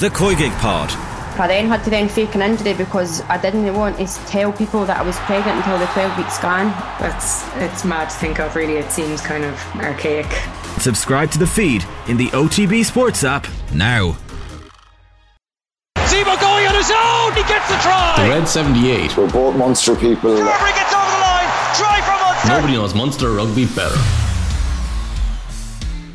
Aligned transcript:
The 0.00 0.10
Koigig 0.10 0.56
Pod. 0.60 0.92
I 1.40 1.48
then 1.48 1.66
had 1.66 1.82
to 1.82 1.90
then 1.90 2.08
fake 2.08 2.36
an 2.36 2.42
injury 2.42 2.72
because 2.72 3.20
I 3.22 3.36
didn't 3.36 3.74
want 3.74 3.96
to 3.98 4.06
tell 4.26 4.52
people 4.52 4.86
that 4.86 4.96
I 4.96 5.02
was 5.02 5.16
pregnant 5.26 5.56
until 5.56 5.76
the 5.76 5.86
12 5.86 6.16
week 6.16 6.30
scan. 6.30 6.66
That's 7.00 7.44
it's 7.56 7.84
mad 7.84 8.08
to 8.08 8.16
think 8.16 8.38
of. 8.38 8.54
Really, 8.54 8.76
it 8.76 8.92
seems 8.92 9.20
kind 9.20 9.44
of 9.44 9.60
archaic. 9.74 10.26
Subscribe 10.78 11.32
to 11.32 11.38
the 11.40 11.48
feed 11.48 11.84
in 12.06 12.16
the 12.16 12.28
OTB 12.28 12.84
Sports 12.84 13.24
app 13.24 13.48
now. 13.74 14.16
Zebo 15.96 16.40
going 16.40 16.68
on 16.68 16.76
his 16.76 16.92
own. 16.94 17.34
He 17.34 17.42
gets 17.50 17.68
the 17.68 17.78
try. 17.82 18.14
The 18.22 18.28
Red 18.28 18.46
78. 18.46 19.16
We're 19.16 19.28
both 19.28 19.56
Munster 19.56 19.96
people. 19.96 20.30
Carbery 20.30 20.74
gets 20.76 20.94
over 20.94 21.10
the 21.10 21.22
line. 21.26 21.50
Try 21.74 22.00
from 22.06 22.20
Munster. 22.20 22.48
Nobody 22.48 22.74
knows 22.74 22.94
Munster 22.94 23.32
rugby 23.32 23.66
better. 23.74 23.98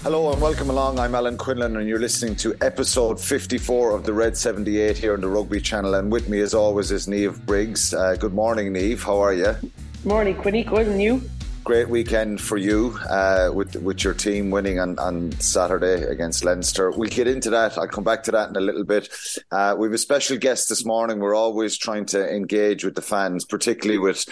Hello 0.04 0.34
and 0.34 0.42
welcome 0.42 0.70
along. 0.70 1.00
I'm 1.00 1.16
Alan 1.16 1.38
Quinlan, 1.38 1.78
and 1.78 1.88
you're 1.88 1.98
listening 1.98 2.36
to 2.36 2.54
episode 2.60 3.22
54 3.22 3.92
of 3.92 4.04
the 4.04 4.12
Red 4.12 4.36
78 4.36 4.98
here 4.98 5.14
on 5.14 5.22
the 5.22 5.30
Rugby 5.30 5.62
Channel. 5.62 5.94
And 5.94 6.12
with 6.12 6.28
me, 6.28 6.42
as 6.42 6.54
always, 6.54 6.92
is 6.92 7.08
Niamh 7.08 7.40
Briggs. 7.46 7.94
Uh, 7.94 8.18
good 8.20 8.34
morning, 8.34 8.74
Niamh. 8.74 9.02
How 9.02 9.22
are 9.22 9.34
you? 9.34 9.56
Morning, 10.04 10.36
Quinny. 10.36 10.66
Good, 10.66 10.90
and 10.90 11.02
you? 11.02 11.22
Great 11.64 11.88
weekend 11.88 12.42
for 12.42 12.58
you 12.58 13.00
uh, 13.10 13.52
with 13.54 13.78
with 13.78 14.04
your 14.04 14.14
team 14.14 14.52
winning 14.52 14.78
on, 14.78 15.00
on 15.00 15.32
Saturday 15.40 16.04
against 16.04 16.44
Leinster. 16.44 16.92
We'll 16.92 17.10
get 17.10 17.30
into 17.30 17.50
that. 17.52 17.78
I'll 17.78 17.88
come 17.88 18.04
back 18.04 18.24
to 18.24 18.32
that 18.32 18.50
in 18.50 18.58
a 18.58 18.60
little 18.60 18.84
bit. 18.84 19.08
Uh, 19.54 19.74
we 19.80 19.88
have 19.88 19.94
a 19.94 19.98
special 19.98 20.36
guest 20.36 20.68
this 20.68 20.84
morning. 20.84 21.20
We're 21.20 21.34
always 21.34 21.78
trying 21.78 22.08
to 22.08 22.30
engage 22.30 22.84
with 22.84 22.96
the 22.96 23.02
fans, 23.02 23.46
particularly 23.46 24.00
with 24.00 24.26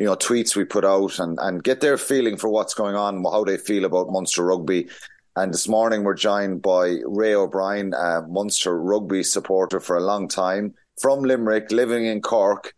you 0.00 0.06
know 0.06 0.16
tweets 0.16 0.56
we 0.56 0.64
put 0.64 0.82
out 0.82 1.18
and, 1.18 1.38
and 1.42 1.62
get 1.62 1.82
their 1.82 1.98
feeling 1.98 2.38
for 2.38 2.48
what's 2.48 2.72
going 2.72 2.96
on, 2.96 3.22
how 3.22 3.44
they 3.44 3.58
feel 3.58 3.84
about 3.84 4.10
Munster 4.10 4.46
rugby. 4.46 4.88
And 5.36 5.52
this 5.52 5.68
morning 5.68 6.04
we're 6.04 6.14
joined 6.14 6.62
by 6.62 6.96
Ray 7.04 7.34
O'Brien, 7.34 7.92
a 7.92 8.22
Munster 8.26 8.80
rugby 8.80 9.22
supporter 9.22 9.78
for 9.78 9.98
a 9.98 10.02
long 10.02 10.26
time 10.26 10.72
from 10.98 11.20
Limerick, 11.20 11.70
living 11.70 12.06
in 12.06 12.22
Cork. 12.22 12.72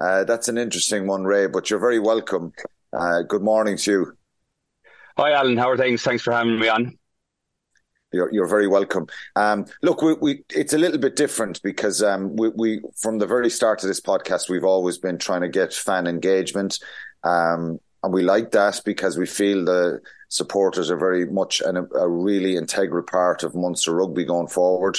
Uh, 0.00 0.22
that's 0.22 0.46
an 0.46 0.56
interesting 0.56 1.08
one, 1.08 1.24
Ray, 1.24 1.48
but 1.48 1.68
you're 1.68 1.80
very 1.80 1.98
welcome. 1.98 2.52
Uh, 2.92 3.22
good 3.22 3.42
morning 3.42 3.76
to 3.78 3.90
you. 3.90 4.12
Hi, 5.16 5.32
Alan. 5.32 5.56
How 5.56 5.70
are 5.70 5.76
things? 5.76 6.02
Thanks 6.02 6.22
for 6.22 6.32
having 6.32 6.60
me 6.60 6.68
on. 6.68 6.96
You're, 8.12 8.32
you're 8.32 8.46
very 8.46 8.66
welcome. 8.66 9.06
Um, 9.36 9.66
look, 9.82 10.00
we, 10.00 10.14
we, 10.14 10.44
it's 10.50 10.72
a 10.72 10.78
little 10.78 10.98
bit 10.98 11.14
different 11.14 11.62
because 11.62 12.02
um, 12.02 12.36
we, 12.36 12.48
we, 12.48 12.80
from 12.96 13.18
the 13.18 13.26
very 13.26 13.50
start 13.50 13.82
of 13.82 13.88
this 13.88 14.00
podcast, 14.00 14.48
we've 14.48 14.64
always 14.64 14.96
been 14.96 15.18
trying 15.18 15.42
to 15.42 15.48
get 15.48 15.74
fan 15.74 16.06
engagement. 16.06 16.78
Um, 17.22 17.80
and 18.02 18.12
we 18.14 18.22
like 18.22 18.52
that 18.52 18.80
because 18.84 19.18
we 19.18 19.26
feel 19.26 19.64
the 19.64 20.00
supporters 20.28 20.90
are 20.90 20.96
very 20.96 21.26
much 21.26 21.60
an, 21.60 21.76
a 21.76 22.08
really 22.08 22.56
integral 22.56 23.02
part 23.02 23.42
of 23.42 23.54
Munster 23.54 23.94
rugby 23.94 24.24
going 24.24 24.48
forward. 24.48 24.98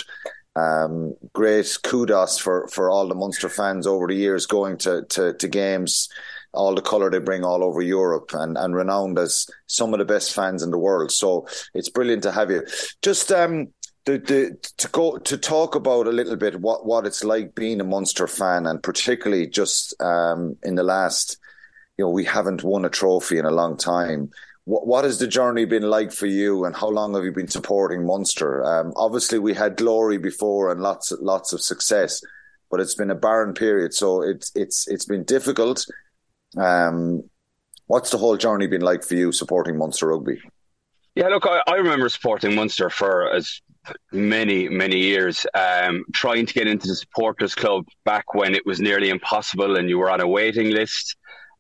Um, 0.55 1.15
great 1.33 1.77
kudos 1.83 2.37
for, 2.37 2.67
for 2.67 2.89
all 2.89 3.07
the 3.07 3.15
Munster 3.15 3.49
fans 3.49 3.87
over 3.87 4.05
the 4.07 4.15
years 4.15 4.45
going 4.45 4.77
to, 4.79 5.05
to, 5.05 5.33
to 5.33 5.47
games, 5.47 6.09
all 6.53 6.75
the 6.75 6.81
colour 6.81 7.09
they 7.09 7.19
bring 7.19 7.43
all 7.43 7.63
over 7.63 7.81
Europe 7.81 8.31
and, 8.33 8.57
and 8.57 8.75
renowned 8.75 9.19
as 9.19 9.47
some 9.67 9.93
of 9.93 9.99
the 9.99 10.05
best 10.05 10.33
fans 10.33 10.63
in 10.63 10.71
the 10.71 10.77
world. 10.77 11.11
So 11.11 11.47
it's 11.73 11.89
brilliant 11.89 12.23
to 12.23 12.31
have 12.31 12.49
you. 12.49 12.65
Just 13.01 13.31
um, 13.31 13.69
the, 14.05 14.17
the, 14.17 14.69
to 14.77 14.87
go 14.89 15.17
to 15.17 15.37
talk 15.37 15.75
about 15.75 16.07
a 16.07 16.11
little 16.11 16.35
bit 16.35 16.59
what, 16.59 16.85
what 16.85 17.05
it's 17.05 17.23
like 17.23 17.55
being 17.55 17.81
a 17.81 17.83
Munster 17.83 18.27
fan 18.27 18.65
and 18.65 18.81
particularly 18.81 19.47
just 19.47 19.99
um, 20.01 20.55
in 20.63 20.75
the 20.75 20.83
last, 20.83 21.37
you 21.97 22.05
know, 22.05 22.09
we 22.09 22.25
haven't 22.25 22.63
won 22.63 22.85
a 22.85 22.89
trophy 22.89 23.37
in 23.37 23.45
a 23.45 23.51
long 23.51 23.77
time 23.77 24.31
what, 24.69 24.85
what 24.85 25.03
has 25.03 25.17
the 25.17 25.27
journey 25.27 25.65
been 25.65 25.89
like 25.89 26.11
for 26.11 26.27
you, 26.27 26.63
and 26.63 26.75
how 26.75 26.89
long 26.89 27.15
have 27.15 27.23
you 27.23 27.31
been 27.31 27.47
supporting 27.47 28.05
Munster? 28.05 28.63
Um, 28.63 28.93
obviously, 28.95 29.39
we 29.39 29.55
had 29.55 29.77
glory 29.77 30.19
before 30.19 30.71
and 30.71 30.79
lots 30.79 31.11
lots 31.19 31.53
of 31.53 31.61
success, 31.61 32.21
but 32.69 32.79
it's 32.79 32.93
been 32.93 33.09
a 33.09 33.15
barren 33.15 33.55
period, 33.55 33.95
so 33.95 34.21
it's 34.21 34.51
it's 34.53 34.87
it's 34.87 35.05
been 35.05 35.23
difficult. 35.23 35.87
Um, 36.57 37.23
what's 37.87 38.11
the 38.11 38.17
whole 38.17 38.37
journey 38.37 38.67
been 38.67 38.81
like 38.81 39.03
for 39.03 39.15
you 39.15 39.31
supporting 39.31 39.77
Munster 39.77 40.07
rugby? 40.07 40.41
Yeah, 41.15 41.27
look, 41.27 41.45
I, 41.45 41.61
I 41.67 41.75
remember 41.75 42.07
supporting 42.09 42.55
Munster 42.55 42.89
for 42.89 43.31
as 43.31 43.61
many 44.11 44.69
many 44.69 44.97
years, 44.97 45.45
um, 45.53 46.05
trying 46.13 46.45
to 46.45 46.53
get 46.53 46.67
into 46.67 46.87
the 46.87 46.95
supporters 46.95 47.55
club 47.55 47.85
back 48.05 48.33
when 48.33 48.53
it 48.53 48.65
was 48.65 48.79
nearly 48.79 49.09
impossible, 49.09 49.77
and 49.77 49.89
you 49.89 49.97
were 49.97 50.09
on 50.09 50.21
a 50.21 50.27
waiting 50.27 50.69
list. 50.69 51.15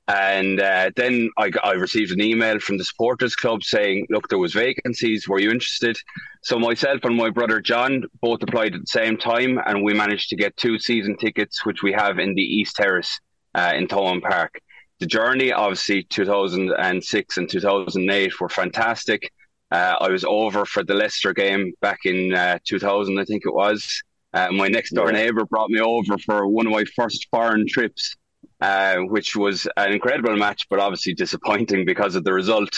And 0.07 0.59
uh, 0.59 0.89
then 0.95 1.29
I, 1.37 1.51
I, 1.63 1.73
received 1.73 2.11
an 2.11 2.21
email 2.21 2.59
from 2.59 2.79
the 2.79 2.83
supporters 2.83 3.35
club 3.35 3.63
saying, 3.63 4.07
"Look, 4.09 4.27
there 4.27 4.39
was 4.39 4.53
vacancies. 4.53 5.27
Were 5.27 5.39
you 5.39 5.51
interested?" 5.51 5.97
So 6.41 6.57
myself 6.57 7.01
and 7.03 7.15
my 7.15 7.29
brother 7.29 7.61
John 7.61 8.03
both 8.21 8.41
applied 8.41 8.73
at 8.73 8.81
the 8.81 8.87
same 8.87 9.17
time, 9.17 9.59
and 9.65 9.83
we 9.83 9.93
managed 9.93 10.29
to 10.29 10.35
get 10.35 10.57
two 10.57 10.79
season 10.79 11.15
tickets, 11.17 11.65
which 11.65 11.83
we 11.83 11.91
have 11.93 12.17
in 12.17 12.33
the 12.33 12.41
East 12.41 12.75
Terrace 12.75 13.19
uh, 13.53 13.73
in 13.75 13.87
Thomond 13.87 14.23
Park. 14.23 14.59
The 14.99 15.05
journey, 15.05 15.51
obviously, 15.51 16.03
2006 16.03 17.37
and 17.37 17.49
2008 17.49 18.41
were 18.41 18.49
fantastic. 18.49 19.31
Uh, 19.71 19.95
I 19.99 20.09
was 20.09 20.25
over 20.25 20.65
for 20.65 20.83
the 20.83 20.93
Leicester 20.93 21.33
game 21.33 21.73
back 21.81 21.99
in 22.05 22.33
uh, 22.33 22.59
2000, 22.65 23.19
I 23.19 23.25
think 23.25 23.43
it 23.45 23.53
was. 23.53 24.01
Uh, 24.33 24.51
my 24.51 24.67
next 24.67 24.91
door 24.91 25.11
neighbour 25.11 25.45
brought 25.45 25.69
me 25.69 25.79
over 25.79 26.17
for 26.17 26.47
one 26.47 26.67
of 26.67 26.73
my 26.73 26.83
first 26.95 27.27
foreign 27.31 27.65
trips 27.67 28.15
uh, 28.61 28.97
which 28.97 29.35
was 29.35 29.67
an 29.77 29.93
incredible 29.93 30.35
match, 30.35 30.67
but 30.69 30.79
obviously 30.79 31.13
disappointing 31.13 31.85
because 31.85 32.15
of 32.15 32.23
the 32.23 32.33
result. 32.33 32.69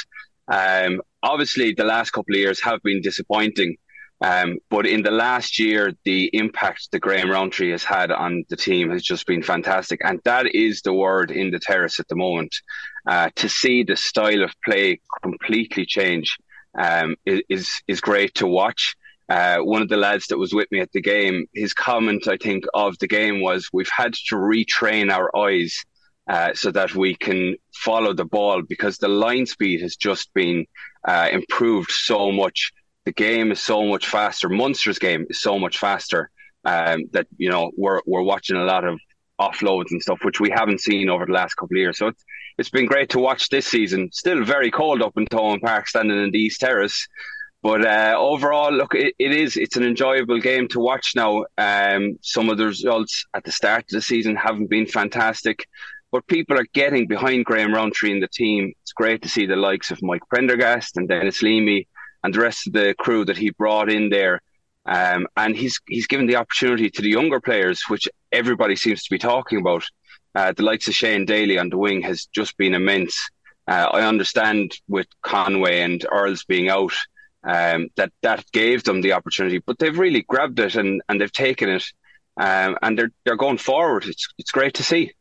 Um, 0.48 1.02
obviously, 1.24 1.74
the 1.74 1.84
last 1.84 2.12
couple 2.12 2.36
of 2.36 2.40
years 2.40 2.62
have 2.62 2.82
been 2.84 3.02
disappointing. 3.02 3.78
Um, 4.22 4.60
but 4.70 4.86
in 4.86 5.02
the 5.02 5.12
last 5.12 5.58
year, 5.58 5.94
the 6.04 6.30
impact 6.34 6.90
that 6.92 7.00
Graham 7.00 7.32
Rowntree 7.32 7.72
has 7.72 7.84
had 7.84 8.12
on 8.12 8.44
the 8.50 8.56
team 8.56 8.92
has 8.92 9.04
just 9.04 9.26
been 9.26 9.42
fantastic. 9.42 10.00
And 10.04 10.20
that 10.26 10.54
is 10.54 10.82
the 10.82 10.94
word 10.94 11.32
in 11.32 11.50
the 11.50 11.60
terrace 11.60 12.00
at 12.00 12.08
the 12.08 12.16
moment. 12.16 12.56
Uh, 13.08 13.32
to 13.36 13.50
see 13.50 13.84
the 13.84 13.96
style 13.96 14.44
of 14.44 14.54
play 14.64 15.00
completely 15.24 15.86
change 15.88 16.38
um, 16.78 17.16
is, 17.26 17.68
is 17.88 18.00
great 18.00 18.36
to 18.36 18.46
watch. 18.48 18.96
Uh, 19.28 19.60
one 19.60 19.82
of 19.82 19.90
the 19.90 19.98
lads 19.98 20.28
that 20.28 20.38
was 20.38 20.54
with 20.54 20.70
me 20.72 20.82
at 20.82 20.92
the 20.92 21.02
game, 21.02 21.46
his 21.54 21.74
comment, 21.74 22.28
I 22.28 22.38
think, 22.38 22.66
of 22.74 22.98
the 23.00 23.08
game 23.08 23.42
was, 23.42 23.70
"We've 23.72 23.90
had 23.96 24.14
to 24.28 24.36
retrain 24.36 25.10
our 25.10 25.36
eyes 25.36 25.86
uh, 26.30 26.54
so 26.54 26.70
that 26.72 26.96
we 26.96 27.16
can 27.16 27.56
follow 27.74 28.14
the 28.14 28.26
ball 28.26 28.62
because 28.62 28.98
the 28.98 29.08
line 29.08 29.46
speed 29.46 29.82
has 29.82 29.96
just 29.96 30.34
been 30.34 30.66
uh, 31.08 31.30
improved 31.32 31.92
so 31.92 32.32
much. 32.32 32.72
The 33.06 33.12
game 33.12 33.52
is 33.52 33.60
so 33.60 33.84
much 33.84 34.08
faster. 34.08 34.48
Munster's 34.50 35.00
game 35.00 35.26
is 35.30 35.42
so 35.42 35.58
much 35.58 35.78
faster 35.78 36.30
um, 36.66 37.06
that 37.12 37.28
you 37.38 37.50
know 37.50 37.72
we're 37.76 38.02
we're 38.06 38.22
watching 38.22 38.58
a 38.58 38.64
lot 38.64 38.86
of 38.86 39.00
offloads 39.40 39.92
and 39.92 40.02
stuff, 40.02 40.20
which 40.24 40.40
we 40.40 40.52
haven't 40.52 40.82
seen 40.82 41.10
over 41.10 41.26
the 41.26 41.32
last 41.32 41.56
couple 41.56 41.76
of 41.76 41.80
years. 41.80 41.98
So 41.98 42.08
it's 42.08 42.24
it's 42.58 42.70
been 42.70 42.86
great 42.86 43.10
to 43.10 43.20
watch 43.20 43.50
this 43.50 43.68
season. 43.68 44.10
Still 44.12 44.44
very 44.44 44.70
cold 44.70 45.02
up 45.02 45.14
in 45.18 45.26
Thomond 45.26 45.62
Park, 45.62 45.88
standing 45.88 46.22
in 46.22 46.32
the 46.32 46.40
East 46.40 46.60
Terrace. 46.60 47.08
But 47.64 47.86
uh, 47.86 48.16
overall, 48.18 48.72
look, 48.72 48.96
it, 48.96 49.16
it 49.20 49.34
is 49.34 49.58
it's 49.58 49.78
an 49.78 49.84
enjoyable 49.84 50.40
game 50.40 50.68
to 50.70 50.80
watch 50.80 51.14
now. 51.16 51.46
Um, 51.58 52.18
some 52.22 52.50
of 52.50 52.58
the 52.58 52.66
results 52.68 53.26
at 53.34 53.44
the 53.44 53.52
start 53.52 53.84
of 53.84 53.90
the 53.90 54.02
season 54.02 54.36
haven't 54.36 54.70
been 54.70 54.88
fantastic, 54.88 55.68
but 56.12 56.26
people 56.28 56.58
are 56.58 56.68
getting 56.74 57.08
behind 57.08 57.46
Graham 57.46 57.74
Rowntree 57.74 58.12
and 58.12 58.24
the 58.24 58.28
team. 58.28 58.74
It's 58.82 58.94
great 58.94 59.22
to 59.24 59.30
see 59.30 59.46
the 59.46 59.56
likes 59.56 59.92
of 59.92 60.02
Mike 60.02 60.24
Prendergast 60.30 60.98
and 60.98 61.08
Denis 61.08 61.42
Leamy 61.42 61.88
and 62.24 62.34
the 62.34 62.40
rest 62.40 62.68
of 62.68 62.74
the 62.74 62.96
crew 62.98 63.26
that 63.26 63.38
he 63.38 63.52
brought 63.52 63.90
in 63.90 64.10
there. 64.10 64.42
Um, 64.86 65.28
and 65.38 65.56
he's 65.56 65.80
he's 65.88 66.08
given 66.08 66.26
the 66.26 66.38
opportunity 66.38 66.90
to 66.90 67.02
the 67.02 67.10
younger 67.10 67.40
players, 67.40 67.84
which 67.88 68.10
everybody 68.32 68.76
seems 68.76 69.04
to 69.04 69.12
be 69.12 69.20
talking 69.20 69.60
about. 69.60 69.84
Uh, 70.34 70.54
the 70.54 70.64
likes 70.64 70.88
of 70.88 70.96
Shane 70.96 71.26
Daly 71.26 71.60
on 71.60 71.70
the 71.70 71.78
wing 71.78 72.02
has 72.02 72.26
just 72.28 72.58
been 72.58 72.74
immense. 72.74 73.30
Uh, 73.68 73.88
I 73.92 74.02
understand 74.08 74.74
with 74.88 75.08
Conway 75.22 75.82
and 75.82 76.04
Earls 76.12 76.46
being 76.46 76.70
out, 76.70 76.94
um, 77.44 77.90
that 77.96 78.12
that 78.22 78.46
gave 78.52 78.84
them 78.84 79.02
the 79.02 79.14
opportunity. 79.14 79.60
But 79.60 79.78
they've 79.78 79.98
really 79.98 80.22
grabbed 80.22 80.60
it 80.60 80.76
and, 80.76 81.02
and 81.10 81.20
they've 81.20 81.32
taken 81.32 81.70
it, 81.70 81.84
um, 82.38 82.78
and 82.82 82.98
they're 82.98 83.12
they're 83.26 83.38
going 83.38 83.58
forward. 83.58 84.06
It's 84.06 84.28
it's 84.38 84.52
great 84.52 84.76
to 84.76 84.84
see. 84.84 85.14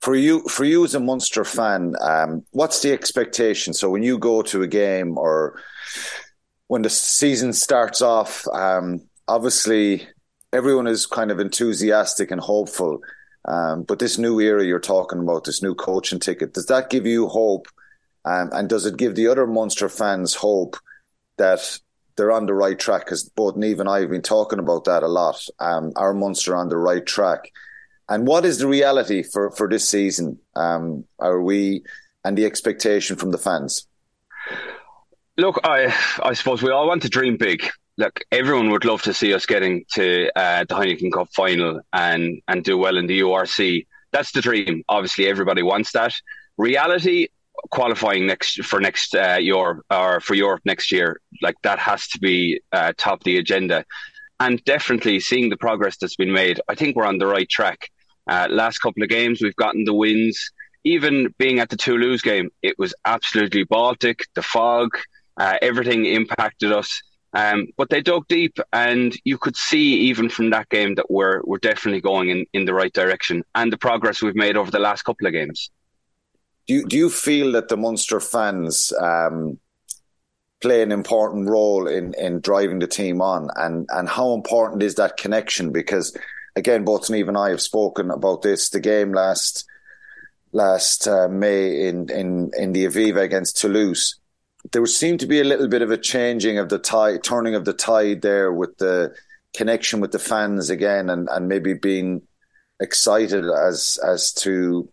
For 0.00 0.14
you, 0.14 0.42
for 0.44 0.64
you 0.64 0.84
as 0.84 0.94
a 0.94 1.00
Munster 1.00 1.44
fan, 1.44 1.94
um, 2.00 2.44
what's 2.52 2.82
the 2.82 2.92
expectation? 2.92 3.74
So 3.74 3.90
when 3.90 4.02
you 4.02 4.18
go 4.18 4.42
to 4.42 4.62
a 4.62 4.68
game 4.68 5.18
or 5.18 5.60
when 6.68 6.82
the 6.82 6.90
season 6.90 7.52
starts 7.52 8.00
off, 8.00 8.46
um, 8.48 9.02
obviously 9.26 10.06
everyone 10.52 10.86
is 10.86 11.06
kind 11.06 11.30
of 11.30 11.40
enthusiastic 11.40 12.30
and 12.30 12.40
hopeful. 12.40 13.00
Um, 13.44 13.82
but 13.82 13.98
this 13.98 14.18
new 14.18 14.40
era 14.40 14.64
you're 14.64 14.78
talking 14.78 15.20
about, 15.20 15.44
this 15.44 15.62
new 15.62 15.74
coaching 15.74 16.20
ticket, 16.20 16.54
does 16.54 16.66
that 16.66 16.90
give 16.90 17.06
you 17.06 17.28
hope? 17.28 17.66
Um, 18.24 18.50
and 18.52 18.68
does 18.68 18.84
it 18.84 18.98
give 18.98 19.14
the 19.14 19.28
other 19.28 19.46
Munster 19.46 19.88
fans 19.88 20.34
hope 20.34 20.76
that 21.38 21.78
they're 22.16 22.32
on 22.32 22.46
the 22.46 22.54
right 22.54 22.78
track 22.78 23.04
because 23.06 23.22
both 23.30 23.54
Niamh 23.54 23.80
and 23.80 23.88
I 23.88 24.00
have 24.00 24.10
been 24.10 24.22
talking 24.22 24.58
about 24.58 24.84
that 24.84 25.02
a 25.02 25.08
lot. 25.08 25.40
Um, 25.60 25.92
our 25.96 26.12
Munster 26.12 26.54
on 26.54 26.68
the 26.68 26.76
right 26.76 27.06
track. 27.06 27.50
And 28.08 28.26
what 28.26 28.44
is 28.44 28.58
the 28.58 28.66
reality 28.66 29.22
for, 29.22 29.50
for 29.50 29.68
this 29.68 29.88
season? 29.88 30.38
Um, 30.56 31.04
are 31.18 31.42
we 31.42 31.82
and 32.24 32.36
the 32.36 32.46
expectation 32.46 33.16
from 33.16 33.30
the 33.30 33.38
fans? 33.38 33.86
Look, 35.36 35.60
I 35.62 35.94
I 36.22 36.32
suppose 36.32 36.62
we 36.62 36.70
all 36.70 36.88
want 36.88 37.02
to 37.02 37.08
dream 37.08 37.36
big, 37.36 37.68
look, 37.98 38.20
everyone 38.32 38.70
would 38.70 38.84
love 38.84 39.02
to 39.02 39.12
see 39.12 39.34
us 39.34 39.44
getting 39.44 39.84
to 39.94 40.30
uh, 40.34 40.64
the 40.68 40.74
Heineken 40.74 41.12
Cup 41.12 41.28
final 41.34 41.80
and 41.92 42.40
and 42.48 42.64
do 42.64 42.78
well 42.78 42.96
in 42.96 43.06
the 43.06 43.20
URC. 43.20 43.86
That's 44.12 44.32
the 44.32 44.40
dream. 44.40 44.82
Obviously, 44.88 45.26
everybody 45.26 45.62
wants 45.62 45.92
that. 45.92 46.14
Reality, 46.56 47.28
qualifying 47.70 48.26
next 48.26 48.64
for 48.64 48.80
next 48.80 49.14
uh, 49.14 49.38
or 49.90 50.20
for 50.20 50.34
Europe 50.34 50.62
next 50.64 50.90
year, 50.90 51.20
like 51.42 51.56
that 51.62 51.78
has 51.78 52.08
to 52.08 52.18
be 52.18 52.60
uh, 52.72 52.92
top 52.96 53.22
the 53.24 53.36
agenda. 53.36 53.84
And 54.40 54.62
definitely 54.64 55.18
seeing 55.18 55.50
the 55.50 55.56
progress 55.56 55.96
that's 55.96 56.16
been 56.16 56.32
made, 56.32 56.60
I 56.68 56.76
think 56.76 56.94
we're 56.94 57.06
on 57.06 57.18
the 57.18 57.26
right 57.26 57.48
track. 57.48 57.90
Uh, 58.28 58.46
last 58.50 58.78
couple 58.78 59.02
of 59.02 59.08
games, 59.08 59.40
we've 59.42 59.56
gotten 59.56 59.84
the 59.84 59.94
wins. 59.94 60.50
Even 60.84 61.34
being 61.38 61.58
at 61.58 61.70
the 61.70 61.76
Toulouse 61.76 62.22
game, 62.22 62.50
it 62.62 62.78
was 62.78 62.94
absolutely 63.04 63.64
Baltic. 63.64 64.20
The 64.34 64.42
fog, 64.42 64.90
uh, 65.36 65.56
everything 65.60 66.04
impacted 66.06 66.72
us. 66.72 67.02
Um, 67.34 67.66
but 67.76 67.90
they 67.90 68.00
dug 68.00 68.26
deep, 68.28 68.58
and 68.72 69.14
you 69.24 69.36
could 69.36 69.56
see 69.56 69.96
even 70.08 70.30
from 70.30 70.50
that 70.50 70.68
game 70.70 70.94
that 70.94 71.10
we're 71.10 71.42
we're 71.44 71.58
definitely 71.58 72.00
going 72.00 72.30
in, 72.30 72.46
in 72.54 72.64
the 72.64 72.72
right 72.72 72.92
direction, 72.92 73.44
and 73.54 73.70
the 73.70 73.76
progress 73.76 74.22
we've 74.22 74.34
made 74.34 74.56
over 74.56 74.70
the 74.70 74.78
last 74.78 75.02
couple 75.02 75.26
of 75.26 75.34
games. 75.34 75.70
Do 76.66 76.74
you, 76.74 76.86
do 76.86 76.96
you 76.96 77.10
feel 77.10 77.52
that 77.52 77.68
the 77.68 77.76
Munster 77.76 78.20
fans 78.20 78.92
um, 79.00 79.58
play 80.60 80.82
an 80.82 80.90
important 80.90 81.48
role 81.48 81.86
in, 81.86 82.14
in 82.14 82.40
driving 82.40 82.78
the 82.78 82.86
team 82.86 83.20
on, 83.20 83.50
and 83.56 83.86
and 83.90 84.08
how 84.08 84.32
important 84.32 84.82
is 84.82 84.94
that 84.94 85.18
connection? 85.18 85.70
Because 85.70 86.16
again, 86.58 86.84
both 86.84 87.08
Niamh 87.08 87.28
and 87.28 87.38
I 87.38 87.50
have 87.50 87.62
spoken 87.62 88.10
about 88.10 88.42
this. 88.42 88.68
The 88.68 88.80
game 88.80 89.12
last 89.12 89.64
last 90.52 91.08
uh, 91.08 91.28
May 91.28 91.88
in 91.88 92.10
in 92.10 92.50
in 92.56 92.72
the 92.72 92.84
Aviva 92.84 93.22
against 93.22 93.56
Toulouse 93.58 94.18
there 94.72 94.84
seemed 94.86 95.20
to 95.20 95.26
be 95.26 95.40
a 95.40 95.44
little 95.44 95.68
bit 95.68 95.82
of 95.82 95.90
a 95.90 95.96
changing 95.96 96.58
of 96.58 96.68
the 96.68 96.78
tide, 96.78 97.22
turning 97.22 97.54
of 97.54 97.64
the 97.64 97.72
tide 97.72 98.22
there 98.22 98.52
with 98.52 98.76
the 98.78 99.14
connection 99.54 100.00
with 100.00 100.12
the 100.12 100.18
fans 100.18 100.70
again, 100.70 101.08
and, 101.10 101.28
and 101.30 101.48
maybe 101.48 101.74
being 101.74 102.22
excited 102.80 103.44
as 103.44 103.98
as 104.06 104.32
to 104.32 104.88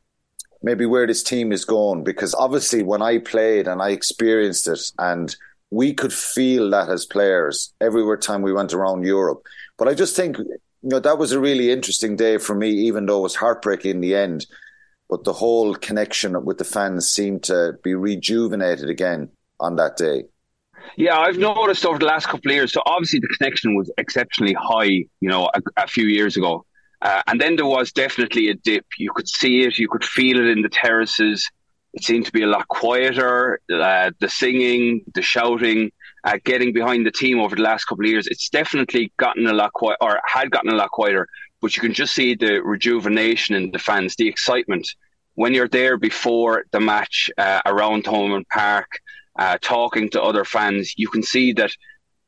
maybe 0.64 0.86
where 0.86 1.06
this 1.06 1.24
team 1.24 1.52
is 1.52 1.66
going. 1.66 2.04
Because 2.04 2.34
obviously, 2.36 2.84
when 2.84 3.02
I 3.02 3.18
played 3.20 3.68
and 3.68 3.82
I 3.82 3.90
experienced 3.90 4.68
it, 4.68 4.92
and 4.98 5.36
we 5.72 5.94
could 5.94 6.14
feel 6.14 6.70
that 6.70 6.90
as 6.90 7.06
players 7.06 7.74
everywhere 7.82 8.18
time 8.18 8.42
we 8.42 8.54
went 8.54 8.74
around 8.74 9.04
Europe. 9.04 9.44
But 9.78 9.88
I 9.88 9.94
just 9.94 10.16
think 10.16 10.38
you 10.86 10.92
know 10.92 11.00
that 11.00 11.18
was 11.18 11.32
a 11.32 11.40
really 11.40 11.72
interesting 11.72 12.16
day 12.16 12.38
for 12.38 12.54
me, 12.54 12.70
even 12.70 13.08
though 13.08 13.18
it 13.18 13.24
was 13.24 13.36
heartbreaking 13.36 13.90
in 13.90 14.02
the 14.02 14.14
end. 14.14 14.46
But 15.10 15.24
the 15.24 15.34
whole 15.34 15.74
connection 15.74 16.46
with 16.46 16.60
the 16.60 16.64
fans 16.64 17.08
seemed 17.08 17.42
to 17.46 17.74
be 17.84 17.96
rejuvenated 17.96 18.88
again 18.88 19.30
on 19.60 19.78
that 19.78 19.98
day? 19.98 20.26
Yeah, 20.96 21.18
I've 21.18 21.40
noticed 21.40 21.88
over 21.88 21.98
the 21.98 22.06
last 22.06 22.28
couple 22.28 22.52
of 22.52 22.56
years. 22.56 22.72
So 22.72 22.84
obviously 22.86 23.20
the 23.20 23.36
connection 23.36 23.76
was 23.76 23.92
exceptionally 23.98 24.54
high, 24.54 25.06
you 25.22 25.30
know, 25.30 25.50
a, 25.56 25.62
a 25.78 25.88
few 25.88 26.06
years 26.06 26.38
ago, 26.38 26.64
uh, 27.02 27.24
and 27.26 27.42
then 27.42 27.56
there 27.56 27.66
was 27.66 27.92
definitely 27.92 28.50
a 28.50 28.54
dip. 28.54 28.86
You 29.00 29.12
could 29.12 29.28
see 29.28 29.62
it, 29.62 29.80
you 29.80 29.88
could 29.88 30.06
feel 30.06 30.38
it 30.38 30.46
in 30.46 30.62
the 30.62 30.70
terraces. 30.70 31.50
It 31.96 32.04
seemed 32.04 32.28
to 32.28 32.32
be 32.32 32.44
a 32.44 32.48
lot 32.48 32.68
quieter. 32.68 33.60
Uh, 33.74 34.12
the 34.20 34.30
singing, 34.30 35.04
the 35.16 35.24
shouting, 35.24 35.92
uh, 36.26 36.38
getting 36.44 36.74
behind 36.74 37.06
the 37.06 37.12
team 37.12 37.40
over 37.40 37.56
the 37.56 37.62
last 37.62 37.86
couple 37.86 38.04
of 38.04 38.12
years, 38.12 38.28
it's 38.28 38.50
definitely 38.50 39.14
gotten 39.18 39.48
a 39.48 39.54
lot 39.54 39.72
quiet, 39.74 39.98
or 40.02 40.20
had 40.26 40.52
gotten 40.52 40.72
a 40.72 40.76
lot 40.76 40.92
quieter. 40.92 41.28
But 41.62 41.76
you 41.76 41.82
can 41.82 41.94
just 41.94 42.14
see 42.14 42.36
the 42.36 42.62
rejuvenation 42.62 43.56
in 43.56 43.72
the 43.72 43.80
fans, 43.80 44.16
the 44.16 44.28
excitement 44.28 44.88
when 45.36 45.54
you're 45.54 45.68
there 45.68 45.98
before 45.98 46.66
the 46.72 46.80
match 46.80 47.30
uh, 47.38 47.62
around 47.66 48.06
Thomond 48.06 48.48
Park 48.50 48.88
uh, 49.38 49.58
talking 49.62 50.10
to 50.10 50.24
other 50.24 50.46
fans, 50.46 50.94
you 50.98 51.10
can 51.10 51.22
see 51.22 51.54
that 51.54 51.72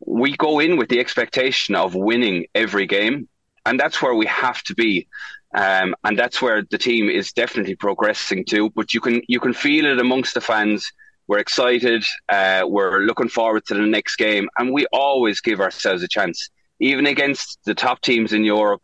we 0.06 0.36
go 0.36 0.60
in 0.60 0.78
with 0.78 0.90
the 0.90 1.00
expectation 1.00 1.74
of 1.74 1.96
winning 1.96 2.46
every 2.54 2.86
game, 2.86 3.28
and 3.66 3.80
that's 3.80 4.02
where 4.02 4.14
we 4.14 4.26
have 4.28 4.62
to 4.64 4.76
be. 4.76 5.08
Um, 5.56 5.96
and 6.04 6.20
that's 6.20 6.42
where 6.42 6.62
the 6.70 6.78
team 6.78 7.10
is 7.10 7.32
definitely 7.32 7.76
progressing 7.76 8.44
to. 8.46 8.70
But 8.70 8.94
you 8.94 9.00
can 9.00 9.22
you 9.28 9.40
can 9.40 9.54
feel 9.54 9.86
it 9.86 10.00
amongst 10.00 10.34
the 10.34 10.42
fans. 10.42 10.92
We're 11.28 11.40
excited. 11.40 12.06
Uh, 12.30 12.64
we're 12.66 13.02
looking 13.02 13.28
forward 13.28 13.66
to 13.66 13.74
the 13.74 13.82
next 13.82 14.16
game, 14.16 14.50
and 14.58 14.72
we 14.72 14.86
always 14.94 15.42
give 15.42 15.60
ourselves 15.60 16.02
a 16.02 16.08
chance, 16.08 16.50
even 16.80 17.06
against 17.06 17.60
the 17.66 17.76
top 17.76 18.02
teams 18.02 18.34
in 18.34 18.44
Europe. 18.44 18.82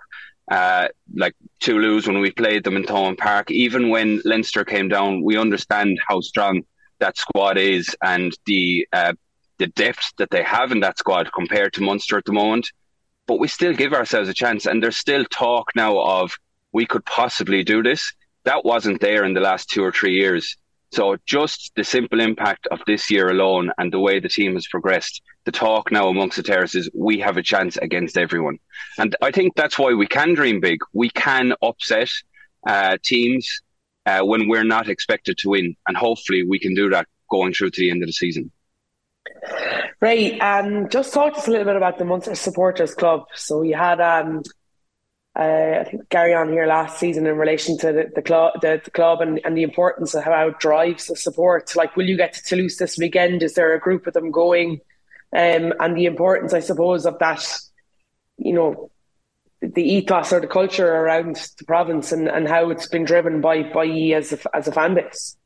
Uh, 0.52 0.90
like 1.16 1.34
Toulouse 1.62 2.06
when 2.06 2.20
we 2.20 2.30
played 2.30 2.66
them 2.66 2.76
in 2.76 2.84
Thomond 2.84 3.18
Park, 3.18 3.50
even 3.50 3.88
when 3.90 4.22
Leinster 4.26 4.66
came 4.66 4.90
down, 4.90 5.24
we 5.24 5.38
understand 5.38 5.98
how 6.06 6.20
strong 6.20 6.64
that 7.00 7.18
squad 7.18 7.58
is 7.58 7.96
and 8.04 8.34
the 8.46 8.86
uh, 8.92 9.14
the 9.58 9.68
depth 9.68 10.12
that 10.18 10.30
they 10.30 10.44
have 10.44 10.74
in 10.74 10.82
that 10.82 10.98
squad 10.98 11.32
compared 11.34 11.72
to 11.74 11.82
Munster 11.82 12.18
at 12.18 12.26
the 12.26 12.34
moment. 12.34 12.68
But 13.26 13.40
we 13.40 13.48
still 13.48 13.74
give 13.74 13.94
ourselves 13.94 14.28
a 14.28 14.34
chance, 14.34 14.66
and 14.66 14.84
there's 14.84 14.98
still 14.98 15.24
talk 15.26 15.72
now 15.76 15.98
of 15.98 16.34
we 16.74 16.86
could 16.86 17.06
possibly 17.06 17.64
do 17.64 17.82
this. 17.82 18.12
That 18.44 18.66
wasn't 18.66 19.00
there 19.00 19.24
in 19.24 19.34
the 19.34 19.40
last 19.40 19.70
two 19.70 19.82
or 19.82 19.94
three 19.94 20.16
years. 20.16 20.58
So 20.94 21.18
just 21.26 21.72
the 21.76 21.84
simple 21.84 22.20
impact 22.20 22.68
of 22.68 22.80
this 22.86 23.10
year 23.10 23.30
alone 23.30 23.72
and 23.80 23.92
the 23.92 24.00
way 24.00 24.20
the 24.20 24.30
team 24.30 24.54
has 24.54 24.68
progressed, 24.68 25.24
the 25.44 25.52
talk 25.52 25.92
now 25.92 26.08
amongst 26.08 26.38
the 26.38 26.44
terraces, 26.44 26.88
we 26.94 27.20
have 27.20 27.36
a 27.36 27.42
chance 27.42 27.78
against 27.78 28.16
everyone. 28.16 28.60
And 29.00 29.16
I 29.20 29.32
think 29.32 29.56
that's 29.56 29.80
why 29.80 29.94
we 29.94 30.06
can 30.06 30.36
dream 30.36 30.60
big. 30.60 30.82
We 30.94 31.10
can 31.10 31.54
upset 31.64 32.12
uh, 32.68 32.98
teams 33.04 33.62
uh, 34.06 34.22
when 34.22 34.48
we're 34.48 34.64
not 34.64 34.88
expected 34.88 35.40
to 35.40 35.50
win. 35.50 35.76
And 35.88 35.98
hopefully 35.98 36.44
we 36.44 36.60
can 36.60 36.76
do 36.76 36.92
that 36.92 37.08
going 37.32 37.54
through 37.54 37.72
to 37.72 37.82
the 37.82 37.90
end 37.90 38.04
of 38.04 38.08
the 38.08 38.14
season. 38.14 38.52
Right. 40.00 40.40
Um, 40.40 40.90
just 40.90 41.12
talk 41.12 41.34
to 41.34 41.40
us 41.40 41.48
a 41.48 41.52
little 41.52 41.66
bit 41.66 41.76
about 41.76 41.98
the 41.98 42.06
Munster 42.06 42.36
Supporters 42.36 42.94
Club. 42.94 43.24
So 43.34 43.64
you 43.64 43.76
had, 43.76 44.00
um, 44.00 44.44
uh, 45.36 45.80
I 45.82 45.84
think, 45.86 46.10
Gary 46.10 46.34
on 46.34 46.52
here 46.52 46.68
last 46.68 47.00
season 47.00 47.26
in 47.26 47.38
relation 47.38 47.78
to 47.80 47.92
the, 47.92 48.12
the 48.14 48.22
club, 48.22 48.54
the, 48.62 48.80
the, 48.84 48.92
club, 48.92 49.22
and, 49.22 49.40
and 49.44 49.58
the 49.58 49.64
importance 49.64 50.14
of 50.14 50.24
how 50.24 50.48
it 50.48 50.60
drives 50.60 51.08
the 51.08 51.16
support. 51.16 51.76
Like, 51.76 51.96
will 51.96 52.06
you 52.06 52.18
get 52.18 52.34
to 52.34 52.44
Toulouse 52.44 52.78
this 52.78 52.98
weekend? 52.98 53.42
Is 53.42 53.56
there 53.56 53.74
a 53.74 53.80
group 53.80 54.06
of 54.06 54.14
them 54.14 54.32
going? 54.32 54.82
Um, 55.36 55.74
and 55.80 55.98
the 55.98 56.06
importance, 56.06 56.54
I 56.54 56.60
suppose, 56.60 57.08
of 57.08 57.18
that, 57.20 57.44
you 58.38 58.54
know, 58.54 58.92
the 59.62 59.82
ethos 59.82 60.34
or 60.34 60.40
the 60.40 60.48
culture 60.48 60.88
around 60.88 61.38
the 61.58 61.66
province 61.66 62.12
and, 62.12 62.28
and 62.28 62.48
how 62.48 62.70
it's 62.70 62.88
been 62.88 63.06
driven 63.06 63.42
by 63.42 63.64
by 63.64 63.86
as 63.86 64.34
a, 64.34 64.56
as 64.56 64.68
a 64.68 64.72
fan 64.72 64.94
base. 64.94 65.38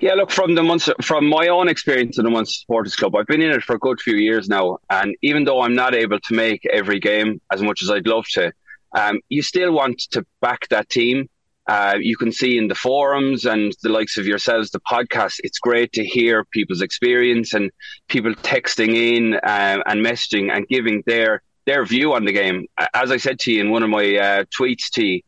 Yeah, 0.00 0.14
look 0.14 0.30
from 0.30 0.54
the 0.54 0.62
Munster, 0.62 0.94
from 1.02 1.26
my 1.26 1.48
own 1.48 1.68
experience 1.68 2.16
in 2.16 2.24
the 2.24 2.30
Munster 2.30 2.60
Supporters 2.60 2.96
Club, 2.96 3.14
I've 3.14 3.26
been 3.26 3.42
in 3.42 3.50
it 3.50 3.62
for 3.62 3.76
a 3.76 3.78
good 3.78 4.00
few 4.00 4.16
years 4.16 4.48
now, 4.48 4.78
and 4.88 5.14
even 5.20 5.44
though 5.44 5.60
I'm 5.60 5.74
not 5.74 5.94
able 5.94 6.18
to 6.20 6.34
make 6.34 6.64
every 6.66 7.00
game 7.00 7.40
as 7.52 7.60
much 7.60 7.82
as 7.82 7.90
I'd 7.90 8.06
love 8.06 8.26
to, 8.32 8.52
um, 8.96 9.20
you 9.28 9.42
still 9.42 9.72
want 9.72 9.98
to 10.10 10.24
back 10.40 10.66
that 10.70 10.88
team. 10.88 11.28
Uh, 11.68 11.96
you 12.00 12.16
can 12.16 12.32
see 12.32 12.56
in 12.56 12.68
the 12.68 12.74
forums 12.74 13.44
and 13.44 13.72
the 13.82 13.88
likes 13.88 14.16
of 14.16 14.26
yourselves, 14.26 14.70
the 14.70 14.80
podcast. 14.80 15.34
It's 15.40 15.58
great 15.58 15.92
to 15.92 16.04
hear 16.04 16.44
people's 16.44 16.80
experience 16.80 17.52
and 17.54 17.70
people 18.08 18.34
texting 18.34 18.94
in 18.94 19.34
uh, 19.34 19.82
and 19.86 20.04
messaging 20.04 20.50
and 20.50 20.66
giving 20.68 21.02
their 21.06 21.42
their 21.66 21.84
view 21.84 22.14
on 22.14 22.24
the 22.24 22.32
game. 22.32 22.66
As 22.94 23.10
I 23.10 23.16
said 23.16 23.40
to 23.40 23.52
you 23.52 23.60
in 23.60 23.70
one 23.70 23.82
of 23.82 23.90
my 23.90 24.16
uh, 24.16 24.44
tweets, 24.56 24.88
to 24.94 25.04
you, 25.04 25.22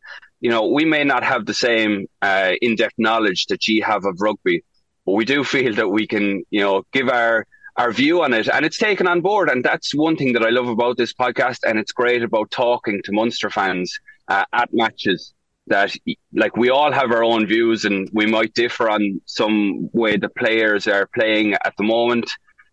know, 0.51 0.69
we 0.69 0.85
may 0.85 1.03
not 1.03 1.25
have 1.25 1.45
the 1.47 1.55
same 1.55 2.07
uh, 2.23 2.53
in-depth 2.63 2.95
knowledge 2.97 3.47
that 3.47 3.67
you 3.67 3.83
have 3.83 4.05
of 4.05 4.21
rugby, 4.21 4.63
but 5.05 5.13
we 5.13 5.25
do 5.25 5.43
feel 5.55 5.75
that 5.75 5.89
we 5.89 6.07
can, 6.07 6.45
you 6.51 6.61
know, 6.61 6.85
give 6.93 7.09
our 7.09 7.45
our 7.79 7.93
view 7.93 8.23
on 8.23 8.35
it, 8.35 8.49
and 8.49 8.67
it's 8.67 8.77
taken 8.77 9.07
on 9.07 9.21
board. 9.21 9.49
And 9.49 9.65
that's 9.65 9.95
one 9.95 10.17
thing 10.17 10.33
that 10.35 10.45
I 10.45 10.51
love 10.51 10.69
about 10.69 10.97
this 10.99 11.15
podcast, 11.15 11.61
and 11.67 11.79
it's 11.79 11.93
great 11.93 12.23
about 12.23 12.51
talking 12.51 13.01
to 13.05 13.13
Munster 13.13 13.49
fans 13.49 13.99
uh, 14.29 14.45
at 14.53 14.69
matches. 14.73 15.33
That 15.69 15.95
like 16.35 16.57
we 16.57 16.71
all 16.71 16.93
have 16.93 17.13
our 17.13 17.23
own 17.23 17.47
views, 17.47 17.85
and 17.85 18.11
we 18.13 18.27
might 18.27 18.53
differ 18.55 18.91
on 18.91 19.21
some 19.27 19.89
way 19.93 20.17
the 20.17 20.29
players 20.29 20.89
are 20.89 21.09
playing 21.15 21.55
at 21.55 21.75
the 21.79 21.85
moment, 21.85 22.31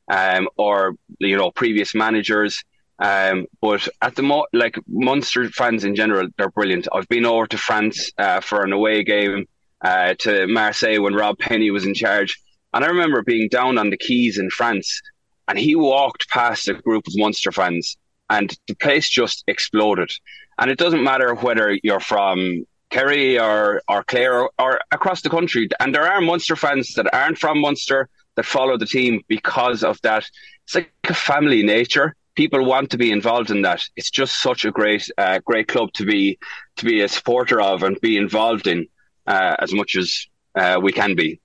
um, 0.10 0.50
or 0.58 0.96
you 1.20 1.38
know 1.38 1.52
previous 1.52 1.94
managers. 1.94 2.64
Um, 2.98 3.46
but 3.62 3.88
at 4.02 4.16
the 4.16 4.24
mo, 4.24 4.46
like 4.54 4.78
Munster 4.88 5.50
fans 5.50 5.84
in 5.84 5.96
general, 5.96 6.30
they're 6.38 6.50
brilliant. 6.50 6.88
I've 6.94 7.10
been 7.10 7.26
over 7.26 7.46
to 7.48 7.58
France 7.58 8.12
uh, 8.18 8.40
for 8.40 8.64
an 8.64 8.72
away 8.72 9.04
game 9.04 9.46
uh, 9.82 10.14
to 10.20 10.48
Marseille 10.48 11.02
when 11.02 11.14
Rob 11.14 11.38
Penney 11.38 11.72
was 11.72 11.86
in 11.86 11.94
charge, 11.94 12.42
and 12.76 12.86
I 12.86 12.90
remember 12.90 13.24
being 13.24 13.50
down 13.50 13.80
on 13.80 13.90
the 13.90 13.98
quays 13.98 14.38
in 14.38 14.52
France, 14.52 15.02
and 15.48 15.58
he 15.58 15.76
walked 15.76 16.30
past 16.30 16.68
a 16.68 16.76
group 16.76 17.08
of 17.08 17.14
Munster 17.16 17.52
fans, 17.52 17.98
and 18.30 18.56
the 18.68 18.76
place 18.76 19.10
just 19.10 19.44
exploded. 19.48 20.12
And 20.60 20.70
it 20.70 20.78
doesn't 20.78 21.04
matter 21.04 21.34
whether 21.34 21.80
you're 21.82 22.00
from 22.00 22.66
Kerry 22.92 23.40
or 23.40 23.82
or 23.88 24.04
Clare 24.04 24.42
or, 24.42 24.52
or 24.60 24.82
across 24.92 25.22
the 25.22 25.30
country, 25.30 25.68
and 25.80 25.96
there 25.96 26.08
are 26.08 26.22
Munster 26.22 26.56
fans 26.56 26.94
that 26.94 27.12
aren't 27.14 27.40
from 27.40 27.60
Munster 27.62 28.10
that 28.36 28.46
follow 28.46 28.78
the 28.78 28.86
team 28.86 29.24
because 29.28 29.84
of 29.84 30.00
that. 30.04 30.26
It's 30.66 30.76
like 30.76 30.92
a 31.10 31.14
family 31.16 31.64
nature 31.64 32.16
people 32.36 32.66
want 32.66 32.90
to 32.92 32.98
be 32.98 33.12
involved 33.12 33.50
in 33.50 33.62
that. 33.64 33.82
It's 33.96 34.12
just 34.12 34.42
such 34.42 34.66
a 34.66 34.72
great, 34.72 35.10
uh, 35.18 35.40
great 35.40 35.68
club 35.68 35.94
to 35.94 36.06
be 36.06 36.38
to 36.78 36.86
be 36.86 37.02
a 37.02 37.08
supporter 37.08 37.62
of 37.62 37.84
and 37.84 38.00
be 38.02 38.18
involved 38.18 38.68
in 38.68 38.88
uh, 39.26 39.56
as 39.60 39.74
much 39.74 39.96
as 39.96 40.28
uh, 40.56 40.80
we 40.82 40.92
can 40.92 41.16
be. 41.16 41.40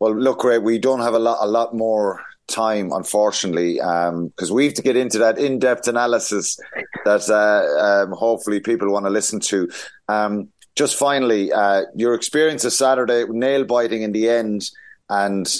Well, 0.00 0.16
look, 0.16 0.44
Ray, 0.44 0.58
we 0.58 0.78
don't 0.78 1.00
have 1.00 1.14
a 1.14 1.18
lot, 1.18 1.38
a 1.40 1.46
lot 1.46 1.74
more 1.74 2.20
time, 2.46 2.92
unfortunately, 2.92 3.74
because 3.74 4.50
um, 4.50 4.54
we 4.54 4.66
have 4.66 4.74
to 4.74 4.82
get 4.82 4.96
into 4.96 5.18
that 5.18 5.38
in-depth 5.38 5.88
analysis 5.88 6.58
that 7.04 7.28
uh, 7.28 8.04
um, 8.04 8.12
hopefully 8.12 8.60
people 8.60 8.92
want 8.92 9.06
to 9.06 9.10
listen 9.10 9.40
to. 9.40 9.68
Um, 10.08 10.48
just 10.76 10.96
finally, 10.96 11.52
uh, 11.52 11.82
your 11.96 12.14
experience 12.14 12.64
of 12.64 12.72
Saturday, 12.72 13.24
nail 13.28 13.64
biting 13.64 14.02
in 14.02 14.12
the 14.12 14.28
end, 14.28 14.70
and 15.08 15.52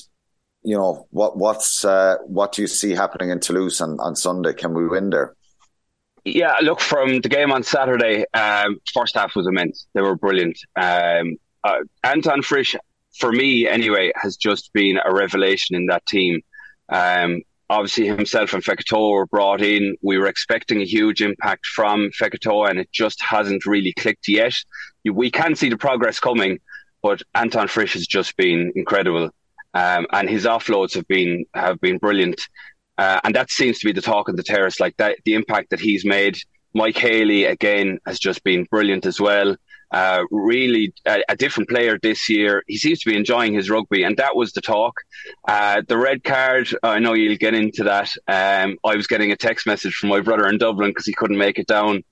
you 0.63 0.77
know 0.77 1.07
what 1.11 1.37
what's 1.37 1.85
uh, 1.85 2.17
what 2.27 2.53
do 2.53 2.63
you 2.63 2.69
see 2.69 2.95
happening 2.95 3.31
in 3.31 3.41
Toulouse 3.41 3.81
on, 3.81 3.99
on 4.01 4.15
Sunday? 4.15 4.53
Can 4.53 4.75
we 4.75 4.87
win 4.87 5.11
there? 5.11 5.35
Yeah, 6.25 6.55
look 6.63 6.81
from 6.81 7.21
the 7.21 7.29
game 7.29 7.51
on 7.51 7.63
Saturday. 7.63 8.25
Um, 8.33 8.79
first 8.93 9.17
half 9.17 9.35
was 9.35 9.47
immense. 9.47 9.87
They 9.95 10.03
were 10.03 10.17
brilliant. 10.17 10.59
Um, 10.77 11.37
uh, 11.65 11.81
Anton 12.05 12.43
Frisch, 12.43 12.77
for 13.19 13.33
me 13.33 13.69
anyway, 13.69 14.13
has 14.17 14.37
just 14.37 14.73
been 14.73 14.99
a 15.05 15.13
revelation 15.13 15.77
in 15.77 15.87
that 15.87 16.07
team. 16.07 16.41
Um, 16.89 17.43
obviously, 17.69 18.07
himself 18.07 18.53
and 18.55 18.63
Fekitoa 18.63 19.13
were 19.13 19.27
brought 19.27 19.63
in. 19.63 19.97
We 20.03 20.19
were 20.19 20.27
expecting 20.27 20.81
a 20.81 20.87
huge 20.87 21.21
impact 21.21 21.67
from 21.67 22.11
Fekitoa, 22.21 22.71
and 22.71 22.79
it 22.79 22.91
just 22.93 23.23
hasn't 23.23 23.67
really 23.67 23.93
clicked 23.93 24.29
yet. 24.29 24.55
We 25.05 25.31
can 25.31 25.55
see 25.55 25.69
the 25.69 25.77
progress 25.77 26.21
coming, 26.21 26.61
but 27.03 27.23
Anton 27.35 27.69
Frisch 27.69 27.95
has 27.95 28.07
just 28.07 28.37
been 28.37 28.73
incredible, 28.75 29.31
um, 29.75 30.07
and 30.13 30.29
his 30.29 30.45
offloads 30.45 30.95
have 30.95 31.07
been 31.09 31.45
have 31.55 31.81
been 31.81 31.99
brilliant. 31.99 32.41
Uh, 32.97 33.21
and 33.23 33.35
that 33.35 33.49
seems 33.49 33.79
to 33.79 33.87
be 33.87 33.93
the 33.93 34.03
talk 34.03 34.29
of 34.29 34.37
the 34.37 34.43
terrace, 34.43 34.81
like 34.81 34.97
that, 34.97 35.19
the 35.25 35.35
impact 35.35 35.71
that 35.71 35.79
he's 35.79 36.05
made. 36.05 36.37
Mike 36.75 36.99
Haley, 36.99 37.45
again, 37.45 37.99
has 38.05 38.19
just 38.19 38.43
been 38.43 38.65
brilliant 38.65 39.07
as 39.07 39.21
well. 39.21 39.57
Uh, 39.91 40.23
really 40.31 40.93
a, 41.07 41.23
a, 41.31 41.37
different 41.37 41.69
player 41.69 41.99
this 42.03 42.29
year. 42.29 42.63
He 42.67 42.77
seems 42.77 43.01
to 43.01 43.11
be 43.11 43.17
enjoying 43.17 43.55
his 43.55 43.71
rugby, 43.71 44.03
and 44.03 44.19
that 44.19 44.37
was 44.37 44.53
the 44.53 44.61
talk. 44.61 44.95
Uh, 45.47 45.81
the 45.89 45.97
red 45.97 46.23
card, 46.23 46.69
I 46.83 46.99
know 46.99 47.15
you'll 47.15 47.39
get 47.39 47.55
into 47.55 47.85
that. 47.85 48.11
Um, 48.27 48.77
I 48.85 48.97
was 48.97 49.07
getting 49.07 49.33
a 49.33 49.37
text 49.37 49.67
message 49.67 49.95
from 49.95 50.11
my 50.11 50.21
brother 50.21 50.47
in 50.47 50.59
Dublin 50.59 50.91
because 50.91 51.07
he 51.07 51.15
couldn't 51.15 51.39
make 51.39 51.59
it 51.59 51.67
down. 51.67 52.05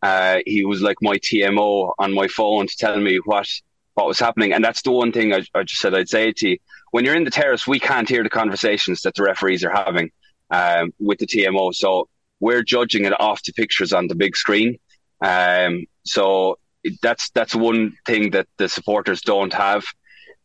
Uh, 0.00 0.38
he 0.46 0.64
was 0.64 0.80
like 0.80 0.98
my 1.02 1.16
TMO 1.16 1.92
on 1.98 2.14
my 2.14 2.28
phone 2.28 2.68
to 2.68 2.76
tell 2.76 3.00
me 3.00 3.16
what 3.24 3.48
what 3.94 4.06
was 4.06 4.18
happening, 4.18 4.52
and 4.52 4.64
that's 4.64 4.82
the 4.82 4.92
one 4.92 5.12
thing 5.12 5.32
I, 5.32 5.44
I 5.54 5.62
just 5.62 5.80
said 5.80 5.94
I'd 5.94 6.08
say 6.08 6.32
to 6.32 6.50
you. 6.50 6.58
When 6.90 7.04
you're 7.04 7.16
in 7.16 7.24
the 7.24 7.30
terrace, 7.30 7.66
we 7.66 7.80
can't 7.80 8.08
hear 8.08 8.22
the 8.22 8.30
conversations 8.30 9.02
that 9.02 9.14
the 9.14 9.24
referees 9.24 9.64
are 9.64 9.70
having 9.70 10.10
um, 10.50 10.92
with 11.00 11.18
the 11.18 11.26
TMO. 11.26 11.74
So 11.74 12.08
we're 12.38 12.62
judging 12.62 13.06
it 13.06 13.18
off 13.20 13.42
the 13.42 13.52
pictures 13.52 13.92
on 13.92 14.06
the 14.06 14.14
big 14.14 14.36
screen. 14.36 14.78
Um, 15.20 15.86
so 16.04 16.58
that's 17.02 17.30
that's 17.30 17.54
one 17.54 17.96
thing 18.06 18.30
that 18.30 18.46
the 18.58 18.68
supporters 18.68 19.20
don't 19.22 19.52
have. 19.52 19.84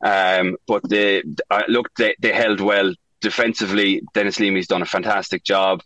Um, 0.03 0.55
but 0.67 0.87
they 0.87 1.23
uh, 1.49 1.63
look, 1.67 1.89
they, 1.97 2.15
they 2.19 2.31
held 2.31 2.61
well 2.61 2.93
defensively. 3.21 4.01
Denis 4.13 4.39
Leamy's 4.39 4.67
done 4.67 4.81
a 4.81 4.85
fantastic 4.85 5.43
job. 5.43 5.81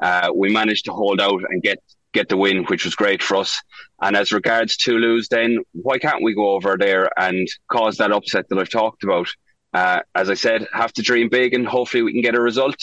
Uh, 0.00 0.30
we 0.34 0.52
managed 0.52 0.86
to 0.86 0.92
hold 0.92 1.20
out 1.20 1.42
and 1.48 1.62
get 1.62 1.78
get 2.12 2.28
the 2.28 2.36
win, 2.36 2.64
which 2.64 2.84
was 2.84 2.94
great 2.94 3.22
for 3.22 3.36
us. 3.36 3.60
And 4.00 4.16
as 4.16 4.32
regards 4.32 4.76
Toulouse, 4.76 5.28
then 5.28 5.58
why 5.72 5.98
can't 5.98 6.22
we 6.22 6.34
go 6.34 6.50
over 6.50 6.76
there 6.78 7.08
and 7.18 7.46
cause 7.70 7.96
that 7.98 8.12
upset 8.12 8.48
that 8.48 8.58
I've 8.58 8.70
talked 8.70 9.04
about? 9.04 9.28
Uh, 9.72 10.00
as 10.14 10.28
I 10.28 10.34
said, 10.34 10.66
have 10.72 10.92
to 10.94 11.02
dream 11.02 11.28
big 11.28 11.54
and 11.54 11.66
hopefully 11.66 12.02
we 12.02 12.12
can 12.12 12.22
get 12.22 12.34
a 12.34 12.40
result. 12.40 12.78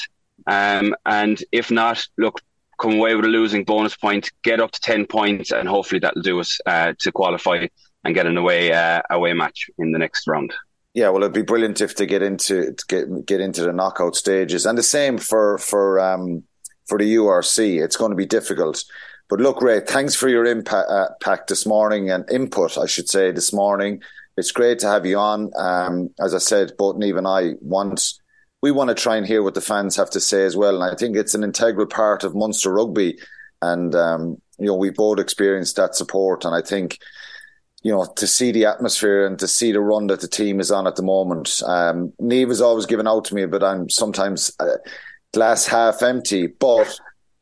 Um, 0.45 0.95
and 1.05 1.43
if 1.51 1.71
not, 1.71 2.05
look, 2.17 2.39
come 2.77 2.93
away 2.93 3.15
with 3.15 3.25
a 3.25 3.29
losing 3.29 3.63
bonus 3.63 3.95
point, 3.95 4.31
get 4.43 4.59
up 4.59 4.71
to 4.71 4.79
10 4.81 5.05
points, 5.07 5.51
and 5.51 5.67
hopefully 5.67 5.99
that'll 5.99 6.21
do 6.21 6.39
us 6.39 6.59
uh, 6.65 6.93
to 6.99 7.11
qualify 7.11 7.67
and 8.03 8.15
get 8.15 8.25
an 8.25 8.37
away 8.37 8.71
uh, 8.71 9.01
away 9.09 9.33
match 9.33 9.69
in 9.77 9.91
the 9.91 9.99
next 9.99 10.27
round. 10.27 10.53
Yeah, 10.93 11.09
well, 11.09 11.21
it'd 11.23 11.33
be 11.33 11.41
brilliant 11.41 11.81
if 11.81 11.95
they 11.95 12.05
get 12.05 12.23
into 12.23 12.75
get 12.87 13.25
get 13.25 13.41
into 13.41 13.63
the 13.63 13.73
knockout 13.73 14.15
stages, 14.15 14.65
and 14.65 14.77
the 14.77 14.83
same 14.83 15.17
for 15.17 15.57
for 15.57 15.99
um, 15.99 16.43
for 16.87 16.97
the 16.97 17.15
URC. 17.15 17.83
It's 17.83 17.97
going 17.97 18.11
to 18.11 18.15
be 18.15 18.25
difficult, 18.25 18.83
but 19.29 19.39
look, 19.39 19.61
Ray, 19.61 19.81
thanks 19.81 20.15
for 20.15 20.29
your 20.29 20.45
impact, 20.45 20.89
uh, 20.89 21.37
this 21.47 21.65
morning 21.65 22.09
and 22.09 22.29
input, 22.31 22.77
I 22.77 22.85
should 22.85 23.09
say, 23.09 23.31
this 23.31 23.51
morning. 23.51 24.01
It's 24.37 24.51
great 24.51 24.79
to 24.79 24.87
have 24.87 25.05
you 25.05 25.17
on. 25.17 25.51
Um, 25.57 26.11
as 26.19 26.33
I 26.33 26.37
said, 26.37 26.73
both 26.77 26.95
Niamh 26.95 27.17
and 27.17 27.27
I 27.27 27.53
want 27.59 28.13
we 28.61 28.71
want 28.71 28.89
to 28.89 28.95
try 28.95 29.15
and 29.17 29.27
hear 29.27 29.43
what 29.43 29.53
the 29.53 29.61
fans 29.61 29.95
have 29.95 30.09
to 30.11 30.19
say 30.19 30.43
as 30.43 30.57
well. 30.57 30.81
And 30.81 30.91
I 30.91 30.95
think 30.95 31.15
it's 31.15 31.35
an 31.35 31.43
integral 31.43 31.87
part 31.87 32.23
of 32.23 32.35
Munster 32.35 32.73
rugby. 32.73 33.19
And, 33.61 33.93
um, 33.93 34.41
you 34.57 34.67
know, 34.67 34.75
we 34.75 34.89
both 34.89 35.19
experienced 35.19 35.75
that 35.75 35.95
support. 35.95 36.43
And 36.43 36.55
I 36.55 36.61
think, 36.61 36.99
you 37.83 37.91
know, 37.91 38.11
to 38.15 38.25
see 38.25 38.51
the 38.51 38.65
atmosphere 38.65 39.25
and 39.25 39.37
to 39.39 39.47
see 39.47 39.71
the 39.71 39.79
run 39.79 40.07
that 40.07 40.21
the 40.21 40.27
team 40.27 40.59
is 40.59 40.71
on 40.71 40.87
at 40.87 40.95
the 40.95 41.03
moment. 41.03 41.61
Um, 41.65 42.13
Niamh 42.19 42.51
is 42.51 42.61
always 42.61 42.87
given 42.87 43.07
out 43.07 43.25
to 43.25 43.35
me, 43.35 43.45
but 43.45 43.63
I'm 43.63 43.89
sometimes 43.89 44.51
uh, 44.59 44.77
glass 45.33 45.67
half 45.67 46.01
empty. 46.01 46.47
But 46.47 46.99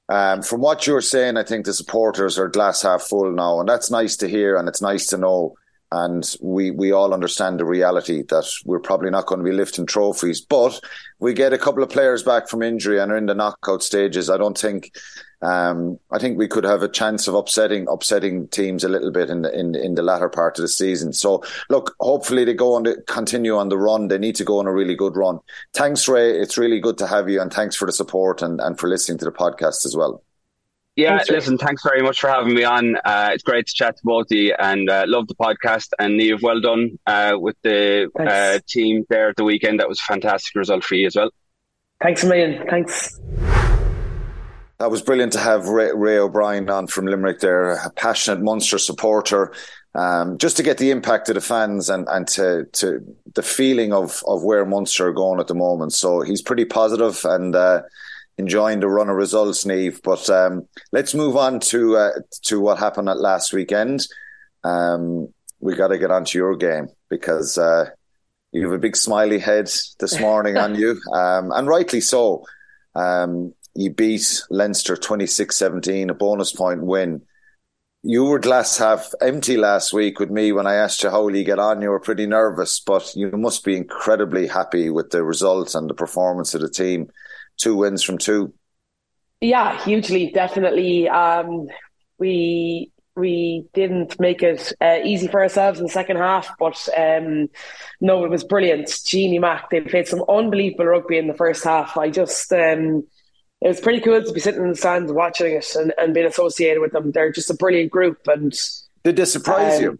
um, 0.09 0.41
from 0.41 0.59
what 0.59 0.85
you're 0.85 1.01
saying, 1.01 1.37
I 1.37 1.43
think 1.43 1.65
the 1.65 1.73
supporters 1.73 2.37
are 2.37 2.49
glass 2.49 2.81
half 2.81 3.03
full 3.03 3.31
now. 3.31 3.61
And 3.61 3.69
that's 3.69 3.89
nice 3.89 4.17
to 4.17 4.27
hear. 4.27 4.57
And 4.57 4.67
it's 4.67 4.81
nice 4.81 5.07
to 5.07 5.17
know 5.17 5.55
and 5.91 6.35
we 6.41 6.71
we 6.71 6.91
all 6.91 7.13
understand 7.13 7.59
the 7.59 7.65
reality 7.65 8.23
that 8.29 8.45
we're 8.65 8.79
probably 8.79 9.09
not 9.09 9.27
going 9.27 9.39
to 9.39 9.49
be 9.49 9.55
lifting 9.55 9.85
trophies. 9.85 10.41
But 10.41 10.79
we 11.19 11.33
get 11.33 11.53
a 11.53 11.57
couple 11.57 11.83
of 11.83 11.89
players 11.89 12.23
back 12.23 12.49
from 12.49 12.63
injury 12.63 12.99
and 12.99 13.11
are 13.11 13.17
in 13.17 13.27
the 13.27 13.35
knockout 13.35 13.83
stages. 13.83 14.29
I 14.29 14.37
don't 14.37 14.57
think. 14.57 14.91
Um, 15.41 15.99
I 16.11 16.17
think 16.17 16.39
we 16.39 16.47
could 16.47 16.63
have 16.63 16.81
a 16.81 16.87
chance 16.87 17.27
of 17.27 17.35
upsetting 17.35 17.85
upsetting 17.87 18.47
teams 18.47 18.83
a 18.83 18.89
little 18.89 19.11
bit 19.11 19.29
in 19.29 19.43
the 19.43 19.57
in, 19.57 19.75
in 19.75 19.93
the 19.93 20.01
latter 20.01 20.29
part 20.29 20.57
of 20.57 20.63
the 20.63 20.67
season. 20.67 21.13
So 21.13 21.43
look, 21.69 21.93
hopefully 21.99 22.45
they 22.45 22.53
go 22.53 22.73
on 22.73 22.85
to 22.85 22.99
continue 23.07 23.55
on 23.55 23.69
the 23.69 23.77
run. 23.77 24.07
They 24.07 24.17
need 24.17 24.35
to 24.37 24.45
go 24.45 24.59
on 24.59 24.65
a 24.65 24.73
really 24.73 24.95
good 24.95 25.15
run. 25.15 25.39
Thanks, 25.73 26.07
Ray. 26.07 26.31
It's 26.31 26.57
really 26.57 26.79
good 26.79 26.97
to 26.97 27.07
have 27.07 27.29
you, 27.29 27.41
and 27.41 27.53
thanks 27.53 27.75
for 27.75 27.85
the 27.85 27.91
support 27.91 28.41
and, 28.41 28.59
and 28.59 28.79
for 28.79 28.87
listening 28.87 29.19
to 29.19 29.25
the 29.25 29.31
podcast 29.31 29.85
as 29.85 29.95
well. 29.95 30.23
Yeah, 30.95 31.17
thanks, 31.17 31.29
listen, 31.29 31.57
thanks 31.57 31.83
very 31.83 32.01
much 32.01 32.21
for 32.21 32.29
having 32.29 32.53
me 32.53 32.63
on. 32.63 32.95
Uh, 33.03 33.31
it's 33.33 33.43
great 33.43 33.67
to 33.67 33.73
chat 33.73 33.97
to 33.97 34.01
both 34.05 34.31
of 34.31 34.37
you 34.37 34.55
and 34.57 34.89
uh, 34.89 35.03
love 35.07 35.27
the 35.27 35.35
podcast. 35.35 35.89
And 35.99 36.17
Niamh, 36.17 36.41
well 36.41 36.61
done 36.61 36.97
uh, 37.05 37.33
with 37.37 37.57
the 37.63 38.09
uh, 38.17 38.59
team 38.65 39.05
there 39.09 39.29
at 39.29 39.35
the 39.35 39.43
weekend. 39.43 39.81
That 39.81 39.89
was 39.89 39.99
a 39.99 40.13
fantastic 40.13 40.55
result 40.55 40.85
for 40.85 40.95
you 40.95 41.07
as 41.07 41.17
well. 41.17 41.31
Thanks 42.01 42.23
a 42.23 42.27
million. 42.27 42.65
Thanks. 42.69 43.19
That 44.77 44.89
was 44.89 45.01
brilliant 45.01 45.33
to 45.33 45.39
have 45.39 45.67
Ray, 45.67 45.91
Ray 45.93 46.17
O'Brien 46.17 46.69
on 46.69 46.87
from 46.87 47.07
Limerick 47.07 47.39
there, 47.41 47.71
a 47.71 47.89
passionate 47.91 48.41
Munster 48.41 48.77
supporter. 48.77 49.53
Um, 49.95 50.37
just 50.37 50.57
to 50.57 50.63
get 50.63 50.77
the 50.77 50.91
impact 50.91 51.29
of 51.29 51.35
the 51.35 51.41
fans 51.41 51.89
and, 51.89 52.07
and 52.09 52.27
to, 52.29 52.65
to 52.73 53.15
the 53.33 53.43
feeling 53.43 53.93
of, 53.93 54.23
of 54.27 54.43
where 54.43 54.65
Munster 54.65 55.07
are 55.07 55.13
going 55.13 55.39
at 55.39 55.47
the 55.47 55.55
moment. 55.55 55.93
So 55.93 56.21
he's 56.21 56.41
pretty 56.41 56.65
positive 56.65 57.23
and 57.23 57.55
uh, 57.55 57.83
enjoying 58.37 58.79
the 58.79 58.87
run 58.87 59.09
of 59.09 59.15
results, 59.15 59.63
Niamh. 59.63 60.01
But 60.03 60.29
um, 60.29 60.67
let's 60.91 61.13
move 61.13 61.37
on 61.37 61.59
to 61.71 61.97
uh, 61.97 62.11
to 62.43 62.59
what 62.59 62.79
happened 62.79 63.09
at 63.09 63.19
last 63.19 63.53
weekend. 63.53 64.05
Um, 64.63 65.33
we 65.59 65.75
got 65.75 65.89
to 65.89 65.97
get 65.97 66.11
onto 66.11 66.37
your 66.37 66.55
game 66.55 66.87
because 67.09 67.57
uh, 67.57 67.89
you 68.51 68.63
have 68.63 68.73
a 68.73 68.79
big 68.79 68.95
smiley 68.95 69.39
head 69.39 69.69
this 69.99 70.19
morning 70.21 70.57
on 70.57 70.75
you, 70.75 70.99
um, 71.13 71.51
and 71.51 71.67
rightly 71.67 72.01
so. 72.01 72.45
Um, 72.95 73.53
you 73.77 73.89
beat 73.89 74.41
Leinster 74.49 74.95
26-17, 74.95 76.09
a 76.09 76.13
bonus 76.13 76.53
point 76.53 76.81
win. 76.81 77.21
You 78.03 78.23
were 78.23 78.39
glass 78.39 78.77
half 78.77 79.11
empty 79.19 79.57
last 79.57 79.91
week 79.91 80.17
with 80.17 80.29
me 80.29 80.53
when 80.53 80.65
I 80.65 80.75
asked 80.75 81.03
you 81.03 81.09
how 81.09 81.23
will 81.23 81.35
you 81.35 81.43
get 81.43 81.59
on. 81.59 81.81
You 81.81 81.89
were 81.89 81.99
pretty 81.99 82.25
nervous, 82.25 82.79
but 82.79 83.13
you 83.17 83.29
must 83.31 83.65
be 83.65 83.75
incredibly 83.75 84.47
happy 84.47 84.89
with 84.89 85.09
the 85.09 85.23
results 85.25 85.75
and 85.75 85.89
the 85.89 85.93
performance 85.93 86.55
of 86.55 86.61
the 86.61 86.69
team 86.69 87.09
two 87.57 87.75
wins 87.75 88.03
from 88.03 88.17
two. 88.17 88.53
Yeah, 89.41 89.83
hugely, 89.83 90.31
definitely. 90.31 91.09
Um, 91.09 91.67
we 92.17 92.91
we 93.15 93.65
didn't 93.73 94.19
make 94.19 94.43
it 94.43 94.73
uh, 94.81 94.97
easy 95.03 95.27
for 95.27 95.41
ourselves 95.41 95.79
in 95.79 95.85
the 95.85 95.91
second 95.91 96.17
half, 96.17 96.49
but 96.59 96.87
um, 96.97 97.47
no, 98.01 98.25
it 98.25 98.29
was 98.29 98.43
brilliant. 98.43 98.93
Jeannie 99.05 99.39
Mac, 99.39 99.69
they 99.69 99.81
played 99.81 100.07
some 100.07 100.23
unbelievable 100.27 100.85
rugby 100.85 101.17
in 101.17 101.27
the 101.27 101.33
first 101.33 101.63
half. 101.63 101.97
I 101.97 102.09
just, 102.09 102.51
um, 102.51 103.07
it 103.61 103.67
was 103.69 103.79
pretty 103.79 104.01
cool 104.01 104.21
to 104.21 104.33
be 104.33 104.41
sitting 104.41 104.61
in 104.61 104.69
the 104.69 104.75
stands 104.75 105.13
watching 105.13 105.55
it 105.55 105.75
and, 105.75 105.93
and 105.97 106.13
being 106.13 106.25
associated 106.25 106.81
with 106.81 106.91
them. 106.91 107.11
They're 107.11 107.31
just 107.31 107.49
a 107.49 107.55
brilliant 107.55 107.89
group. 107.89 108.19
And 108.27 108.53
did 109.03 109.15
they 109.15 109.25
surprise 109.25 109.77
um, 109.77 109.83
you? 109.83 109.99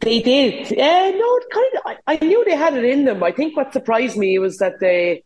They 0.00 0.20
did. 0.20 0.72
Uh, 0.72 1.10
no, 1.10 1.40
kind 1.52 1.74
of. 1.76 1.82
I, 1.86 1.98
I 2.08 2.16
knew 2.16 2.44
they 2.44 2.56
had 2.56 2.74
it 2.74 2.84
in 2.84 3.04
them. 3.04 3.22
I 3.22 3.30
think 3.30 3.56
what 3.56 3.72
surprised 3.72 4.16
me 4.16 4.36
was 4.40 4.58
that 4.58 4.80
they 4.80 5.22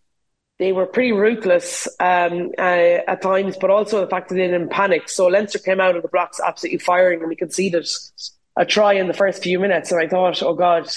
they 0.59 0.73
were 0.73 0.87
pretty 0.87 1.13
ruthless 1.13 1.87
um, 2.01 2.51
uh, 2.59 2.99
at 3.07 3.23
times, 3.23 3.57
but 3.61 3.71
also 3.71 4.01
the 4.01 4.11
fact 4.11 4.29
that 4.29 4.35
they 4.35 4.49
didn't 4.49 4.71
panic. 4.71 5.09
So 5.09 5.29
Leinster 5.29 5.59
came 5.59 5.81
out 5.81 5.97
of 5.97 6.03
the 6.03 6.09
blocks 6.09 6.41
absolutely 6.45 6.79
firing, 6.79 7.21
and 7.21 7.29
we 7.29 7.37
conceded 7.37 7.87
a 8.57 8.67
try 8.67 8.95
in 8.95 9.07
the 9.07 9.15
first 9.15 9.43
few 9.43 9.61
minutes. 9.61 9.93
And 9.93 10.01
I 10.01 10.09
thought, 10.09 10.43
oh 10.43 10.55
God. 10.55 10.89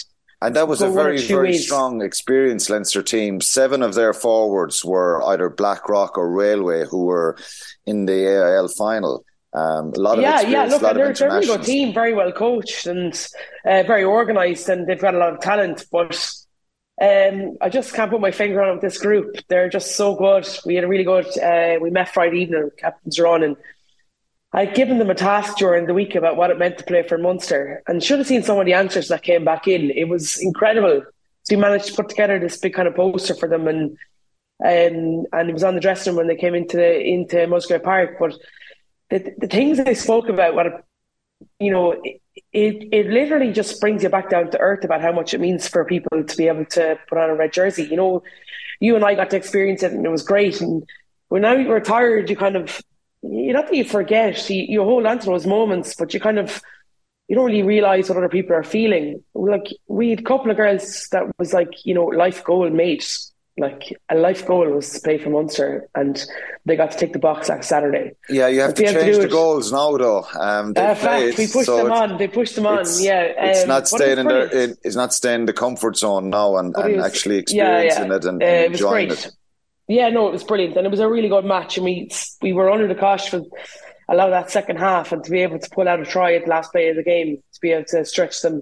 And 0.41 0.55
that 0.55 0.67
was 0.67 0.81
a 0.81 0.89
very, 0.89 1.21
very 1.21 1.49
ways. 1.49 1.65
strong, 1.65 2.01
experienced 2.01 2.71
Leinster 2.71 3.03
team. 3.03 3.39
Seven 3.41 3.83
of 3.83 3.93
their 3.93 4.13
forwards 4.13 4.83
were 4.83 5.21
either 5.23 5.51
Blackrock 5.51 6.17
or 6.17 6.31
Railway, 6.31 6.85
who 6.89 7.05
were 7.05 7.37
in 7.85 8.07
the 8.07 8.27
AIL 8.27 8.67
final. 8.69 9.23
Um, 9.53 9.93
a 9.95 9.99
lot 9.99 10.17
of 10.17 10.23
yeah, 10.23 10.41
yeah. 10.41 10.65
Look, 10.65 10.81
they're, 10.81 11.13
they're 11.13 11.27
a 11.29 11.33
really 11.35 11.45
good 11.45 11.63
team, 11.63 11.93
very 11.93 12.15
well 12.15 12.31
coached 12.31 12.87
and 12.87 13.13
uh, 13.65 13.83
very 13.83 14.03
organised, 14.03 14.69
and 14.69 14.87
they've 14.87 14.99
got 14.99 15.13
a 15.13 15.19
lot 15.19 15.33
of 15.33 15.41
talent. 15.41 15.85
But 15.91 16.33
Um, 17.01 17.57
I 17.59 17.69
just 17.69 17.95
can't 17.95 18.11
put 18.11 18.21
my 18.21 18.29
finger 18.29 18.61
on 18.61 18.79
this 18.79 18.99
group. 18.99 19.35
They're 19.47 19.69
just 19.69 19.95
so 19.95 20.15
good. 20.15 20.47
We 20.67 20.75
had 20.75 20.83
a 20.83 20.87
really 20.87 21.03
good. 21.03 21.25
Uh, 21.39 21.79
we 21.81 21.89
met 21.89 22.13
Friday 22.13 22.41
evening. 22.41 22.69
Captains 22.77 23.19
on, 23.19 23.41
and 23.41 23.57
I'd 24.53 24.75
given 24.75 24.99
them 24.99 25.09
a 25.09 25.15
task 25.15 25.57
during 25.57 25.87
the 25.87 25.95
week 25.95 26.13
about 26.13 26.37
what 26.37 26.51
it 26.51 26.59
meant 26.59 26.77
to 26.77 26.83
play 26.83 27.01
for 27.01 27.17
Munster, 27.17 27.81
and 27.87 28.03
should 28.03 28.19
have 28.19 28.27
seen 28.27 28.43
some 28.43 28.59
of 28.59 28.67
the 28.67 28.73
answers 28.73 29.07
that 29.07 29.23
came 29.23 29.43
back 29.43 29.67
in. 29.67 29.89
It 29.89 30.09
was 30.09 30.37
incredible. 30.37 31.01
So 31.43 31.55
we 31.55 31.61
managed 31.61 31.87
to 31.87 31.93
put 31.95 32.09
together 32.09 32.37
this 32.37 32.57
big 32.57 32.75
kind 32.75 32.87
of 32.87 32.95
poster 32.95 33.33
for 33.33 33.49
them, 33.49 33.67
and 33.67 33.97
um, 34.63 35.25
and 35.33 35.49
it 35.49 35.53
was 35.53 35.63
on 35.63 35.73
the 35.73 35.81
dressing 35.81 36.11
room 36.11 36.17
when 36.17 36.27
they 36.27 36.39
came 36.39 36.53
into 36.53 36.77
the, 36.77 37.01
into 37.01 37.47
Musgrave 37.47 37.81
Park. 37.81 38.17
But 38.19 38.35
the 39.09 39.33
the 39.39 39.47
things 39.47 39.83
they 39.83 39.95
spoke 39.95 40.29
about, 40.29 40.53
what 40.53 40.85
you 41.59 41.71
know, 41.71 41.99
it, 42.53 42.75
it, 42.83 42.87
it 42.91 43.07
literally 43.07 43.51
just 43.51 43.79
brings 43.79 44.03
you 44.03 44.09
back 44.09 44.29
down 44.29 44.51
to 44.51 44.59
earth 44.59 44.83
about 44.83 45.01
how 45.01 45.11
much 45.11 45.33
it 45.33 45.39
means 45.39 45.67
for 45.67 45.85
people 45.85 46.23
to 46.23 46.37
be 46.37 46.47
able 46.47 46.65
to 46.65 46.97
put 47.07 47.17
on 47.17 47.29
a 47.29 47.35
red 47.35 47.53
jersey. 47.53 47.83
You 47.83 47.95
know, 47.95 48.23
you 48.79 48.95
and 48.95 49.05
I 49.05 49.15
got 49.15 49.29
to 49.29 49.37
experience 49.37 49.83
it, 49.83 49.93
and 49.93 50.05
it 50.05 50.09
was 50.09 50.23
great. 50.23 50.59
And 50.61 50.83
when 51.29 51.43
now 51.43 51.53
you're 51.53 51.79
tired, 51.79 52.29
you 52.29 52.35
kind 52.35 52.55
of 52.55 52.81
you 53.21 53.53
not 53.53 53.67
that 53.67 53.75
you 53.75 53.83
forget, 53.83 54.49
you, 54.49 54.63
you 54.67 54.83
hold 54.83 55.05
on 55.05 55.19
to 55.19 55.25
those 55.27 55.45
moments, 55.45 55.95
but 55.97 56.13
you 56.13 56.19
kind 56.19 56.39
of 56.39 56.61
you 57.27 57.35
don't 57.35 57.45
really 57.45 57.63
realize 57.63 58.09
what 58.09 58.17
other 58.17 58.27
people 58.27 58.55
are 58.55 58.63
feeling. 58.63 59.23
Like 59.33 59.67
we 59.87 60.09
had 60.09 60.19
a 60.19 60.23
couple 60.23 60.51
of 60.51 60.57
girls 60.57 61.07
that 61.11 61.23
was 61.39 61.53
like 61.53 61.85
you 61.85 61.93
know 61.93 62.05
life 62.05 62.43
goal 62.43 62.69
mate. 62.69 63.17
Like 63.57 63.93
a 64.09 64.15
life 64.15 64.45
goal 64.47 64.69
was 64.69 64.93
to 64.93 65.01
play 65.01 65.17
for 65.17 65.29
Munster, 65.29 65.87
and 65.93 66.23
they 66.65 66.77
got 66.77 66.91
to 66.91 66.97
take 66.97 67.11
the 67.11 67.19
box 67.19 67.49
on 67.49 67.61
Saturday. 67.61 68.13
Yeah, 68.29 68.47
you 68.47 68.61
have 68.61 68.73
to 68.75 68.83
change 68.83 69.15
to 69.15 69.21
the 69.21 69.27
goals 69.27 69.73
now, 69.73 69.97
though. 69.97 70.25
Um, 70.39 70.73
uh, 70.75 70.95
fact, 70.95 71.37
we 71.37 71.47
pushed 71.47 71.65
so 71.65 71.77
them 71.77 71.91
on. 71.91 72.17
They 72.17 72.29
pushed 72.29 72.55
them 72.55 72.65
on. 72.65 72.85
Yeah, 72.99 73.33
um, 73.37 73.49
it's 73.49 73.67
not 73.67 73.89
staying 73.89 74.19
in 74.19 74.27
their. 74.27 74.47
It, 74.47 74.77
it's 74.83 74.95
not 74.95 75.13
staying 75.13 75.41
in 75.41 75.45
the 75.47 75.53
comfort 75.53 75.97
zone 75.97 76.29
now, 76.29 76.55
and, 76.55 76.73
and 76.77 76.95
was, 76.95 77.05
actually 77.05 77.39
experiencing 77.39 78.03
yeah, 78.03 78.09
yeah. 78.09 78.15
it 78.15 78.25
and, 78.25 78.41
uh, 78.41 78.45
and 78.45 78.65
it 78.65 78.71
enjoying 78.71 79.11
it. 79.11 79.31
Yeah, 79.89 80.07
no, 80.07 80.29
it 80.29 80.31
was 80.31 80.45
brilliant, 80.45 80.77
and 80.77 80.87
it 80.87 80.89
was 80.89 81.01
a 81.01 81.09
really 81.09 81.27
good 81.27 81.43
match. 81.43 81.75
And 81.75 81.83
we 81.83 82.09
we 82.41 82.53
were 82.53 82.71
under 82.71 82.87
the 82.87 82.95
cosh 82.95 83.29
for 83.29 83.41
a 84.07 84.15
lot 84.15 84.27
of 84.27 84.31
that 84.31 84.49
second 84.49 84.77
half, 84.77 85.11
and 85.11 85.23
to 85.23 85.29
be 85.29 85.39
able 85.39 85.59
to 85.59 85.69
pull 85.71 85.89
out 85.89 85.99
a 85.99 86.05
try 86.05 86.35
at 86.35 86.45
the 86.45 86.49
last 86.49 86.71
play 86.71 86.87
of 86.87 86.95
the 86.95 87.03
game, 87.03 87.37
to 87.53 87.59
be 87.61 87.71
able 87.71 87.85
to 87.89 88.05
stretch 88.05 88.41
them, 88.41 88.61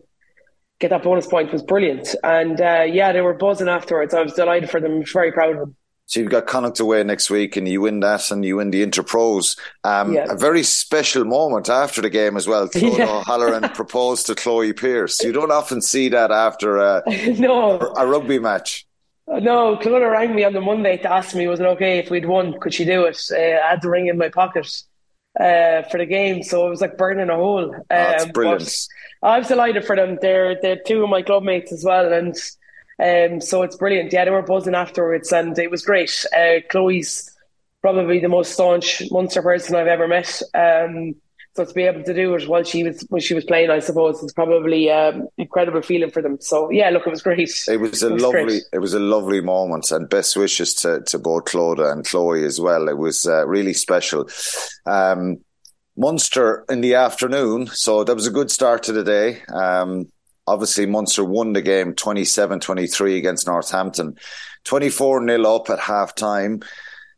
get 0.80 0.90
that 0.90 1.04
bonus 1.04 1.28
point 1.28 1.52
was 1.52 1.64
brilliant. 1.64 2.16
And 2.24 2.60
uh, 2.60 2.86
yeah, 2.90 3.12
they 3.12 3.22
were 3.22 3.34
buzzing 3.34 3.68
afterwards. 3.68 4.14
I 4.14 4.22
was 4.22 4.34
delighted 4.34 4.70
for 4.70 4.80
them. 4.80 5.04
Very 5.06 5.32
proud 5.32 5.54
of 5.54 5.60
them. 5.60 5.76
So 6.06 6.20
you've 6.20 6.32
got 6.32 6.48
Connacht 6.48 6.80
away 6.80 7.04
next 7.04 7.30
week, 7.30 7.56
and 7.56 7.68
you 7.68 7.82
win 7.82 8.00
that, 8.00 8.32
and 8.32 8.44
you 8.44 8.56
win 8.56 8.72
the 8.72 8.84
Interpros. 8.84 9.60
Um, 9.84 10.14
yeah. 10.14 10.26
A 10.28 10.36
very 10.36 10.64
special 10.64 11.24
moment 11.24 11.70
after 11.70 12.02
the 12.02 12.10
game 12.10 12.36
as 12.36 12.48
well. 12.48 12.68
Clodagh 12.68 12.98
yeah. 12.98 13.18
O'Halloran 13.18 13.70
proposed 13.76 14.26
to 14.26 14.34
Chloe 14.34 14.74
Pierce. 14.74 15.24
You 15.24 15.32
don't 15.32 15.52
often 15.52 15.84
see 15.84 16.10
that 16.10 16.32
after 16.32 16.78
a, 16.78 17.04
no. 17.38 17.94
a 17.96 18.08
rugby 18.08 18.40
match. 18.40 18.88
No, 19.28 19.78
Clodagh 19.78 20.12
rang 20.12 20.34
me 20.34 20.44
on 20.44 20.54
the 20.54 20.62
Monday 20.62 20.98
to 20.98 21.14
ask 21.14 21.36
me 21.36 21.48
was 21.48 21.60
it 21.60 21.68
okay 21.68 22.00
if 22.00 22.10
we'd 22.10 22.26
won, 22.26 22.60
could 22.60 22.74
she 22.74 22.86
do 22.86 23.06
it? 23.06 23.22
Uh, 23.32 23.36
I 23.38 23.70
had 23.70 23.84
the 23.84 23.90
ring 23.90 24.08
in 24.08 24.18
my 24.18 24.30
pocket 24.30 24.68
uh, 25.40 25.84
for 25.84 26.00
the 26.00 26.08
game, 26.08 26.42
so 26.42 26.66
it 26.66 26.72
was 26.72 26.82
like 26.82 26.98
burning 26.98 27.30
a 27.30 27.36
hole. 27.36 27.76
Um, 27.76 27.84
that's 27.90 28.26
brilliant. 28.26 28.88
I 29.22 29.40
was 29.40 29.48
delighted 29.48 29.86
for 29.86 29.96
them. 29.96 30.18
They're 30.22 30.60
they're 30.62 30.82
two 30.86 31.04
of 31.04 31.10
my 31.10 31.22
club 31.22 31.44
mates 31.44 31.72
as 31.72 31.84
well, 31.84 32.12
and 32.14 32.36
um, 33.00 33.42
so 33.42 33.64
it's 33.64 33.76
brilliant. 33.76 34.14
Yeah, 34.14 34.26
they 34.26 34.32
were 34.32 34.42
buzzing 34.42 34.76
afterwards, 34.76 35.32
and 35.32 35.58
it 35.58 35.72
was 35.72 35.84
great. 35.84 36.26
Uh, 36.36 36.60
Chloe's 36.70 37.30
probably 37.82 38.20
the 38.20 38.30
most 38.30 38.54
staunch 38.54 39.04
Munster 39.12 39.42
person 39.42 39.76
I've 39.76 39.88
ever 39.88 40.08
met. 40.08 40.42
Um, 40.54 41.16
so 41.56 41.66
to 41.66 41.74
be 41.74 41.84
able 41.84 42.04
to 42.04 42.14
do 42.14 42.36
it 42.36 42.48
while 42.48 42.64
she 42.64 42.84
was 42.84 43.06
when 43.10 43.22
she 43.22 43.34
was 43.34 43.44
playing, 43.44 43.70
I 43.70 43.80
suppose, 43.80 44.24
it's 44.24 44.34
probably 44.34 44.90
um, 44.92 45.28
incredible 45.38 45.82
feeling 45.82 46.12
for 46.12 46.22
them. 46.22 46.40
So 46.40 46.70
yeah, 46.70 46.90
look, 46.90 47.08
it 47.08 47.10
was 47.10 47.24
great. 47.24 47.68
It 47.68 47.78
was 47.80 48.02
a 48.04 48.08
it 48.08 48.14
was 48.14 48.24
lovely, 48.24 48.44
great. 48.46 48.64
it 48.72 48.80
was 48.80 48.94
a 48.94 49.00
lovely 49.00 49.42
moment, 49.42 49.92
and 49.92 50.08
best 50.08 50.38
wishes 50.38 50.74
to 50.76 51.02
to 51.02 51.20
both 51.20 51.46
Clodagh 51.46 51.92
and 51.92 52.06
Chloe 52.06 52.46
as 52.46 52.62
well. 52.62 52.88
It 52.88 52.98
was 52.98 53.26
uh, 53.26 53.46
really 53.48 53.74
special. 53.74 54.30
Um, 54.86 55.40
Munster 56.00 56.66
in 56.70 56.82
the 56.82 56.96
afternoon, 56.96 57.68
so 57.68 58.04
that 58.04 58.16
was 58.16 58.26
a 58.26 58.32
good 58.32 58.50
start 58.50 58.84
to 58.84 58.94
the 58.94 59.04
day. 59.04 59.44
Um, 59.54 60.08
obviously, 60.48 60.86
Munster 60.88 61.24
won 61.24 61.54
the 61.54 61.62
game 61.62 61.94
27-23 61.94 63.18
against 63.18 63.46
Northampton, 63.46 64.16
twenty 64.64 64.90
four 64.90 65.24
0 65.24 65.44
up 65.44 65.70
at 65.70 65.80
half 65.80 66.16
time 66.16 66.62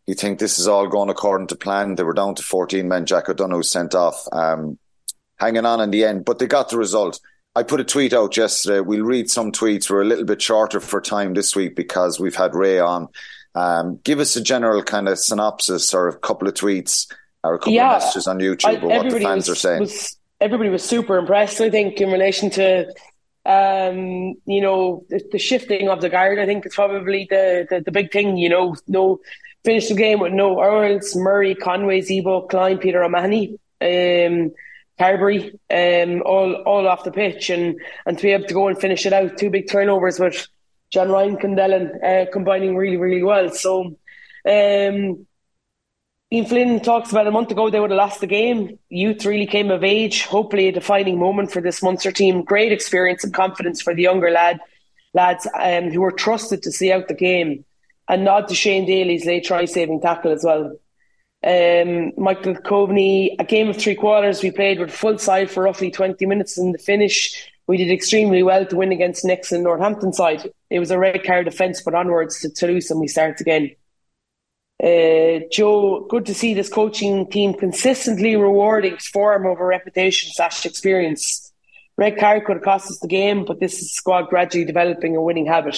you 0.08 0.16
think 0.16 0.40
this 0.40 0.60
is 0.60 0.68
all 0.68 0.88
going 0.88 1.10
according 1.10 1.48
to 1.48 1.56
plan. 1.56 1.96
They 1.96 2.04
were 2.04 2.14
down 2.14 2.36
to 2.36 2.44
14 2.44 2.88
men. 2.88 3.06
Jack 3.06 3.30
O'Donoghue 3.30 3.64
sent 3.64 3.96
off, 3.96 4.28
um, 4.32 4.78
hanging 5.38 5.66
on 5.66 5.80
in 5.80 5.92
the 5.92 6.04
end, 6.04 6.26
but 6.26 6.40
they 6.40 6.48
got 6.48 6.70
the 6.70 6.78
result. 6.78 7.20
I 7.56 7.64
put 7.64 7.80
a 7.80 7.86
tweet 7.86 8.14
out 8.14 8.36
yesterday. 8.36 8.80
We'll 8.80 9.06
read 9.06 9.30
some 9.30 9.52
tweets. 9.52 9.90
We're 9.90 10.02
a 10.02 10.06
little 10.06 10.26
bit 10.26 10.42
shorter 10.42 10.80
for 10.80 11.02
time 11.02 11.34
this 11.34 11.56
week 11.56 11.76
because 11.76 12.20
we've 12.20 12.36
had 12.36 12.56
Ray 12.56 12.80
on. 12.80 13.10
Um, 13.54 14.00
give 14.04 14.20
us 14.20 14.36
a 14.36 14.42
general 14.42 14.82
kind 14.82 15.08
of 15.08 15.20
synopsis 15.20 15.94
or 15.94 16.08
a 16.08 16.18
couple 16.18 16.48
of 16.48 16.54
tweets 16.54 17.12
or 17.44 17.56
a 17.56 17.60
couple 17.60 17.74
yeah, 17.74 17.96
of 17.96 18.02
messages 18.04 18.28
on 18.28 18.40
YouTube 18.40 18.66
I, 18.66 18.86
what 18.86 19.10
the 19.10 19.20
fans 19.20 19.48
was, 19.48 19.58
are 19.58 19.60
saying. 19.60 19.80
Was, 19.82 20.18
everybody 20.40 20.70
was 20.70 20.84
super 20.84 21.18
impressed, 21.18 21.62
I 21.62 21.70
think, 21.70 22.00
in 22.02 22.12
relation 22.12 22.50
to 22.52 22.94
um, 23.46 24.36
you 24.46 24.62
know, 24.62 25.04
the, 25.10 25.24
the, 25.32 25.40
shifting 25.40 25.90
of 25.90 26.02
the 26.02 26.10
guard. 26.10 26.38
I 26.38 26.46
think 26.46 26.66
it's 26.66 26.76
probably 26.76 27.28
the, 27.30 27.66
the, 27.70 27.82
the 27.82 27.92
big 27.92 28.12
thing. 28.12 28.38
You 28.38 28.50
know, 28.50 28.76
no 28.88 29.20
finished 29.64 29.90
the 29.90 29.96
game 29.96 30.20
with 30.20 30.34
no 30.34 30.62
Earls, 30.62 31.16
Murray, 31.16 31.56
Conway, 31.56 32.02
Zebo, 32.02 32.48
Kleyn, 32.50 32.80
Peter 32.80 33.04
O'Mahony, 33.04 33.60
um, 33.82 34.52
Carbery, 35.00 35.54
um, 35.72 36.22
all 36.24 36.54
all 36.54 36.88
off 36.88 37.04
the 37.04 37.12
pitch, 37.12 37.50
and 37.50 37.80
and 38.06 38.18
to 38.18 38.24
be 38.24 38.32
able 38.32 38.48
to 38.48 38.54
go 38.54 38.68
and 38.68 38.80
finish 38.80 39.06
it 39.06 39.14
out, 39.14 39.38
two 39.38 39.50
big 39.50 39.68
turnovers 39.70 40.20
with 40.20 40.48
John 40.92 41.10
Ryan 41.10 41.38
Kendellen 41.38 42.04
uh, 42.04 42.32
combining 42.32 42.76
really 42.76 42.98
really 42.98 43.24
well. 43.24 43.50
So. 43.50 43.98
Um, 44.44 45.28
Ian 46.34 46.46
Flynn 46.46 46.80
talks 46.80 47.12
about 47.12 47.28
a 47.28 47.32
month 47.32 47.52
ago 47.52 47.70
they 47.70 47.80
would 47.80 47.92
have 47.92 47.98
lost 47.98 48.22
the 48.22 48.28
game. 48.28 48.80
Youth 48.88 49.26
really 49.26 49.46
came 49.46 49.70
of 49.70 49.84
age. 49.84 50.26
Hopefully, 50.26 50.70
a 50.70 50.72
defining 50.72 51.20
moment 51.20 51.52
for 51.52 51.62
this 51.62 51.84
Munster 51.84 52.12
team. 52.12 52.44
Great 52.44 52.72
experience 52.72 53.26
and 53.26 53.34
confidence 53.34 53.82
for 53.82 53.94
the 53.94 54.04
younger 54.04 54.32
lad 54.32 54.60
lads 55.14 55.46
um, 55.60 55.92
who 55.92 56.00
were 56.00 56.12
trusted 56.12 56.64
to 56.64 56.72
see 56.72 56.90
out 56.90 57.10
the 57.10 57.14
game 57.14 57.66
and 58.08 58.24
nod 58.24 58.48
to 58.48 58.56
Shane 58.56 58.86
Daly's 58.86 59.26
late 59.26 59.44
try 59.44 59.66
saving 59.66 60.00
tackle 60.00 60.32
as 60.32 60.46
well. 60.46 60.78
Um, 61.44 62.14
Michael 62.18 62.56
Coveney, 62.56 63.36
a 63.38 63.44
game 63.44 63.68
of 63.68 63.76
three 63.76 63.96
quarters. 63.96 64.42
We 64.42 64.52
played 64.52 64.80
with 64.80 64.90
full 64.90 65.18
side 65.18 65.52
for 65.52 65.64
roughly 65.64 65.92
20 65.92 66.26
minutes. 66.28 66.58
In 66.58 66.72
the 66.72 66.78
finish, 66.78 67.52
we 67.68 67.76
did 67.76 67.92
extremely 67.92 68.42
well 68.42 68.66
to 68.68 68.78
win 68.78 68.94
against 68.94 69.26
Nixon 69.26 69.64
Northampton 69.64 70.14
side. 70.14 70.50
It 70.70 70.80
was 70.80 70.92
a 70.92 71.00
red 71.00 71.26
card 71.26 71.46
defence, 71.46 71.82
but 71.82 71.94
onwards 71.94 72.40
to 72.42 72.50
Toulouse 72.50 72.90
and 72.90 73.02
we 73.02 73.10
start 73.10 73.42
again. 73.42 73.72
Uh, 74.82 75.42
Joe, 75.52 76.08
good 76.10 76.26
to 76.26 76.34
see 76.34 76.56
this 76.56 76.70
coaching 76.70 77.30
team 77.30 77.54
consistently 77.54 78.36
rewarding 78.36 78.98
form 78.98 79.46
over 79.46 79.68
reputation 79.68 80.32
slash 80.34 80.66
experience. 80.66 81.54
Red 81.98 82.18
card 82.18 82.46
could 82.46 82.58
have 82.58 82.64
cost 82.64 82.90
us 82.90 82.98
the 83.00 83.08
game, 83.08 83.46
but 83.46 83.60
this 83.60 83.80
is 83.80 83.94
squad 83.94 84.30
gradually 84.30 84.66
developing 84.66 85.16
a 85.16 85.22
winning 85.22 85.46
habit. 85.46 85.76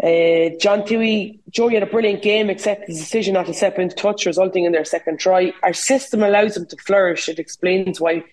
Uh, 0.00 0.54
John 0.60 0.82
Toohey, 0.82 1.40
Joey 1.50 1.74
had 1.74 1.82
a 1.82 1.86
brilliant 1.86 2.22
game, 2.22 2.48
except 2.48 2.86
the 2.86 2.92
decision 2.92 3.34
not 3.34 3.46
to 3.46 3.54
step 3.54 3.78
into 3.78 3.96
touch, 3.96 4.26
resulting 4.26 4.64
in 4.64 4.72
their 4.72 4.84
second 4.84 5.18
try. 5.18 5.52
Our 5.62 5.72
system 5.72 6.22
allows 6.22 6.54
them 6.54 6.66
to 6.66 6.76
flourish. 6.76 7.28
It 7.28 7.38
explains 7.40 8.00
why 8.00 8.24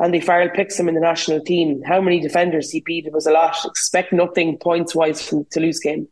Andy 0.00 0.20
Farrell 0.20 0.50
picks 0.50 0.78
him 0.78 0.88
in 0.88 0.94
the 0.94 1.00
national 1.00 1.40
team. 1.40 1.82
How 1.82 2.00
many 2.00 2.18
defenders 2.20 2.70
he 2.70 2.80
beat? 2.80 3.06
It 3.06 3.12
was 3.12 3.26
a 3.26 3.32
lot. 3.32 3.56
Expect 3.64 4.12
nothing 4.12 4.58
points 4.58 4.94
wise 4.94 5.26
from 5.26 5.40
the 5.40 5.44
Toulouse 5.50 5.80
game. 5.80 6.08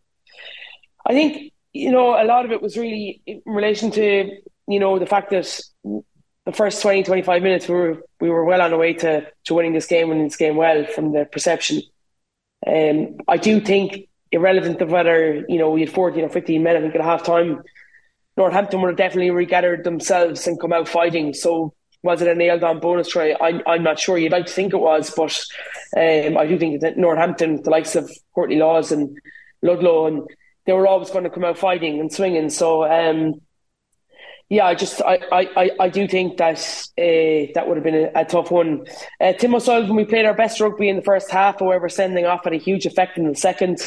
I 1.06 1.14
think, 1.14 1.52
you 1.72 1.90
know, 1.90 2.20
a 2.20 2.24
lot 2.24 2.44
of 2.44 2.52
it 2.52 2.62
was 2.62 2.76
really 2.76 3.22
in 3.26 3.42
relation 3.46 3.90
to, 3.92 4.30
you 4.66 4.80
know, 4.80 4.98
the 4.98 5.06
fact 5.06 5.30
that 5.30 5.60
the 6.46 6.52
first 6.52 6.82
20, 6.82 7.04
25 7.04 7.42
minutes 7.42 7.68
we 7.68 7.74
were 7.74 8.02
we 8.20 8.30
were 8.30 8.44
well 8.44 8.62
on 8.62 8.70
the 8.70 8.76
way 8.76 8.92
to, 8.94 9.26
to 9.44 9.54
winning 9.54 9.72
this 9.72 9.86
game, 9.86 10.08
winning 10.08 10.24
this 10.24 10.36
game 10.36 10.56
well 10.56 10.84
from 10.84 11.12
the 11.12 11.24
perception. 11.24 11.82
Um, 12.66 13.18
I 13.28 13.36
do 13.36 13.60
think 13.60 14.08
irrelevant 14.32 14.80
of 14.80 14.90
whether 14.90 15.44
you 15.48 15.58
know 15.58 15.70
we 15.70 15.80
had 15.80 15.90
14 15.90 16.24
or 16.24 16.28
15 16.28 16.62
men 16.62 16.76
I 16.76 16.80
think 16.80 16.94
at 16.94 17.00
half 17.00 17.24
time 17.24 17.62
Northampton 18.36 18.80
would 18.80 18.88
have 18.88 18.96
definitely 18.96 19.30
regathered 19.30 19.82
themselves 19.84 20.46
and 20.46 20.60
come 20.60 20.72
out 20.72 20.88
fighting. 20.88 21.34
So 21.34 21.74
was 22.02 22.22
it 22.22 22.28
a 22.28 22.34
nailed 22.34 22.64
on 22.64 22.80
bonus 22.80 23.08
try? 23.08 23.36
I'm, 23.40 23.60
I'm 23.66 23.82
not 23.82 23.98
sure. 23.98 24.16
You'd 24.16 24.32
like 24.32 24.46
to 24.46 24.52
think 24.52 24.72
it 24.72 24.78
was 24.78 25.12
but 25.14 25.38
um, 25.96 26.38
I 26.38 26.46
do 26.46 26.58
think 26.58 26.80
that 26.80 26.96
Northampton 26.96 27.62
the 27.62 27.70
likes 27.70 27.96
of 27.96 28.10
Courtney 28.34 28.56
Lawes 28.56 28.92
and 28.92 29.18
Ludlam 29.62 30.06
and 30.06 30.26
they 30.70 30.74
were 30.74 30.86
always 30.86 31.10
going 31.10 31.24
to 31.24 31.30
come 31.30 31.44
out 31.44 31.58
fighting 31.58 31.98
and 31.98 32.12
swinging 32.12 32.48
so 32.48 32.84
um, 32.84 33.40
yeah, 34.48 34.66
I 34.66 34.74
just 34.74 35.00
I, 35.00 35.20
I, 35.30 35.70
I 35.78 35.88
do 35.88 36.08
think 36.08 36.38
that 36.38 36.58
uh, 36.98 37.52
that 37.54 37.68
would 37.68 37.76
have 37.76 37.84
been 37.84 37.94
a, 37.94 38.10
a 38.16 38.24
tough 38.24 38.50
one. 38.50 38.84
Uh, 39.20 39.32
Tim 39.32 39.54
O'Sullivan, 39.54 39.94
we 39.94 40.04
played 40.04 40.26
our 40.26 40.34
best 40.34 40.60
rugby 40.60 40.88
in 40.88 40.96
the 40.96 41.02
first 41.02 41.30
half, 41.30 41.60
however, 41.60 41.88
sending 41.88 42.26
off 42.26 42.42
had 42.42 42.52
a 42.52 42.56
huge 42.56 42.84
effect 42.84 43.16
in 43.16 43.28
the 43.28 43.36
second 43.36 43.80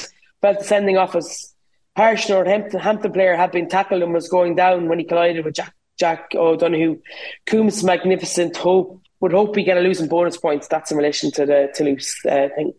felt 0.43 0.59
the 0.59 0.65
sending 0.65 0.97
off 0.97 1.15
was 1.15 1.55
harsh. 1.95 2.29
Northampton 2.29 2.79
Hampton 2.79 3.11
player 3.11 3.35
had 3.35 3.51
been 3.51 3.67
tackled 3.67 4.03
and 4.03 4.13
was 4.13 4.29
going 4.29 4.55
down 4.55 4.87
when 4.87 4.99
he 4.99 5.05
collided 5.05 5.43
with 5.43 5.55
Jack 5.55 5.73
Jack 5.97 6.31
O'Donoghue. 6.35 6.99
Coombs 7.47 7.83
magnificent 7.83 8.55
hope 8.57 9.01
would 9.21 9.31
hope 9.31 9.55
we 9.55 9.63
get 9.63 9.77
a 9.77 9.81
losing 9.81 10.09
bonus 10.09 10.37
points. 10.37 10.67
That's 10.67 10.91
in 10.91 10.97
relation 10.97 11.31
to 11.31 11.45
the 11.45 11.71
Toulouse 11.73 12.13
uh, 12.25 12.49
thing. 12.55 12.73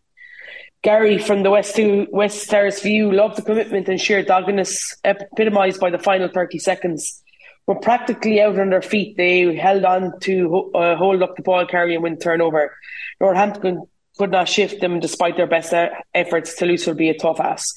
Gary 0.84 1.16
from 1.16 1.42
the 1.42 1.50
West 1.50 1.74
to 1.76 2.06
West 2.12 2.50
Terrace 2.50 2.82
View 2.82 3.10
loved 3.10 3.36
the 3.36 3.42
commitment 3.42 3.88
and 3.88 3.98
sheer 3.98 4.22
doggedness 4.22 4.94
epitomised 5.02 5.80
by 5.80 5.88
the 5.88 5.98
final 5.98 6.28
30 6.28 6.58
seconds. 6.58 7.22
Were 7.66 7.76
practically 7.76 8.42
out 8.42 8.58
on 8.58 8.68
their 8.68 8.82
feet. 8.82 9.16
They 9.16 9.56
held 9.56 9.86
on 9.86 10.20
to 10.20 10.70
uh, 10.74 10.96
hold 10.96 11.22
up 11.22 11.36
the 11.36 11.42
ball 11.42 11.64
carry 11.64 11.94
and 11.94 12.02
win 12.02 12.18
turnover. 12.18 12.76
Northampton 13.18 13.84
could 14.18 14.30
not 14.30 14.50
shift 14.50 14.82
them 14.82 15.00
despite 15.00 15.38
their 15.38 15.46
best 15.46 15.72
efforts. 16.12 16.54
Toulouse 16.54 16.86
will 16.86 16.94
be 16.94 17.08
a 17.08 17.16
tough 17.16 17.40
ask. 17.40 17.74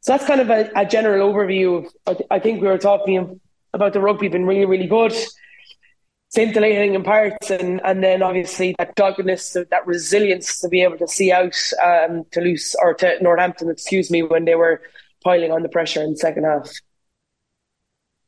So 0.00 0.12
that's 0.12 0.24
kind 0.24 0.40
of 0.40 0.50
a, 0.50 0.70
a 0.76 0.86
general 0.86 1.32
overview. 1.32 1.90
I, 2.06 2.14
th- 2.14 2.28
I, 2.30 2.38
think 2.38 2.62
we 2.62 2.68
were 2.68 2.78
talking 2.78 3.40
about 3.74 3.92
the 3.92 4.00
rugby 4.00 4.28
being 4.28 4.46
really, 4.46 4.66
really 4.66 4.86
good 4.86 5.12
scintillating 6.30 6.94
in 6.94 7.02
parts, 7.02 7.50
and 7.50 7.80
and 7.84 8.02
then 8.02 8.22
obviously 8.22 8.74
that 8.78 8.94
doggedness, 8.94 9.52
that 9.52 9.86
resilience 9.86 10.60
to 10.60 10.68
be 10.68 10.82
able 10.82 10.96
to 10.98 11.08
see 11.08 11.30
out 11.30 11.56
um, 11.84 12.24
Toulouse 12.30 12.74
or 12.80 12.94
to 12.94 13.22
Northampton, 13.22 13.70
excuse 13.70 14.10
me, 14.10 14.22
when 14.22 14.44
they 14.44 14.54
were 14.54 14.80
piling 15.22 15.52
on 15.52 15.62
the 15.62 15.68
pressure 15.68 16.02
in 16.02 16.12
the 16.12 16.16
second 16.16 16.44
half. 16.44 16.70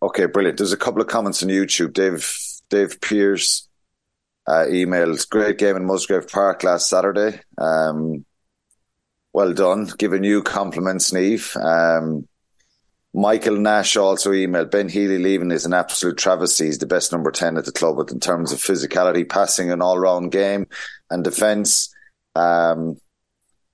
Okay, 0.03 0.27
brilliant. 0.27 0.59
There's 0.59 0.73
a 0.73 0.77
couple 0.77 1.01
of 1.01 1.09
comments 1.09 1.43
on 1.43 1.49
YouTube. 1.49 1.93
Dave 1.93 2.31
Dave 2.69 3.01
Pierce 3.01 3.69
uh, 4.47 4.67
emailed, 4.69 5.29
"Great 5.31 5.59
game 5.59 5.77
in 5.77 5.87
Musgrave 5.87 6.29
Park 6.29 6.65
last 6.65 6.88
Saturday. 6.88 7.41
Um, 7.57 8.25
well 9.33 9.55
done. 9.55 9.91
Giving 9.97 10.25
you 10.25 10.43
compliments, 10.43 11.12
Niamh. 11.12 11.57
Um, 11.57 12.29
Michael 13.14 13.57
Nash 13.57 13.96
also 13.96 14.31
emailed 14.33 14.70
Ben 14.70 14.88
Healy 14.88 15.18
leaving 15.18 15.51
is 15.51 15.66
an 15.66 15.75
absolute 15.75 16.16
travesty. 16.16 16.66
He's 16.66 16.79
the 16.79 16.87
best 16.87 17.12
number 17.12 17.31
10 17.31 17.59
at 17.59 17.66
the 17.66 17.72
club 17.72 17.96
but 17.96 18.11
in 18.11 18.20
terms 18.20 18.53
of 18.53 18.59
physicality, 18.59 19.29
passing, 19.29 19.70
an 19.70 19.83
all 19.83 19.98
round 19.98 20.33
game 20.33 20.66
and 21.11 21.22
defence. 21.22 21.94
Um, 22.35 22.96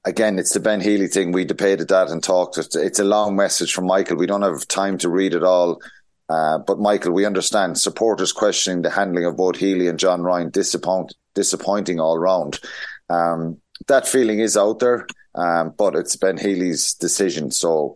again, 0.05 0.39
it's 0.39 0.55
the 0.55 0.61
Ben 0.61 0.81
Healy 0.81 1.07
thing. 1.07 1.31
We 1.31 1.45
debated 1.45 1.89
that 1.89 2.09
and 2.09 2.23
talked. 2.23 2.59
It's 2.59 2.99
a 2.99 3.05
long 3.05 3.37
message 3.37 3.73
from 3.73 3.87
Michael. 3.87 4.17
We 4.17 4.27
don't 4.27 4.43
have 4.43 4.67
time 4.67 4.99
to 4.99 5.09
read 5.09 5.35
it 5.35 5.45
all. 5.45 5.81
Uh, 6.29 6.59
but 6.59 6.81
Michael, 6.81 7.13
we 7.13 7.25
understand 7.25 7.79
supporters 7.79 8.33
questioning 8.33 8.83
the 8.83 8.91
handling 8.91 9.25
of 9.25 9.37
both 9.37 9.57
Healy 9.57 9.89
and 9.89 9.99
John 9.99 10.23
Ryan 10.23 10.51
disappoint, 10.51 11.15
disappointing 11.35 12.01
all 12.01 12.19
round. 12.19 12.61
Um, 13.09 13.59
that 13.87 14.07
feeling 14.07 14.41
is 14.41 14.57
out 14.57 14.81
there, 14.81 15.07
um, 15.35 15.73
but 15.79 15.95
it's 15.95 16.17
Ben 16.17 16.37
Healy's 16.37 16.95
decision. 16.95 17.51
So, 17.51 17.95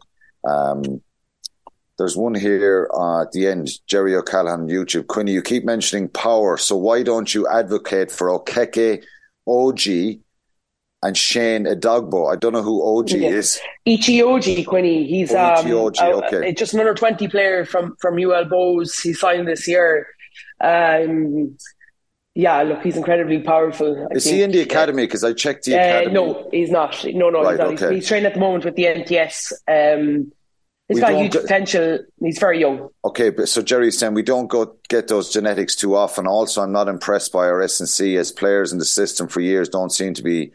um, 0.48 1.02
there's 2.02 2.16
one 2.16 2.34
here 2.34 2.90
uh, 2.92 3.22
at 3.22 3.30
the 3.30 3.46
end, 3.46 3.70
Jerry 3.86 4.16
O'Callaghan 4.16 4.66
YouTube. 4.66 5.06
Quinny, 5.06 5.30
you 5.30 5.40
keep 5.40 5.64
mentioning 5.64 6.08
power, 6.08 6.56
so 6.56 6.76
why 6.76 7.04
don't 7.04 7.32
you 7.32 7.46
advocate 7.46 8.10
for 8.10 8.26
Okeke, 8.26 9.04
OG, 9.46 10.20
and 11.04 11.16
Shane 11.16 11.64
Edogbo? 11.64 12.32
I 12.32 12.34
don't 12.34 12.54
know 12.54 12.62
who 12.62 12.98
OG 12.98 13.10
yeah. 13.10 13.28
is. 13.28 13.60
Ichi 13.86 14.20
OG, 14.20 14.66
Quinny. 14.66 15.06
He's 15.06 15.32
um, 15.32 15.72
OG, 15.72 15.98
okay. 16.00 16.52
just 16.52 16.74
another 16.74 16.92
20 16.92 17.28
player 17.28 17.64
from, 17.64 17.94
from 18.00 18.18
UL 18.18 18.46
Bohs. 18.46 19.00
He 19.00 19.12
signed 19.12 19.46
this 19.46 19.68
year. 19.68 20.08
Um, 20.60 21.56
yeah, 22.34 22.62
look, 22.62 22.82
he's 22.82 22.96
incredibly 22.96 23.38
powerful. 23.42 24.08
I 24.10 24.16
is 24.16 24.24
think. 24.24 24.34
he 24.34 24.42
in 24.42 24.50
the 24.50 24.60
academy? 24.60 25.04
Because 25.04 25.22
I 25.22 25.34
checked 25.34 25.66
the 25.66 25.76
uh, 25.76 25.78
academy. 25.78 26.14
No, 26.14 26.48
he's 26.50 26.70
not. 26.72 27.04
No, 27.04 27.30
no, 27.30 27.42
right, 27.42 27.50
he's 27.50 27.58
not. 27.58 27.66
Okay. 27.68 27.94
He's, 27.94 27.94
he's 27.94 28.08
training 28.08 28.26
at 28.26 28.34
the 28.34 28.40
moment 28.40 28.64
with 28.64 28.74
the 28.74 28.86
NTS. 28.86 29.52
Um, 29.68 30.32
He's 30.94 31.00
got 31.00 31.14
huge 31.14 31.32
potential. 31.32 31.98
He's 32.20 32.38
very 32.38 32.60
young. 32.60 32.88
Okay, 33.04 33.30
but 33.30 33.48
so 33.48 33.62
Jerry's 33.62 33.98
saying 33.98 34.14
we 34.14 34.22
don't 34.22 34.48
go 34.48 34.76
get 34.88 35.08
those 35.08 35.32
genetics 35.32 35.76
too 35.76 35.96
often. 35.96 36.26
Also, 36.26 36.62
I'm 36.62 36.72
not 36.72 36.88
impressed 36.88 37.32
by 37.32 37.46
our 37.46 37.60
S&C 37.62 38.16
as 38.16 38.32
players 38.32 38.72
in 38.72 38.78
the 38.78 38.84
system 38.84 39.28
for 39.28 39.40
years 39.40 39.68
don't 39.68 39.90
seem 39.90 40.14
to 40.14 40.22
be 40.22 40.52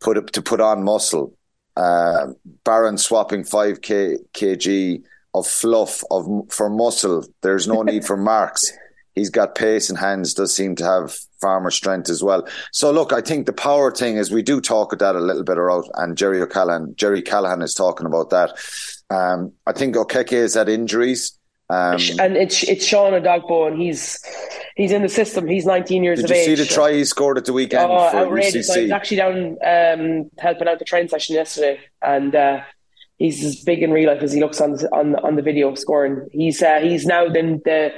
put 0.00 0.16
up 0.16 0.30
to 0.30 0.42
put 0.42 0.60
on 0.60 0.82
muscle. 0.82 1.34
Uh, 1.76 2.28
Barron 2.64 2.98
swapping 2.98 3.44
five 3.44 3.80
k 3.80 4.16
kg 4.34 5.02
of 5.34 5.46
fluff 5.46 6.02
of 6.10 6.26
for 6.50 6.68
muscle. 6.68 7.24
There's 7.42 7.68
no 7.68 7.82
need 7.82 8.04
for 8.04 8.16
marks. 8.32 8.72
He's 9.14 9.30
got 9.30 9.54
pace 9.54 9.90
and 9.90 9.98
hands. 9.98 10.34
Does 10.34 10.54
seem 10.54 10.74
to 10.76 10.84
have 10.84 11.16
farmer 11.40 11.70
strength 11.70 12.10
as 12.10 12.22
well. 12.22 12.46
So 12.72 12.90
look, 12.90 13.12
I 13.12 13.20
think 13.20 13.46
the 13.46 13.52
power 13.52 13.90
thing 13.90 14.16
is 14.16 14.30
we 14.30 14.42
do 14.42 14.60
talk 14.60 14.92
about 14.92 15.14
that 15.14 15.18
a 15.18 15.24
little 15.24 15.44
bit 15.44 15.58
around, 15.58 15.84
and 15.94 16.16
Jerry 16.16 16.40
O'Callaghan, 16.40 16.94
Jerry 16.96 17.22
Callahan 17.22 17.62
is 17.62 17.74
talking 17.74 18.06
about 18.06 18.30
that. 18.30 18.58
Um, 19.10 19.52
I 19.66 19.72
think 19.72 19.96
Okeke 19.96 20.30
has 20.32 20.54
had 20.54 20.68
injuries. 20.68 21.36
Um, 21.68 22.00
and 22.18 22.36
it's 22.36 22.64
it's 22.64 22.84
Sean 22.84 23.12
Edogbo, 23.12 23.68
and 23.68 23.80
he's 23.80 24.18
he's 24.74 24.90
in 24.90 25.02
the 25.02 25.08
system. 25.08 25.46
He's 25.46 25.64
19 25.64 26.02
years 26.02 26.18
of 26.18 26.24
age. 26.24 26.30
Did 26.30 26.50
you 26.50 26.56
see 26.56 26.62
the 26.62 26.68
try 26.68 26.92
he 26.92 27.04
scored 27.04 27.38
at 27.38 27.44
the 27.44 27.52
weekend? 27.52 27.90
Oh, 27.90 28.10
outrageous! 28.12 28.68
I 28.70 28.82
was 28.82 28.90
actually 28.90 29.18
down 29.18 29.56
um, 29.64 30.30
helping 30.38 30.66
out 30.66 30.80
the 30.80 30.84
train 30.84 31.08
session 31.08 31.36
yesterday, 31.36 31.78
and 32.02 32.34
uh, 32.34 32.62
he's 33.18 33.44
as 33.44 33.62
big 33.62 33.84
in 33.84 33.92
real 33.92 34.12
life 34.12 34.22
as 34.22 34.32
he 34.32 34.40
looks 34.40 34.60
on 34.60 34.78
on 34.92 35.14
on 35.16 35.36
the 35.36 35.42
video 35.42 35.72
scoring. 35.76 36.26
He's 36.32 36.60
uh, 36.60 36.80
he's 36.80 37.06
now 37.06 37.28
been 37.28 37.62
the 37.64 37.92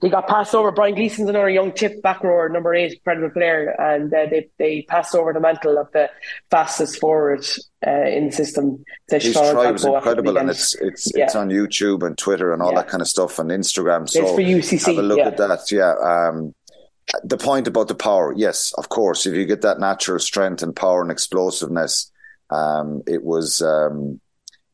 he 0.00 0.08
got 0.08 0.26
passed 0.28 0.54
over. 0.54 0.72
Brian 0.72 0.94
Gleeson's 0.94 1.28
another 1.28 1.50
young 1.50 1.74
chip 1.74 2.00
back 2.02 2.22
rower, 2.24 2.48
number 2.48 2.74
eight, 2.74 2.94
incredible 2.94 3.30
player, 3.30 3.74
and 3.78 4.12
uh, 4.12 4.26
they 4.30 4.48
they 4.58 4.82
passed 4.82 5.14
over 5.14 5.32
the 5.32 5.40
mantle 5.40 5.78
of 5.78 5.92
the 5.92 6.08
fastest 6.50 6.98
forward 6.98 7.44
uh, 7.86 8.06
in 8.06 8.26
the 8.26 8.32
system. 8.32 8.82
His 9.08 9.32
try 9.32 9.70
was 9.70 9.84
incredible, 9.84 10.38
and 10.38 10.48
it's 10.48 10.74
it's 10.76 11.12
yeah. 11.14 11.24
it's 11.24 11.34
on 11.34 11.48
YouTube 11.50 12.06
and 12.06 12.16
Twitter 12.16 12.52
and 12.52 12.62
all 12.62 12.72
yeah. 12.72 12.80
that 12.80 12.88
kind 12.88 13.02
of 13.02 13.08
stuff 13.08 13.38
and 13.38 13.50
Instagram. 13.50 14.08
So 14.08 14.22
it's 14.22 14.30
for 14.30 14.40
UCC. 14.40 14.86
Have 14.86 14.98
a 14.98 15.02
look 15.02 15.18
yeah. 15.18 15.28
at 15.28 15.36
that. 15.36 15.70
Yeah. 15.70 15.94
Um, 16.00 16.54
the 17.24 17.38
point 17.38 17.66
about 17.66 17.88
the 17.88 17.94
power, 17.94 18.32
yes, 18.36 18.72
of 18.78 18.88
course. 18.88 19.26
If 19.26 19.34
you 19.34 19.44
get 19.44 19.62
that 19.62 19.80
natural 19.80 20.20
strength 20.20 20.62
and 20.62 20.74
power 20.74 21.02
and 21.02 21.10
explosiveness, 21.10 22.10
um, 22.48 23.02
it 23.06 23.22
was. 23.22 23.60
Um, 23.60 24.20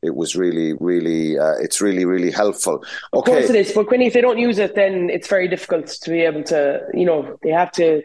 it 0.07 0.14
was 0.14 0.37
really, 0.37 0.73
really, 0.75 1.38
uh, 1.38 1.55
it's 1.61 1.81
really, 1.81 2.05
really 2.05 2.31
helpful. 2.31 2.85
Okay. 3.12 3.19
Of 3.19 3.25
course 3.25 3.51
it 3.51 3.57
is, 3.57 3.73
but 3.73 3.88
Quinny, 3.88 4.07
if 4.07 4.12
they 4.12 4.21
don't 4.21 4.38
use 4.38 4.59
it, 4.59 4.75
then 4.75 5.11
it's 5.11 5.29
very 5.29 5.49
difficult 5.49 5.87
to 5.88 6.11
be 6.11 6.21
able 6.21 6.45
to, 6.45 6.87
you 6.95 7.05
know, 7.05 7.38
they 7.42 7.51
have 7.51 7.73
to. 7.73 8.03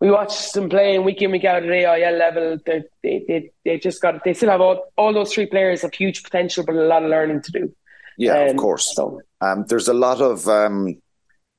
We 0.00 0.10
watch 0.10 0.50
them 0.52 0.68
playing 0.68 1.04
week 1.04 1.22
in, 1.22 1.30
week 1.30 1.44
out 1.44 1.62
at 1.62 1.70
AIL 1.70 2.18
level. 2.18 2.58
They, 2.66 2.82
they, 3.04 3.24
they, 3.28 3.50
they 3.64 3.78
just 3.78 4.02
got, 4.02 4.24
they 4.24 4.34
still 4.34 4.50
have 4.50 4.60
all, 4.60 4.86
all 4.96 5.12
those 5.12 5.32
three 5.32 5.46
players 5.46 5.82
have 5.82 5.94
huge 5.94 6.24
potential, 6.24 6.64
but 6.64 6.74
a 6.74 6.82
lot 6.82 7.04
of 7.04 7.10
learning 7.10 7.42
to 7.42 7.52
do. 7.52 7.74
Yeah, 8.18 8.42
um, 8.42 8.48
of 8.48 8.56
course. 8.56 8.96
So. 8.96 9.22
Um, 9.40 9.64
there's 9.68 9.86
a 9.86 9.94
lot 9.94 10.20
of, 10.20 10.48
um, 10.48 11.00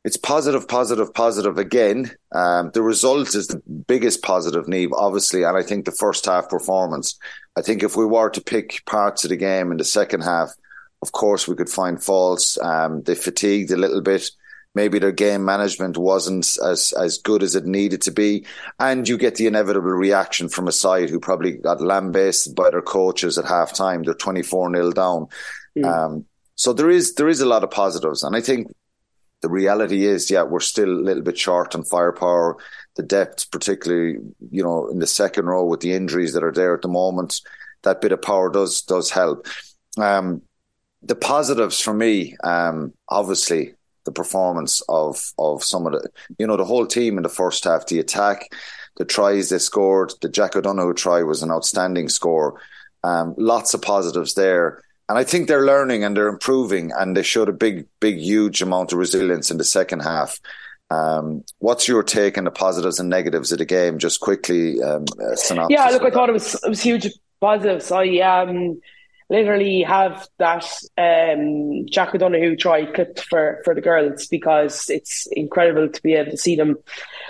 it's 0.04 0.18
positive, 0.18 0.68
positive, 0.68 1.13
positive 1.13 1.58
again. 1.58 2.12
Um, 2.34 2.72
the 2.74 2.82
result 2.82 3.36
is 3.36 3.48
the 3.48 3.62
biggest 3.88 4.22
positive, 4.22 4.66
Niamh, 4.66 4.92
obviously, 4.94 5.44
and 5.44 5.56
I 5.56 5.63
think 5.63 5.86
the 5.86 5.92
first 5.92 6.26
half 6.26 6.50
performance. 6.50 7.18
I 7.56 7.62
think 7.62 7.84
if 7.84 7.96
we 7.96 8.06
were 8.06 8.30
to 8.32 8.42
pick 8.42 8.84
parts 8.86 9.24
of 9.24 9.30
the 9.30 9.38
game 9.38 9.72
in 9.72 9.78
the 9.78 9.86
second 9.86 10.22
half, 10.22 10.52
of 11.02 11.13
course, 11.13 11.48
we 11.48 11.56
could 11.56 11.70
find 11.70 12.04
faults. 12.04 12.58
Um, 12.62 13.04
they 13.04 13.16
fatigued 13.16 13.72
a 13.72 13.78
little 13.78 14.02
bit. 14.02 14.30
Maybe 14.76 15.00
their 15.00 15.12
game 15.12 15.46
management 15.46 15.98
wasn't 15.98 16.58
as 16.66 16.94
as 16.94 17.20
good 17.20 17.44
as 17.44 17.56
it 17.56 17.66
needed 17.66 18.02
to 18.04 18.12
be, 18.12 18.46
and 18.80 19.08
you 19.08 19.20
get 19.20 19.36
the 19.36 19.46
inevitable 19.46 19.92
reaction 19.92 20.50
from 20.50 20.68
a 20.68 20.72
side 20.72 21.12
who 21.12 21.20
probably 21.20 21.52
got 21.52 21.80
lambasted 21.80 22.56
by 22.56 22.72
their 22.72 22.82
coaches 22.82 23.38
at 23.38 23.46
half 23.46 23.74
time. 23.74 24.02
They're 24.02 24.16
twenty 24.16 24.42
four 24.42 24.74
0 24.74 24.92
down. 24.92 25.28
Mm. 25.78 25.86
Um, 25.86 26.26
so 26.56 26.74
there 26.74 26.89
is 26.89 27.13
there 27.16 27.30
is 27.30 27.39
a 27.39 27.46
lot 27.46 27.63
of 27.63 27.70
positives, 27.70 28.24
and 28.24 28.36
I 28.36 28.42
think 28.42 28.68
the 29.43 29.49
reality 29.49 30.06
is, 30.06 30.32
yeah, 30.32 30.43
we're 30.43 30.62
still 30.62 30.89
a 30.89 31.06
little 31.06 31.21
bit 31.21 31.38
short 31.38 31.75
on 31.75 31.84
firepower. 31.84 32.56
The 32.95 33.03
depth, 33.03 33.51
particularly, 33.51 34.19
you 34.49 34.63
know, 34.63 34.88
in 34.88 34.99
the 34.99 35.06
second 35.06 35.47
row 35.47 35.65
with 35.65 35.82
the 35.82 35.91
injuries 35.91 36.34
that 36.34 36.45
are 36.45 36.51
there 36.51 36.73
at 36.73 36.82
the 36.82 36.88
moment, 36.88 37.41
that 37.82 37.99
bit 37.99 38.13
of 38.13 38.21
power 38.21 38.49
does 38.49 38.82
does 38.84 39.12
help. 39.12 39.45
Um, 39.97 40.43
the 41.01 41.15
positives 41.15 41.82
for 41.82 41.93
me, 41.93 42.38
um, 42.45 42.93
obviously, 43.10 43.73
the 44.06 44.13
performance 44.13 44.82
of 44.88 45.34
of 45.38 45.62
some 45.62 45.86
of 45.86 45.91
the, 45.91 46.10
you 46.39 46.47
know, 46.47 46.56
the 46.56 46.63
whole 46.63 46.88
team 46.88 47.17
in 47.17 47.23
the 47.23 47.29
first 47.29 47.65
half, 47.65 47.88
the 47.88 47.99
attack, 47.99 48.49
the 48.95 49.03
tries 49.03 49.49
they 49.49 49.60
scored, 49.60 50.13
the 50.21 50.29
Jack 50.29 50.56
O'Donoghue 50.56 50.93
try 50.93 51.21
was 51.21 51.43
an 51.43 51.51
outstanding 51.51 52.08
score. 52.08 52.62
Um, 53.03 53.36
lots 53.38 53.73
of 53.73 53.82
positives 53.82 54.36
there. 54.36 54.82
And 55.10 55.18
I 55.18 55.24
think 55.24 55.48
they're 55.48 55.66
learning 55.66 56.04
and 56.04 56.16
they're 56.16 56.30
improving, 56.30 56.92
and 56.98 57.16
they 57.16 57.24
showed 57.24 57.50
a 57.50 57.54
big, 57.54 57.88
big, 58.00 58.18
huge 58.18 58.62
amount 58.62 58.94
of 58.94 59.00
resilience 59.00 59.52
in 59.52 59.58
the 59.58 59.63
second 59.63 60.02
half. 60.02 60.39
Um, 60.89 61.44
what's 61.60 61.88
your 61.88 62.04
take 62.04 62.38
on 62.38 62.44
the 62.44 62.52
positives 62.52 63.00
and 63.00 63.10
negatives 63.10 63.52
of 63.52 63.58
the 63.58 63.66
game? 63.66 63.98
Just 63.98 64.20
quickly, 64.20 64.82
um, 64.82 65.06
Yeah, 65.70 65.89
look, 65.89 66.04
I 66.04 66.12
thought 66.12 66.30
it 66.30 66.34
was 66.34 66.56
it 66.56 66.70
was 66.70 66.82
huge 66.82 67.10
positives. 67.42 67.92
I 67.92 68.20
um, 68.20 68.80
literally 69.30 69.82
have 69.82 70.28
that 70.38 70.66
um, 70.98 71.86
Jack 71.88 72.13
O'Donoghue 72.13 72.56
try 72.56 72.86
clipped 72.86 73.22
for 73.22 73.62
for 73.66 73.74
the 73.74 73.82
girls 73.82 74.28
because 74.28 74.89
it's 74.89 75.28
incredible 75.32 75.89
to 75.89 76.02
be 76.04 76.13
able 76.13 76.32
to 76.32 76.38
see 76.38 76.56
them 76.56 76.78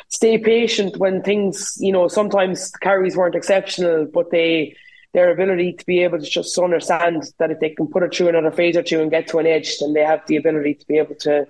stay 0.09 0.37
patient 0.37 0.97
when 0.97 1.23
things, 1.23 1.75
you 1.79 1.91
know, 1.91 2.07
sometimes 2.07 2.71
the 2.71 2.79
carries 2.79 3.15
weren't 3.15 3.35
exceptional, 3.35 4.05
but 4.05 4.29
they 4.31 4.75
their 5.13 5.31
ability 5.31 5.73
to 5.73 5.85
be 5.85 6.03
able 6.03 6.19
to 6.19 6.25
just 6.25 6.57
understand 6.57 7.23
that 7.37 7.51
if 7.51 7.59
they 7.59 7.69
can 7.69 7.87
put 7.87 8.03
it 8.03 8.13
through 8.13 8.29
another 8.29 8.51
phase 8.51 8.75
or 8.75 8.83
two 8.83 9.01
and 9.01 9.11
get 9.11 9.27
to 9.27 9.37
an 9.37 9.45
edge, 9.45 9.77
then 9.79 9.93
they 9.93 10.01
have 10.01 10.21
the 10.27 10.35
ability 10.35 10.73
to 10.75 10.85
be 10.87 10.97
able 10.97 11.15
to 11.15 11.47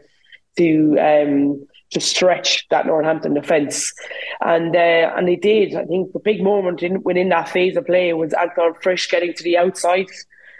to 0.58 0.97
um, 0.99 1.65
to 1.91 1.99
stretch 1.99 2.67
that 2.69 2.86
Northampton 2.86 3.34
defence, 3.34 3.93
and 4.41 4.76
uh, 4.76 5.13
and 5.15 5.28
they 5.28 5.36
did. 5.36 5.76
I 5.76 5.86
think 5.86 6.12
the 6.12 6.19
big 6.19 6.43
moment 6.43 6.84
in, 6.84 7.04
within 7.04 7.30
that 7.30 7.49
phase 7.49 7.78
of 7.78 7.86
play 7.86 8.12
was 8.13 8.34
Anton 8.34 8.73
Frisch 8.82 9.10
getting 9.10 9.34
to 9.34 9.43
the 9.43 9.58
outside. 9.58 10.08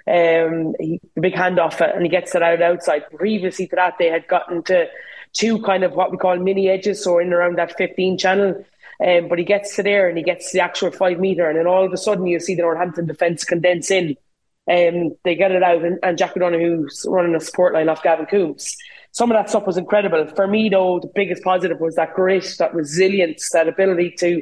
Um, 0.06 0.74
he, 0.80 1.00
the 1.16 1.22
big 1.22 1.34
handoff, 1.34 1.82
uh, 1.82 1.92
and 1.94 2.04
he 2.04 2.10
gets 2.10 2.36
it 2.36 2.44
out 2.44 2.62
outside. 2.62 3.10
Previously 3.16 3.68
to 3.68 3.76
that, 3.76 3.96
they 4.00 4.08
had 4.08 4.28
gotten 4.28 4.64
to 4.64 4.88
two 5.34 5.62
kind 5.62 5.84
of 5.84 5.94
what 5.94 6.12
we 6.12 6.18
call 6.18 6.38
mini 6.38 6.70
edges, 6.70 7.04
so 7.04 7.20
in 7.20 7.34
around 7.34 7.58
that 7.58 7.78
15 7.78 8.18
channel. 8.18 8.66
Um, 9.06 9.28
but 9.28 9.40
he 9.40 9.46
gets 9.46 9.76
to 9.76 9.84
there 9.84 10.10
and 10.10 10.18
he 10.18 10.24
gets 10.24 10.52
the 10.52 10.60
actual 10.60 10.92
five 10.92 11.20
metre, 11.20 11.48
and 11.50 11.58
then 11.58 11.68
all 11.68 11.86
of 11.86 11.94
a 11.94 11.98
sudden 11.98 12.28
you 12.28 12.40
see 12.40 12.56
the 12.56 12.62
Northampton 12.62 13.06
defence 13.06 13.44
condense 13.44 13.90
in. 13.92 14.16
Um, 14.70 15.12
they 15.24 15.36
get 15.36 15.52
it 15.52 15.64
out, 15.64 15.84
and, 15.84 16.00
and 16.04 16.18
Jack 16.18 16.38
O'Donoghue's 16.38 17.06
running 17.10 17.36
a 17.36 17.40
support 17.40 17.74
line 17.74 17.90
off 17.90 18.04
Gavin 18.04 18.26
Coombs. 18.26 18.78
Some 19.12 19.30
of 19.30 19.38
that 19.38 19.50
stuff 19.50 19.68
was 19.68 19.78
incredible. 19.78 20.26
For 20.36 20.48
me, 20.48 20.70
though, 20.70 21.00
the 21.00 21.12
biggest 21.14 21.44
positive 21.44 21.80
was 21.80 21.96
that 21.96 22.16
grit, 22.16 22.56
that 22.58 22.74
resilience, 22.74 23.50
that 23.52 23.68
ability 23.68 24.16
to 24.18 24.42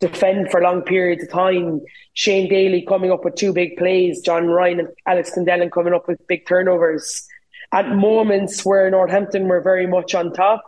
defend 0.00 0.50
for 0.50 0.60
long 0.60 0.82
periods 0.82 1.22
of 1.22 1.30
time. 1.30 1.80
Shane 2.14 2.48
Daly 2.48 2.82
coming 2.82 3.12
up 3.12 3.24
with 3.24 3.36
two 3.36 3.52
big 3.52 3.76
plays, 3.76 4.20
John 4.22 4.46
Ryan 4.48 4.80
and 4.80 4.88
Alex 5.06 5.30
Kendellen 5.36 5.70
coming 5.70 5.94
up 5.94 6.08
with 6.08 6.26
big 6.26 6.46
turnovers. 6.48 7.28
At 7.70 7.94
moments 7.94 8.64
where 8.64 8.90
Northampton 8.90 9.46
were 9.46 9.60
very 9.60 9.86
much 9.86 10.16
on 10.16 10.32
top, 10.32 10.64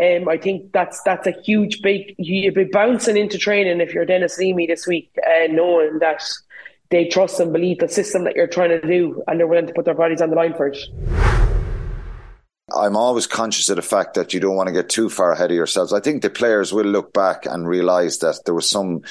um, 0.00 0.28
I 0.28 0.38
think 0.38 0.72
that's 0.72 1.00
that's 1.04 1.26
a 1.26 1.32
huge 1.42 1.82
big 1.82 2.14
you'd 2.18 2.54
be 2.54 2.64
bouncing 2.64 3.16
into 3.16 3.38
training 3.38 3.80
if 3.80 3.92
you're 3.92 4.04
Denis 4.04 4.38
Leamy 4.38 4.66
this 4.66 4.86
week, 4.86 5.10
uh, 5.26 5.46
knowing 5.50 5.98
that 6.00 6.22
they 6.90 7.06
trust 7.06 7.40
and 7.40 7.52
believe 7.52 7.78
the 7.78 7.88
system 7.88 8.24
that 8.24 8.36
you're 8.36 8.46
trying 8.46 8.70
to 8.70 8.80
do, 8.80 9.22
and 9.26 9.40
they're 9.40 9.46
willing 9.46 9.66
to 9.66 9.72
put 9.72 9.84
their 9.84 9.94
bodies 9.94 10.20
on 10.20 10.30
the 10.30 10.36
line 10.36 10.54
for 10.54 10.68
it. 10.68 10.78
I'm 12.74 12.96
always 12.96 13.28
conscious 13.28 13.68
of 13.68 13.76
the 13.76 13.82
fact 13.82 14.14
that 14.14 14.34
you 14.34 14.40
don't 14.40 14.56
want 14.56 14.66
to 14.66 14.72
get 14.72 14.88
too 14.88 15.08
far 15.08 15.32
ahead 15.32 15.50
of 15.50 15.56
yourselves. 15.56 15.92
I 15.92 16.00
think 16.00 16.22
the 16.22 16.30
players 16.30 16.72
will 16.72 16.84
look 16.84 17.12
back 17.12 17.46
and 17.46 17.66
realise 17.66 18.18
that 18.18 18.40
there 18.44 18.54
was 18.54 18.68
some 18.68 19.02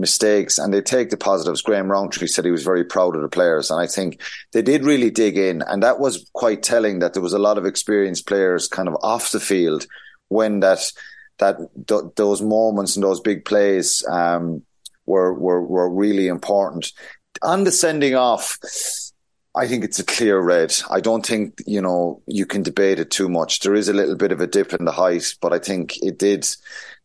mistakes 0.00 0.58
and 0.58 0.72
they 0.72 0.80
take 0.80 1.10
the 1.10 1.16
positives. 1.16 1.62
Graham 1.62 1.90
Rowntree 1.90 2.26
said 2.26 2.44
he 2.44 2.50
was 2.50 2.64
very 2.64 2.84
proud 2.84 3.14
of 3.14 3.22
the 3.22 3.28
players. 3.28 3.70
And 3.70 3.80
I 3.80 3.86
think 3.86 4.20
they 4.52 4.62
did 4.62 4.84
really 4.84 5.10
dig 5.10 5.36
in. 5.36 5.62
And 5.62 5.82
that 5.82 6.00
was 6.00 6.28
quite 6.32 6.62
telling 6.62 6.98
that 7.00 7.12
there 7.12 7.22
was 7.22 7.34
a 7.34 7.38
lot 7.38 7.58
of 7.58 7.66
experienced 7.66 8.26
players 8.26 8.66
kind 8.66 8.88
of 8.88 8.96
off 9.02 9.32
the 9.32 9.40
field 9.40 9.86
when 10.28 10.60
that, 10.60 10.90
that 11.38 11.56
th- 11.86 12.12
those 12.16 12.42
moments 12.42 12.96
and 12.96 13.04
those 13.04 13.20
big 13.20 13.44
plays, 13.44 14.04
um, 14.08 14.62
were, 15.06 15.34
were, 15.34 15.62
were 15.62 15.90
really 15.90 16.28
important. 16.28 16.92
On 17.42 17.64
the 17.64 17.72
sending 17.72 18.14
off, 18.14 18.58
I 19.56 19.66
think 19.66 19.82
it's 19.82 19.98
a 19.98 20.04
clear 20.04 20.38
red. 20.38 20.72
I 20.88 21.00
don't 21.00 21.26
think, 21.26 21.60
you 21.66 21.80
know, 21.80 22.22
you 22.26 22.46
can 22.46 22.62
debate 22.62 23.00
it 23.00 23.10
too 23.10 23.28
much. 23.28 23.60
There 23.60 23.74
is 23.74 23.88
a 23.88 23.92
little 23.92 24.14
bit 24.14 24.30
of 24.30 24.40
a 24.40 24.46
dip 24.46 24.72
in 24.72 24.84
the 24.84 24.92
height, 24.92 25.34
but 25.40 25.52
I 25.52 25.58
think 25.58 26.00
it 26.02 26.18
did, 26.18 26.46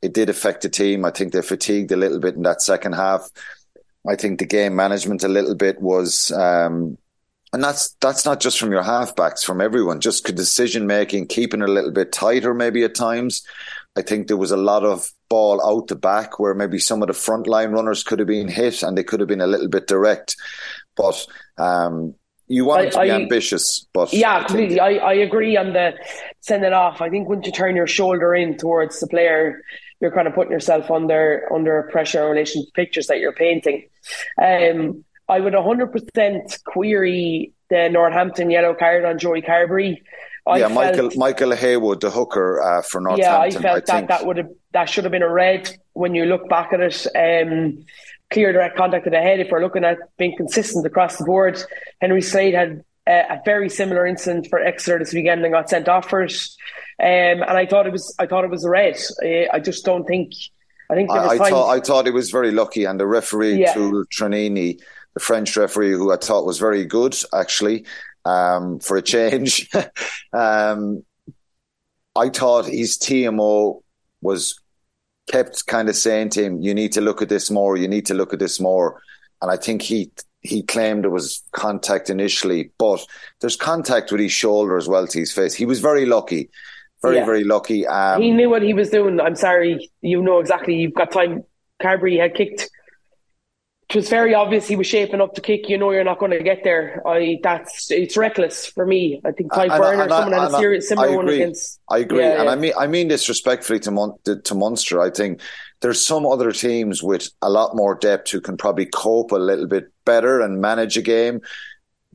it 0.06 0.14
did 0.14 0.30
affect 0.30 0.62
the 0.62 0.70
team. 0.70 1.04
I 1.04 1.12
think 1.12 1.34
they 1.34 1.42
fatigued 1.42 1.92
a 1.92 1.98
little 1.98 2.20
bit 2.20 2.36
in 2.36 2.44
that 2.44 2.62
second 2.62 2.94
half. 2.94 3.30
I 4.08 4.16
think 4.16 4.40
the 4.40 4.46
game 4.46 4.76
management 4.76 5.24
a 5.24 5.28
little 5.28 5.56
bit 5.56 5.82
was, 5.82 6.32
um, 6.32 6.98
and 7.52 7.64
that's 7.64 7.96
that's 8.02 8.24
not 8.24 8.40
just 8.40 8.60
from 8.60 8.72
your 8.72 8.84
halfbacks, 8.84 9.44
from 9.44 9.62
everyone. 9.62 10.00
Just 10.00 10.26
decision 10.36 10.86
making, 10.86 11.28
keeping 11.28 11.62
it 11.62 11.70
a 11.70 11.72
little 11.72 11.92
bit 11.92 12.12
tighter, 12.12 12.54
maybe 12.54 12.84
at 12.84 12.94
times. 12.94 13.44
I 13.98 14.02
think 14.04 14.28
there 14.28 14.38
was 14.38 14.52
a 14.52 14.58
lot 14.58 14.84
of 14.84 15.10
ball 15.30 15.66
out 15.66 15.88
the 15.88 15.96
back 15.96 16.38
where 16.38 16.54
maybe 16.54 16.78
some 16.80 17.02
of 17.02 17.08
the 17.08 17.14
front 17.14 17.48
line 17.48 17.72
runners 17.72 18.04
could 18.04 18.20
have 18.20 18.28
been 18.28 18.50
hit 18.50 18.84
and 18.84 18.98
they 18.98 19.04
could 19.04 19.22
have 19.22 19.30
been 19.30 19.42
a 19.42 19.48
little 19.48 19.70
bit 19.70 19.88
direct. 19.88 20.36
But 20.96 21.26
um, 21.58 22.14
you 22.48 22.66
want 22.66 22.82
I, 22.82 22.90
to 22.90 23.02
be 23.02 23.12
I, 23.12 23.16
ambitious, 23.16 23.88
but 23.94 24.14
yeah, 24.14 24.38
I 24.38 24.44
completely. 24.44 24.80
I, 24.80 24.92
I 24.98 25.14
agree 25.14 25.58
on 25.58 25.74
the 25.74 25.94
send 26.42 26.64
it 26.64 26.74
off. 26.74 27.02
I 27.02 27.10
think 27.10 27.28
once 27.28 27.46
you 27.48 27.52
turn 27.52 27.76
your 27.76 27.88
shoulder 27.88 28.36
in 28.36 28.58
towards 28.58 29.00
the 29.00 29.08
player, 29.08 29.64
you're 30.00 30.12
kind 30.12 30.28
of 30.28 30.36
putting 30.36 30.52
yourself 30.52 30.92
under 30.92 31.48
under 31.54 31.90
pressure 31.92 32.24
in 32.24 32.32
relation 32.32 32.66
to 32.66 32.72
pictures 32.74 33.08
that 33.08 33.20
you're 33.20 33.34
painting. 33.34 33.88
Um, 34.42 35.06
I 35.28 35.40
would 35.40 35.54
100% 35.54 36.64
query 36.66 37.54
the 37.70 37.90
Northampton 37.90 38.52
yellow 38.52 38.76
card 38.76 39.06
on 39.06 39.18
Joey 39.18 39.42
Carbery. 39.42 40.02
I 40.48 40.60
yeah, 40.60 40.68
felt, 40.68 40.76
Michael 40.76 41.12
Michael 41.16 41.56
Haywood, 41.56 42.02
the 42.02 42.12
hooker 42.12 42.62
uh, 42.62 42.82
for 42.84 43.02
Northampton. 43.02 43.32
Yeah, 43.32 43.40
I 43.40 43.50
felt 43.50 43.90
I 43.90 44.02
that 44.02 44.08
that 44.10 44.26
would 44.28 44.38
have 44.38 44.50
that 44.74 44.86
should 44.90 45.06
have 45.06 45.12
been 45.12 45.24
a 45.24 45.32
red 45.32 45.76
when 45.94 46.14
you 46.14 46.26
look 46.26 46.48
back 46.48 46.72
at 46.74 46.82
it. 46.82 47.08
Um, 47.16 47.86
clear 48.32 48.52
direct 48.52 48.78
contact 48.78 49.06
to 49.06 49.10
the 49.10 49.22
head. 49.22 49.40
If 49.40 49.50
we're 49.52 49.62
looking 49.62 49.84
at 49.84 49.98
being 50.18 50.36
consistent 50.38 50.86
across 50.86 51.18
the 51.18 51.26
board, 51.26 51.60
Henry 52.00 52.22
Slade 52.22 52.54
had 52.54 52.84
a 53.08 53.40
very 53.46 53.70
similar 53.70 54.06
incident 54.06 54.48
for 54.50 54.60
Exeter 54.60 55.00
this 55.00 55.14
weekend 55.14 55.44
and 55.44 55.54
got 55.54 55.70
sent 55.70 55.88
off 55.88 56.10
for 56.10 56.24
it. 56.24 56.34
Um, 57.02 57.44
and 57.44 57.44
I 57.44 57.66
thought 57.66 57.88
it 57.88 57.92
was 57.92 58.16
I 58.20 58.26
thought 58.26 58.46
it 58.46 58.50
was 58.50 58.64
a 58.64 58.70
red. 58.70 58.98
Uh, 59.24 59.52
I 59.52 59.60
just 59.60 59.86
don't 59.86 60.06
think. 60.06 60.34
I 60.90 60.94
think 60.94 61.10
I, 61.12 61.30
I 61.30 61.38
thought 61.50 61.70
I 61.70 61.80
thought 61.80 62.08
it 62.08 62.14
was 62.14 62.32
very 62.32 62.52
lucky, 62.52 62.86
and 62.86 63.00
the 63.00 63.08
referee 63.08 63.62
yeah. 63.62 63.74
to 63.74 64.06
Trainini, 64.14 64.80
the 65.14 65.20
French 65.20 65.58
referee, 65.58 65.92
who 65.92 66.14
I 66.14 66.18
thought 66.18 66.46
was 66.46 66.60
very 66.60 66.86
good 66.86 67.18
actually, 67.34 67.86
um, 68.24 68.80
for 68.80 68.96
a 68.96 69.02
change. 69.02 69.70
um, 70.34 71.04
I 72.16 72.30
thought 72.30 72.66
his 72.66 72.98
TMO 72.98 73.82
was 74.22 74.60
kept 75.30 75.66
kind 75.68 75.90
of 75.90 75.96
saying 75.96 76.30
to 76.30 76.44
him, 76.44 76.62
"You 76.62 76.74
need 76.74 76.94
to 76.94 77.02
look 77.02 77.22
at 77.22 77.30
this 77.30 77.52
more. 77.52 77.76
You 77.76 77.88
need 77.88 78.06
to 78.06 78.14
look 78.14 78.32
at 78.32 78.40
this 78.40 78.60
more." 78.60 79.02
And 79.42 79.52
I 79.52 79.58
think 79.58 79.82
he 79.82 80.12
he 80.42 80.62
claimed 80.62 81.04
there 81.04 81.12
was 81.12 81.44
contact 81.52 82.10
initially, 82.10 82.72
but 82.78 83.06
there's 83.42 83.56
contact 83.56 84.12
with 84.12 84.22
his 84.22 84.32
shoulder 84.32 84.78
as 84.78 84.88
well 84.88 85.08
to 85.08 85.20
his 85.20 85.32
face. 85.32 85.54
He 85.54 85.66
was 85.66 85.80
very 85.80 86.06
lucky, 86.06 86.50
very 87.02 87.18
yeah. 87.18 87.26
very 87.26 87.44
lucky. 87.44 87.86
Um, 87.86 88.22
he 88.22 88.32
knew 88.32 88.50
what 88.50 88.62
he 88.62 88.74
was 88.74 88.90
doing. 88.90 89.20
I'm 89.20 89.36
sorry, 89.36 89.92
you 90.02 90.22
know 90.22 90.40
exactly. 90.40 90.76
You've 90.76 90.94
got 90.94 91.12
time. 91.12 91.44
Carbery 91.82 92.20
had 92.20 92.36
kicked 92.36 92.70
it 93.90 93.96
was 93.96 94.10
very 94.10 94.34
obvious 94.34 94.68
he 94.68 94.76
was 94.76 94.88
shaping 94.88 95.22
up 95.22 95.36
to 95.36 95.42
kick. 95.42 95.70
You 95.70 95.78
know, 95.78 95.92
you're 95.92 96.04
not 96.04 96.18
going 96.18 96.32
to 96.32 96.42
get 96.42 96.64
there. 96.64 97.04
I 97.08 97.40
that's 97.44 97.92
it's 97.92 98.18
reckless 98.18 98.66
for 98.66 98.86
me. 98.86 99.22
I 99.24 99.32
think 99.32 99.54
Ty 99.54 99.78
Burner, 99.78 100.10
someone 100.10 100.34
had 100.34 100.52
a 100.52 100.58
serious 100.58 100.90
similar 100.90 101.16
one 101.16 101.30
against. 101.30 101.80
I 101.90 102.00
agree, 102.00 102.20
yeah, 102.20 102.40
and 102.40 102.46
yeah. 102.46 102.52
I 102.52 102.56
mean 102.56 102.74
I 102.78 102.88
mean 102.88 103.10
this 103.10 103.30
respectfully 103.30 103.80
to 103.82 103.92
Mon- 103.92 104.18
to 104.24 104.56
Munster. 104.56 105.02
I 105.02 105.12
think 105.12 105.40
there's 105.82 106.04
some 106.04 106.26
other 106.26 106.52
teams 106.52 107.04
with 107.04 107.30
a 107.44 107.50
lot 107.50 107.76
more 107.76 107.94
depth 107.94 108.32
who 108.32 108.42
can 108.42 108.58
probably 108.58 108.88
cope 108.88 109.32
a 109.32 109.38
little 109.38 109.68
bit 109.68 109.92
better 110.04 110.42
and 110.42 110.60
manage 110.60 110.98
a 110.98 111.04
game. 111.04 111.42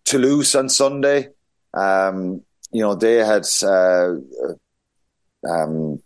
Toulouse 0.05 0.57
on 0.57 0.69
Sunday, 0.69 1.29
um, 1.73 2.43
you 2.73 2.83
know, 2.83 2.97
they 2.97 3.17
had 3.17 3.47
uh, 3.63 4.15
um, 5.49 6.03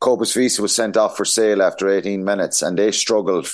Cobus 0.00 0.36
Wiese 0.36 0.60
was 0.60 0.74
sent 0.74 0.96
off 0.96 1.16
for 1.16 1.24
Sale 1.24 1.62
after 1.62 1.88
18 1.88 2.24
minutes, 2.24 2.62
and 2.62 2.78
they 2.78 2.92
struggled 2.92 3.48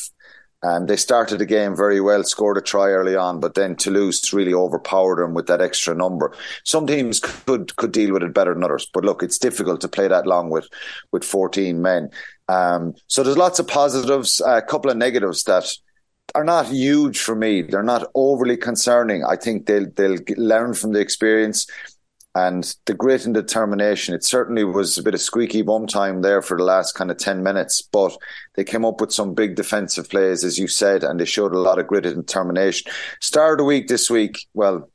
um, 0.64 0.86
they 0.86 0.96
started 0.96 1.38
the 1.38 1.46
game 1.46 1.76
very 1.76 2.00
well, 2.00 2.24
scored 2.24 2.56
a 2.56 2.62
try 2.62 2.88
early 2.88 3.14
on, 3.14 3.38
but 3.38 3.54
then 3.54 3.76
Toulouse 3.76 4.32
really 4.32 4.54
overpowered 4.54 5.22
them 5.22 5.34
with 5.34 5.46
that 5.48 5.60
extra 5.60 5.94
number. 5.94 6.32
Some 6.64 6.86
teams 6.86 7.20
could 7.20 7.76
could 7.76 7.92
deal 7.92 8.14
with 8.14 8.22
it 8.22 8.32
better 8.32 8.54
than 8.54 8.64
others, 8.64 8.88
but 8.92 9.04
look, 9.04 9.22
it's 9.22 9.36
difficult 9.36 9.82
to 9.82 9.88
play 9.88 10.08
that 10.08 10.26
long 10.26 10.48
with 10.48 10.66
with 11.12 11.22
14 11.22 11.82
men. 11.82 12.08
Um, 12.48 12.94
so 13.08 13.22
there's 13.22 13.36
lots 13.36 13.58
of 13.58 13.68
positives, 13.68 14.40
a 14.44 14.62
couple 14.62 14.90
of 14.90 14.96
negatives 14.96 15.44
that 15.44 15.70
are 16.34 16.44
not 16.44 16.66
huge 16.66 17.20
for 17.20 17.36
me. 17.36 17.60
They're 17.60 17.82
not 17.82 18.10
overly 18.14 18.56
concerning. 18.56 19.22
I 19.22 19.36
think 19.36 19.66
they'll 19.66 19.90
they'll 19.90 20.18
learn 20.38 20.72
from 20.72 20.92
the 20.92 21.00
experience 21.00 21.66
and 22.34 22.74
the 22.86 22.94
grit 22.94 23.24
and 23.24 23.34
determination. 23.34 24.14
It 24.14 24.24
certainly 24.24 24.64
was 24.64 24.98
a 24.98 25.02
bit 25.02 25.14
of 25.14 25.20
squeaky 25.20 25.62
bum 25.62 25.86
time 25.86 26.22
there 26.22 26.42
for 26.42 26.56
the 26.56 26.64
last 26.64 26.92
kind 26.92 27.10
of 27.10 27.16
10 27.16 27.42
minutes, 27.42 27.80
but 27.80 28.16
they 28.54 28.64
came 28.64 28.84
up 28.84 29.00
with 29.00 29.12
some 29.12 29.34
big 29.34 29.54
defensive 29.54 30.08
plays, 30.08 30.42
as 30.42 30.58
you 30.58 30.66
said, 30.66 31.04
and 31.04 31.20
they 31.20 31.24
showed 31.24 31.54
a 31.54 31.60
lot 31.60 31.78
of 31.78 31.86
grit 31.86 32.06
and 32.06 32.26
determination. 32.26 32.90
Star 33.20 33.52
of 33.52 33.58
the 33.58 33.64
week 33.64 33.86
this 33.86 34.10
week, 34.10 34.46
well, 34.52 34.90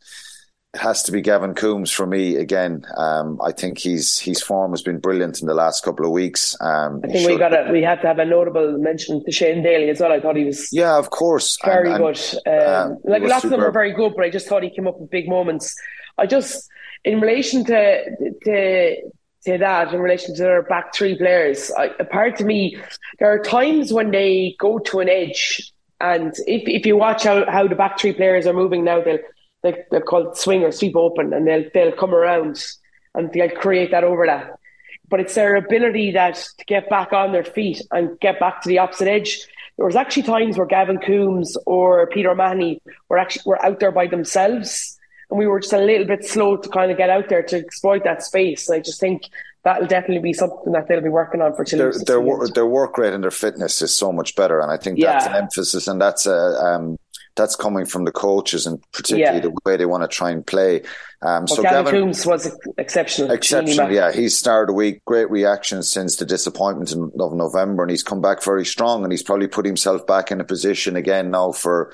it 0.74 0.82
has 0.82 1.02
to 1.04 1.12
be 1.12 1.22
Gavin 1.22 1.56
Coombs 1.56 1.92
for 1.92 2.06
me 2.06 2.36
again. 2.36 2.86
Um, 2.96 3.40
I 3.44 3.52
think 3.52 3.80
he's 3.80 4.20
his 4.20 4.42
form 4.42 4.72
has 4.72 4.84
been 4.84 5.00
brilliant 5.00 5.42
in 5.42 5.48
the 5.48 5.56
last 5.56 5.84
couple 5.84 6.06
of 6.06 6.12
weeks. 6.12 6.56
Um, 6.62 7.02
I 7.04 7.08
think 7.08 7.28
we 7.28 7.38
got 7.38 7.54
a, 7.54 7.72
we 7.72 7.82
had 7.82 8.02
to 8.02 8.08
have 8.08 8.20
a 8.20 8.26
notable 8.26 8.78
mention 8.78 9.24
to 9.26 9.32
Shane 9.32 9.64
Daly 9.64 9.90
as 9.90 10.00
well. 10.00 10.12
I 10.12 10.20
thought 10.20 10.36
he 10.36 10.44
was 10.44 10.70
yeah, 10.72 10.96
of 10.96 11.10
course, 11.10 11.58
very 11.66 11.92
and, 11.92 11.98
good. 11.98 12.20
Um, 12.46 12.92
uh, 12.92 12.96
like 13.04 13.24
lots 13.24 13.42
superb. 13.42 13.46
of 13.46 13.50
them 13.50 13.60
were 13.62 13.72
very 13.72 13.94
good, 13.94 14.14
but 14.16 14.26
I 14.26 14.30
just 14.30 14.48
thought 14.48 14.62
he 14.62 14.70
came 14.70 14.86
up 14.86 15.00
with 15.00 15.10
big 15.10 15.28
moments. 15.28 15.74
I 16.20 16.28
just 16.28 16.70
in 17.04 17.22
relation 17.22 17.64
to 17.66 18.34
to 18.44 19.12
to 19.46 19.58
that, 19.58 19.94
in 19.94 20.02
relation 20.02 20.36
to 20.36 20.42
their 20.42 20.62
back 20.64 20.94
three 20.94 21.18
players, 21.18 21.72
I, 21.78 21.92
apart 22.00 22.38
to 22.38 22.44
me, 22.44 22.78
there 23.20 23.32
are 23.32 23.40
times 23.40 23.94
when 23.94 24.12
they 24.12 24.56
go 24.60 24.80
to 24.80 25.00
an 25.00 25.10
edge, 25.10 25.72
and 26.02 26.34
if 26.46 26.68
if 26.68 26.86
you 26.86 26.98
watch 26.98 27.24
how, 27.24 27.50
how 27.50 27.68
the 27.68 27.76
back 27.76 28.00
three 28.00 28.14
players 28.14 28.46
are 28.48 28.54
moving 28.54 28.84
now, 28.84 29.02
they'll 29.02 29.20
they, 29.64 29.84
they're 29.92 30.02
called 30.02 30.38
swing 30.38 30.64
or 30.64 30.72
sweep 30.72 30.96
open, 30.96 31.34
and 31.34 31.48
they'll 31.48 31.66
they'll 31.74 31.96
come 31.96 32.14
around 32.14 32.64
and 33.16 33.32
they'll 33.34 33.50
create 33.50 33.92
that 33.92 34.04
overlap. 34.04 34.60
But 35.08 35.20
it's 35.22 35.36
their 35.36 35.56
ability 35.56 36.12
that 36.12 36.36
to 36.36 36.66
get 36.66 36.90
back 36.90 37.14
on 37.14 37.32
their 37.32 37.44
feet 37.44 37.82
and 37.92 38.20
get 38.20 38.40
back 38.40 38.62
to 38.62 38.70
the 38.70 38.78
opposite 38.78 39.08
edge. 39.08 39.40
There 39.78 39.86
was 39.86 39.96
actually 39.96 40.24
times 40.24 40.58
where 40.58 40.68
Gavin 40.68 41.00
Coombs 41.00 41.58
or 41.66 42.08
Peter 42.08 42.36
Mahony 42.36 42.82
were 43.08 43.18
actually 43.18 43.44
were 43.46 43.66
out 43.66 43.80
there 43.80 43.92
by 43.92 44.08
themselves 44.08 44.99
and 45.30 45.40
we 45.40 45.48
were 45.48 45.60
just 45.60 45.74
a 45.74 45.80
little 45.80 46.08
bit 46.08 46.26
slow 46.26 46.58
to 46.58 46.70
kind 46.70 46.92
of 46.92 46.98
get 46.98 47.10
out 47.10 47.30
there 47.30 47.44
to 47.44 47.58
exploit 47.58 48.04
that 48.04 48.24
space. 48.24 48.70
I 48.70 48.80
just 48.80 49.00
think 49.00 49.24
that'll 49.64 49.88
definitely 49.88 50.24
be 50.24 50.34
something 50.34 50.74
that 50.74 50.88
they'll 50.88 51.02
be 51.02 51.10
working 51.10 51.42
on 51.42 51.52
for 51.52 51.66
their 51.66 51.92
children. 51.92 52.04
their, 52.06 52.48
their 52.54 52.66
work 52.66 52.98
rate 52.98 53.14
and 53.14 53.24
their 53.24 53.32
fitness 53.32 53.82
is 53.82 53.96
so 53.96 54.12
much 54.12 54.36
better, 54.36 54.60
and 54.60 54.72
I 54.72 54.78
think 54.78 55.00
that's 55.00 55.26
Yeah. 55.26 55.36
an 55.36 55.44
emphasis, 55.44 55.88
and 55.88 56.02
that's 56.02 56.26
a 56.26 56.36
um, 56.66 56.98
that's 57.36 57.56
coming 57.56 57.86
from 57.86 58.04
the 58.04 58.12
coaches 58.12 58.66
and 58.68 58.82
particularly 58.92 59.38
Yeah. 59.38 59.44
the 59.44 59.54
way 59.66 59.78
they 59.78 59.86
want 59.86 60.04
to 60.04 60.10
try 60.10 60.30
and 60.30 60.46
play. 60.46 60.82
Um, 61.22 61.44
But 61.44 61.50
so 61.50 61.62
Gavin, 61.62 61.86
Gavin, 61.86 62.02
Coombs 62.02 62.26
was 62.26 62.52
exceptional. 62.78 63.32
exceptional, 63.32 63.92
yeah, 63.92 64.12
he's 64.12 64.38
started 64.38 64.72
a 64.72 64.74
week. 64.76 65.06
Great 65.06 65.30
reaction 65.32 65.82
since 65.84 66.18
the 66.18 66.26
disappointment 66.26 66.92
of 66.92 67.34
November, 67.34 67.84
and 67.84 67.92
he's 67.92 68.04
come 68.04 68.20
back 68.20 68.44
very 68.44 68.66
strong, 68.66 69.04
and 69.04 69.12
he's 69.14 69.24
probably 69.24 69.48
put 69.48 69.66
himself 69.66 70.06
back 70.06 70.32
in 70.32 70.42
a 70.42 70.44
position 70.44 70.96
again 70.98 71.32
now 71.32 71.52
for 71.54 71.94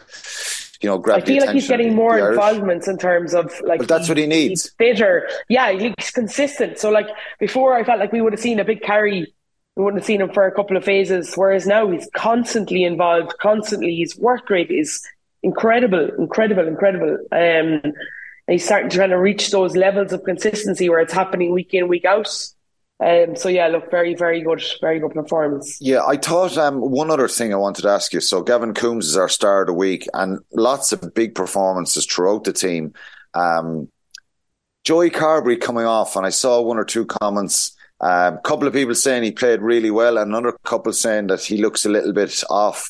you 0.82 0.90
know 0.90 0.98
grab 0.98 1.22
I 1.22 1.26
feel 1.26 1.46
like 1.46 1.54
he's 1.54 1.68
getting 1.68 1.96
more 1.96 2.18
involvement 2.18 2.88
in 2.88 2.98
terms 2.98 3.34
of 3.34 3.54
like. 3.62 3.80
But 3.80 3.88
that's 3.88 4.10
what 4.10 4.18
he 4.18 4.26
needs. 4.26 4.64
He's 4.64 4.74
fitter. 4.78 5.30
Yeah, 5.50 5.72
he's 5.72 6.12
consistent. 6.12 6.80
So 6.80 6.90
like 6.90 7.08
before, 7.40 7.76
I 7.76 7.84
felt 7.84 8.00
like 8.00 8.12
we 8.12 8.22
would 8.22 8.34
have 8.34 8.40
seen 8.40 8.60
a 8.60 8.66
big 8.66 8.82
carry. 8.82 9.34
We 9.76 9.84
wouldn't 9.84 10.02
have 10.02 10.08
seen 10.08 10.22
him 10.22 10.32
for 10.32 10.48
a 10.48 10.52
couple 10.54 10.78
of 10.78 10.84
phases. 10.84 11.34
Whereas 11.36 11.68
now 11.68 11.90
he's 11.90 12.08
constantly 12.16 12.84
involved. 12.84 13.34
Constantly, 13.40 13.96
his 13.96 14.18
work 14.18 14.50
rate 14.50 14.72
is 14.72 15.06
incredible, 15.44 16.10
incredible, 16.18 16.68
incredible. 16.68 17.18
Um, 17.32 17.82
and 18.48 18.54
he's 18.54 18.66
starting 18.66 18.90
to 18.90 18.98
kind 18.98 19.14
of 19.14 19.20
reach 19.20 19.52
those 19.52 19.76
levels 19.76 20.14
of 20.14 20.24
consistency 20.24 20.90
where 20.90 21.00
it's 21.00 21.14
happening 21.14 21.52
week 21.52 21.74
in, 21.74 21.88
week 21.88 22.06
out. 22.06 22.28
Um, 23.04 23.36
so 23.36 23.50
yeah, 23.50 23.68
look, 23.68 23.92
very, 23.92 24.16
very 24.16 24.42
good, 24.42 24.64
very 24.80 25.00
good 25.00 25.12
performance. 25.12 25.78
Yeah, 25.82 26.06
I 26.06 26.16
thought 26.16 26.58
um, 26.58 26.80
one 26.80 27.12
other 27.12 27.28
thing 27.28 27.54
I 27.54 27.58
wanted 27.58 27.82
to 27.82 27.90
ask 27.90 28.14
you. 28.14 28.22
So 28.22 28.42
Gavin 28.42 28.74
Coombs 28.74 29.08
is 29.08 29.18
our 29.18 29.28
star 29.28 29.62
of 29.62 29.68
the 29.68 29.74
week, 29.74 30.08
and 30.14 30.40
lots 30.54 30.94
of 30.94 31.14
big 31.14 31.36
performances 31.36 32.06
throughout 32.06 32.46
the 32.46 32.54
team. 32.54 32.94
Um, 33.34 33.90
Joey 34.86 35.10
Carbery 35.10 35.60
coming 35.60 35.86
off, 35.86 36.16
and 36.16 36.26
I 36.26 36.30
saw 36.30 36.62
one 36.62 36.78
or 36.78 36.86
two 36.86 37.06
comments. 37.06 37.76
A 38.02 38.28
um, 38.28 38.40
couple 38.44 38.68
of 38.68 38.74
people 38.74 38.96
saying 38.96 39.24
he 39.24 39.32
played 39.32 39.62
really 39.62 39.92
well, 39.92 40.18
and 40.18 40.30
another 40.30 40.58
couple 40.64 40.94
saying 40.94 41.28
that 41.28 41.42
he 41.42 41.58
looks 41.58 41.86
a 41.86 41.90
little 41.90 42.14
bit 42.14 42.44
off 42.50 42.90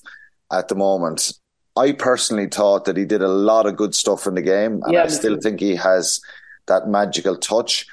at 0.52 0.68
the 0.68 0.76
moment. 0.76 1.34
I 1.76 1.91
personally 1.94 2.48
thought 2.48 2.86
that 2.86 2.98
he 2.98 3.06
did 3.06 3.22
a 3.22 3.28
lot 3.28 3.65
of 3.65 3.76
good 3.76 3.96
stuff 3.96 4.28
in 4.28 4.36
the 4.36 4.41
game, 4.41 4.82
and 4.84 4.94
Yeah, 4.94 5.04
I 5.04 5.08
still 5.08 5.38
think 5.41 5.60
he 5.60 5.76
has 5.76 6.22
that 6.68 6.88
magical 6.88 7.38
touch. 7.38 7.88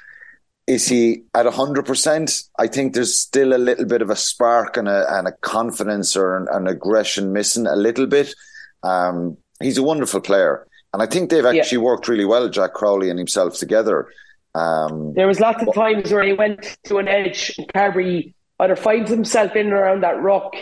Is 0.65 0.87
he 0.87 1.23
at 1.33 1.45
100%? 1.45 2.49
I 2.57 2.67
think 2.67 2.93
there's 2.93 3.19
still 3.19 3.53
a 3.53 3.57
little 3.57 3.85
bit 3.85 4.01
of 4.01 4.09
a 4.09 4.15
spark 4.15 4.77
and 4.77 4.87
a, 4.87 5.05
and 5.17 5.27
a 5.27 5.33
confidence 5.33 6.15
or 6.15 6.37
an, 6.37 6.47
an 6.51 6.67
aggression 6.67 7.33
missing 7.33 7.67
a 7.67 7.75
little 7.75 8.07
bit. 8.07 8.33
Um, 8.81 9.37
he's 9.61 9.77
a 9.77 9.83
wonderful 9.83 10.21
player. 10.21 10.65
And 10.93 11.01
I 11.01 11.05
think 11.05 11.29
they've 11.29 11.45
actually 11.45 11.79
worked 11.79 12.07
really 12.07 12.25
well, 12.25 12.47
Jack 12.49 12.73
Crowley 12.73 13.09
and 13.09 13.19
himself 13.19 13.57
together. 13.57 14.07
Um, 14.55 15.13
There 15.15 15.27
was 15.27 15.39
lots 15.39 15.63
of 15.63 15.73
times 15.73 16.11
where 16.11 16.23
he 16.23 16.33
went 16.33 16.77
to 16.85 16.97
an 16.97 17.07
edge 17.07 17.55
and 17.57 17.67
Carbery 17.73 18.33
either 18.59 18.75
finds 18.75 19.09
himself 19.09 19.55
in 19.55 19.65
and 19.67 19.73
around 19.73 20.03
that 20.03 20.21
rock 20.21 20.53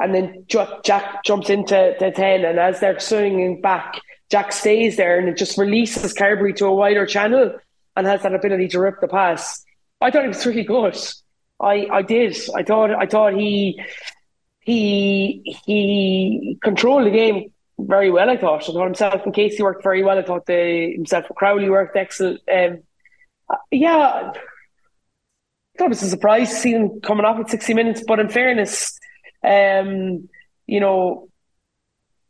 and 0.00 0.14
then 0.14 0.44
Jack 0.48 1.24
jumps 1.24 1.50
into 1.50 1.94
the 1.98 2.10
10 2.10 2.44
and 2.44 2.58
as 2.58 2.80
they're 2.80 2.98
swinging 3.00 3.60
back, 3.60 4.00
Jack 4.30 4.52
stays 4.52 4.96
there 4.96 5.18
and 5.18 5.28
it 5.28 5.36
just 5.36 5.58
releases 5.58 6.14
Carbery 6.14 6.54
to 6.56 6.66
a 6.66 6.74
wider 6.74 7.06
channel 7.06 7.54
and 7.96 8.06
has 8.06 8.22
that 8.22 8.34
ability 8.34 8.68
to 8.68 8.80
rip 8.80 9.00
the 9.00 9.08
pass. 9.08 9.64
I 10.00 10.10
thought 10.10 10.22
he 10.22 10.28
was 10.28 10.44
really 10.46 10.64
good. 10.64 10.96
I, 11.60 11.86
I 11.90 12.02
did. 12.02 12.36
I 12.54 12.62
thought 12.62 12.90
I 12.90 13.06
thought 13.06 13.34
he 13.34 13.80
he 14.60 15.56
he 15.66 16.58
controlled 16.62 17.06
the 17.06 17.10
game 17.10 17.52
very 17.78 18.10
well. 18.10 18.28
I 18.28 18.36
thought. 18.36 18.62
I 18.68 18.72
thought 18.72 18.84
himself 18.84 19.22
and 19.24 19.34
Casey 19.34 19.62
worked 19.62 19.82
very 19.82 20.02
well. 20.02 20.18
I 20.18 20.22
thought 20.22 20.46
the 20.46 20.92
himself 20.92 21.26
and 21.28 21.36
Crowley 21.36 21.70
worked 21.70 21.96
excellent. 21.96 22.40
Um, 22.52 22.82
uh, 23.48 23.56
yeah, 23.70 24.32
I 24.32 24.32
thought 25.78 25.86
it 25.86 25.88
was 25.88 26.02
a 26.02 26.08
surprise 26.08 26.50
to 26.50 26.56
see 26.56 26.72
him 26.72 27.00
coming 27.00 27.24
off 27.24 27.38
at 27.38 27.50
sixty 27.50 27.74
minutes. 27.74 28.02
But 28.06 28.20
in 28.20 28.28
fairness, 28.28 28.98
um, 29.42 30.28
you 30.66 30.80
know, 30.80 31.28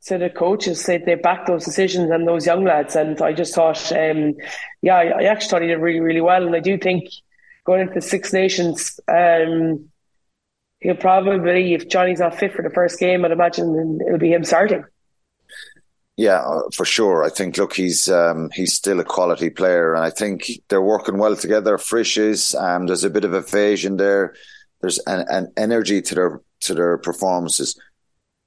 so 0.05 0.19
the 0.19 0.29
coaches 0.29 0.85
they 0.85 0.99
they 0.99 1.15
backed 1.15 1.47
those 1.47 1.65
decisions 1.65 2.11
and 2.11 2.29
those 2.29 2.45
young 2.45 2.63
lads, 2.63 2.95
and 2.95 3.21
I 3.23 3.33
just 3.33 3.55
thought, 3.55 3.91
um, 3.93 4.35
yeah, 4.83 4.97
I, 4.97 5.05
I 5.05 5.23
actually 5.25 5.49
thought 5.49 5.63
he 5.63 5.69
did 5.69 5.79
really 5.81 6.01
really 6.01 6.21
well, 6.21 6.47
and 6.47 6.55
I 6.55 6.61
do 6.61 6.77
think 6.77 7.09
going 7.65 7.81
into 7.81 7.95
the 7.95 8.03
Six 8.03 8.33
Nations. 8.33 9.01
Um, 9.09 9.89
He'll 10.85 10.95
probably, 10.95 11.73
if 11.73 11.89
Johnny's 11.89 12.21
not 12.21 12.39
fit 12.39 12.53
for 12.53 12.61
the 12.61 12.69
first 12.69 13.01
game, 13.01 13.25
I'd 13.25 13.31
imagine 13.31 14.01
it'll 14.07 14.19
be 14.19 14.35
him 14.35 14.45
starting. 14.45 14.85
Yeah, 16.19 16.43
uh, 16.43 16.69
for 16.75 16.85
sure. 16.85 17.25
I 17.25 17.31
think 17.31 17.57
look, 17.57 17.73
he's 17.73 18.11
um, 18.11 18.51
he's 18.53 18.75
still 18.75 19.01
a 19.01 19.05
quality 19.05 19.49
player, 19.49 19.95
and 19.95 20.05
I 20.05 20.11
think 20.11 20.51
they're 20.69 20.83
working 20.83 21.17
well 21.17 21.37
together. 21.37 21.79
Frisch 21.79 22.19
is. 22.19 22.55
Um, 22.55 22.87
there's 22.87 23.03
a 23.03 23.09
bit 23.09 23.25
of 23.25 23.33
evasion 23.33 23.97
there. 23.97 24.35
There's 24.83 24.99
an, 25.07 25.25
an 25.31 25.53
energy 25.57 26.03
to 26.03 26.15
their 26.15 26.41
to 26.61 26.75
their 26.75 26.99
performances. 26.99 27.81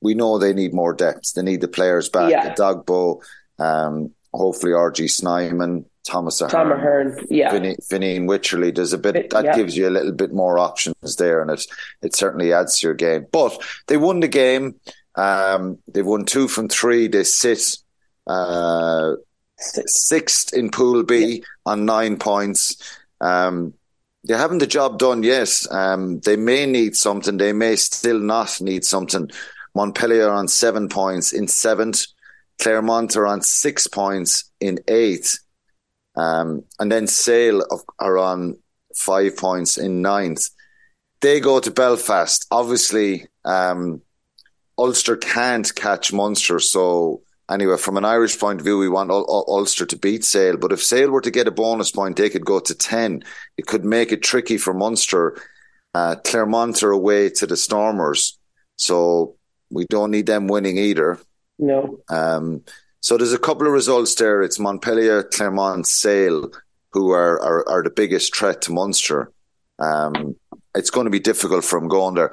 We 0.02 0.14
know 0.14 0.38
they 0.38 0.54
need 0.54 0.74
more 0.74 0.94
depth. 0.94 1.34
They 1.34 1.42
need 1.42 1.62
the 1.62 1.68
players 1.68 2.10
back. 2.10 2.32
Yeah. 2.32 2.54
Dogbo, 2.54 3.22
um, 3.58 4.14
hopefully 4.34 4.74
RG 4.74 5.10
Snyman, 5.10 5.86
Thomas 6.08 6.40
Ahern, 6.40 6.52
Tom 6.52 6.72
Ahern, 6.72 7.26
yeah. 7.30 7.52
Vinny 7.52 8.20
Wycherley. 8.20 8.74
There's 8.74 8.94
a 8.94 8.98
bit 8.98 9.30
that 9.32 9.46
yeah. 9.46 9.56
gives 9.56 9.76
you 9.76 9.88
a 9.88 9.92
little 9.92 10.14
bit 10.14 10.34
more 10.34 10.58
options 10.60 11.16
there, 11.18 11.42
and 11.42 11.52
it 11.52 11.66
it 12.02 12.16
certainly 12.16 12.54
adds 12.54 12.80
to 12.80 12.88
your 12.88 12.94
game. 12.94 13.26
But 13.32 13.60
they 13.88 13.98
won 13.98 14.20
the 14.22 14.28
game. 14.28 14.76
Um, 15.16 15.80
they've 15.92 16.06
won 16.06 16.26
two 16.26 16.48
from 16.48 16.70
three. 16.70 17.08
They 17.08 17.24
sit 17.24 17.78
uh, 18.28 19.14
sixth 19.58 20.54
in 20.54 20.70
Pool 20.70 21.04
B 21.04 21.44
on 21.66 21.86
nine 21.86 22.18
points. 22.18 22.78
Um, 23.20 23.74
they 24.28 24.36
haven't 24.36 24.60
the 24.60 24.68
job 24.68 25.00
done 25.00 25.24
yet. 25.24 25.66
Um, 25.72 26.20
they 26.20 26.36
may 26.36 26.66
need 26.66 26.96
something. 26.96 27.38
They 27.38 27.54
may 27.54 27.76
still 27.76 28.20
not 28.20 28.60
need 28.62 28.86
something. 28.86 29.30
Montpellier 29.78 30.28
are 30.28 30.34
on 30.34 30.48
seven 30.48 30.90
points 30.90 31.34
in 31.34 31.48
seventh. 31.48 32.08
Clermont 32.60 33.16
are 33.16 33.28
on 33.28 33.44
six 33.44 33.86
points 33.86 34.52
in 34.60 34.80
eighth. 34.88 35.38
Um, 36.16 36.64
and 36.80 36.92
then 36.92 37.06
Sale 37.06 37.64
are 38.00 38.18
on 38.18 38.58
five 38.96 39.38
points 39.38 39.78
in 39.78 40.02
ninth. 40.02 40.50
They 41.22 41.40
go 41.40 41.60
to 41.60 41.70
Belfast. 41.70 42.48
Obviously, 42.50 43.28
um, 43.46 44.02
Ulster 44.80 45.16
can't 45.16 45.70
catch 45.76 46.12
Munster. 46.12 46.60
So, 46.60 47.22
anyway, 47.48 47.78
from 47.78 47.98
an 47.98 48.06
Irish 48.06 48.40
point 48.40 48.60
of 48.60 48.66
view, 48.66 48.80
we 48.80 48.90
want 48.90 49.12
Ul- 49.12 49.30
Ul- 49.30 49.46
Ulster 49.48 49.86
to 49.86 49.96
beat 49.96 50.24
Sale. 50.24 50.58
But 50.58 50.72
if 50.72 50.84
Sale 50.84 51.12
were 51.12 51.22
to 51.22 51.30
get 51.30 51.48
a 51.48 51.52
bonus 51.52 51.92
point, 51.92 52.18
they 52.18 52.32
could 52.32 52.46
go 52.46 52.60
to 52.60 52.74
10. 52.74 53.24
It 53.58 53.68
could 53.68 53.86
make 53.86 54.12
it 54.12 54.24
tricky 54.24 54.58
for 54.58 54.74
Munster. 54.74 55.40
Uh, 55.94 56.16
Clermont 56.16 56.82
are 56.82 56.92
away 56.92 57.30
to 57.30 57.46
the 57.46 57.58
Stormers. 57.58 58.40
So, 58.76 59.37
we 59.70 59.86
don't 59.86 60.12
need 60.12 60.26
them 60.26 60.48
winning 60.48 60.78
either. 60.78 61.20
No. 61.60 62.00
Um, 62.10 62.64
so 63.00 63.18
there's 63.18 63.34
a 63.34 63.40
couple 63.40 63.68
of 63.68 63.74
results 63.74 64.16
there. 64.16 64.42
It's 64.42 64.60
Montpellier, 64.60 65.24
Clermont, 65.24 65.88
Sale, 65.88 66.52
who 66.92 67.12
are, 67.12 67.42
are, 67.42 67.68
are 67.70 67.84
the 67.84 67.90
biggest 67.90 68.36
threat 68.36 68.62
to 68.64 68.72
Munster. 68.72 69.32
Um, 69.80 70.36
it's 70.76 70.90
going 70.90 71.06
to 71.06 71.12
be 71.12 71.20
difficult 71.20 71.64
for 71.64 71.80
them 71.80 71.90
going 71.90 72.16
there. 72.16 72.32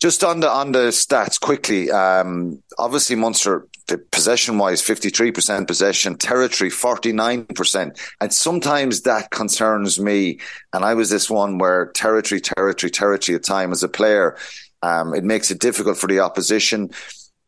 Just 0.00 0.22
on 0.22 0.40
the 0.40 0.48
on 0.48 0.70
the 0.72 0.90
stats 0.90 1.40
quickly. 1.40 1.90
Um, 1.90 2.62
obviously, 2.78 3.16
Munster 3.16 3.66
the 3.88 3.98
possession 3.98 4.58
wise, 4.58 4.80
fifty 4.80 5.10
three 5.10 5.32
percent 5.32 5.66
possession, 5.66 6.16
territory 6.16 6.70
forty 6.70 7.12
nine 7.12 7.44
percent, 7.46 7.98
and 8.20 8.32
sometimes 8.32 9.02
that 9.02 9.30
concerns 9.30 9.98
me. 9.98 10.38
And 10.72 10.84
I 10.84 10.94
was 10.94 11.10
this 11.10 11.28
one 11.28 11.58
where 11.58 11.86
territory, 11.86 12.40
territory, 12.40 12.90
territory 12.90 13.36
at 13.36 13.42
time 13.42 13.72
as 13.72 13.82
a 13.82 13.88
player. 13.88 14.36
Um, 14.82 15.14
it 15.14 15.24
makes 15.24 15.50
it 15.50 15.60
difficult 15.60 15.98
for 15.98 16.06
the 16.06 16.20
opposition. 16.20 16.90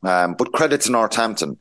Um, 0.03 0.35
but 0.35 0.53
credit 0.53 0.83
to 0.83 0.93
Northampton. 0.93 1.59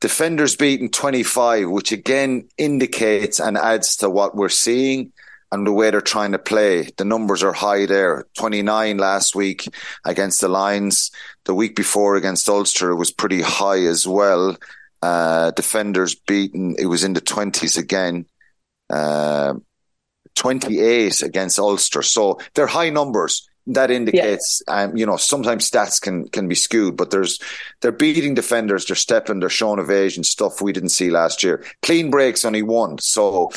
Defenders 0.00 0.56
beaten 0.56 0.88
25, 0.88 1.68
which 1.68 1.92
again 1.92 2.48
indicates 2.56 3.38
and 3.38 3.58
adds 3.58 3.96
to 3.96 4.08
what 4.08 4.34
we're 4.34 4.48
seeing 4.48 5.12
and 5.52 5.66
the 5.66 5.72
way 5.72 5.90
they're 5.90 6.00
trying 6.00 6.32
to 6.32 6.38
play. 6.38 6.88
The 6.96 7.04
numbers 7.04 7.42
are 7.42 7.52
high 7.52 7.86
there. 7.86 8.24
29 8.38 8.98
last 8.98 9.34
week 9.34 9.68
against 10.04 10.40
the 10.40 10.48
Lions. 10.48 11.10
The 11.44 11.54
week 11.54 11.74
before 11.76 12.16
against 12.16 12.48
Ulster 12.48 12.94
was 12.94 13.10
pretty 13.10 13.42
high 13.42 13.84
as 13.84 14.06
well. 14.06 14.56
Uh, 15.02 15.50
defenders 15.52 16.14
beaten, 16.14 16.76
it 16.78 16.86
was 16.86 17.04
in 17.04 17.14
the 17.14 17.20
20s 17.20 17.76
again. 17.76 18.26
Uh, 18.88 19.54
28 20.36 21.22
against 21.22 21.58
Ulster. 21.58 22.02
So 22.02 22.38
they're 22.54 22.66
high 22.66 22.90
numbers. 22.90 23.49
That 23.66 23.90
indicates, 23.90 24.62
um, 24.68 24.96
you 24.96 25.06
know, 25.06 25.16
sometimes 25.16 25.70
stats 25.70 26.00
can 26.00 26.26
can 26.28 26.48
be 26.48 26.54
skewed, 26.54 26.96
but 26.96 27.10
there's 27.10 27.38
they're 27.80 27.92
beating 27.92 28.34
defenders, 28.34 28.86
they're 28.86 28.96
stepping, 28.96 29.38
they're 29.38 29.48
showing 29.48 29.78
evasion 29.78 30.24
stuff 30.24 30.62
we 30.62 30.72
didn't 30.72 30.88
see 30.88 31.10
last 31.10 31.44
year. 31.44 31.62
Clean 31.82 32.10
breaks 32.10 32.44
only 32.44 32.62
one, 32.62 32.98
so 32.98 33.52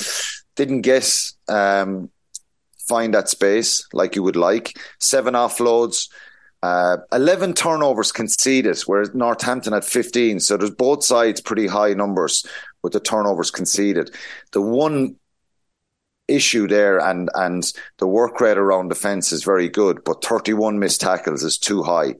didn't 0.56 0.82
guess 0.82 1.34
um, 1.47 2.12
find 2.78 3.14
that 3.14 3.30
space 3.30 3.88
like 3.93 4.16
you 4.16 4.22
would 4.24 4.36
like. 4.36 4.78
Seven 4.99 5.36
offloads, 5.36 6.10
uh, 6.62 6.97
eleven 7.12 7.54
turnovers 7.54 8.12
conceded, 8.12 8.78
whereas 8.86 9.16
Northampton 9.16 9.74
had 9.74 9.86
fifteen. 9.86 10.39
So 10.39 10.58
there's 10.58 10.70
both 10.70 11.04
sides 11.04 11.41
pretty 11.41 11.66
high 11.66 11.93
numbers 11.93 12.45
with 12.84 12.93
the 12.93 12.99
turnovers 12.99 13.49
conceded. 13.49 14.12
The 14.51 14.62
one 14.62 15.16
issue 16.28 16.67
there, 16.67 16.99
and 16.99 17.30
and 17.36 17.71
the 17.99 18.07
work 18.07 18.39
rate 18.41 18.57
around 18.57 18.89
defence 18.89 19.32
is 19.32 19.43
very 19.43 19.69
good, 19.69 20.03
but 20.03 20.24
31 20.24 20.80
missed 20.80 21.01
tackles 21.01 21.43
is 21.43 21.57
too 21.57 21.84
high. 21.84 22.15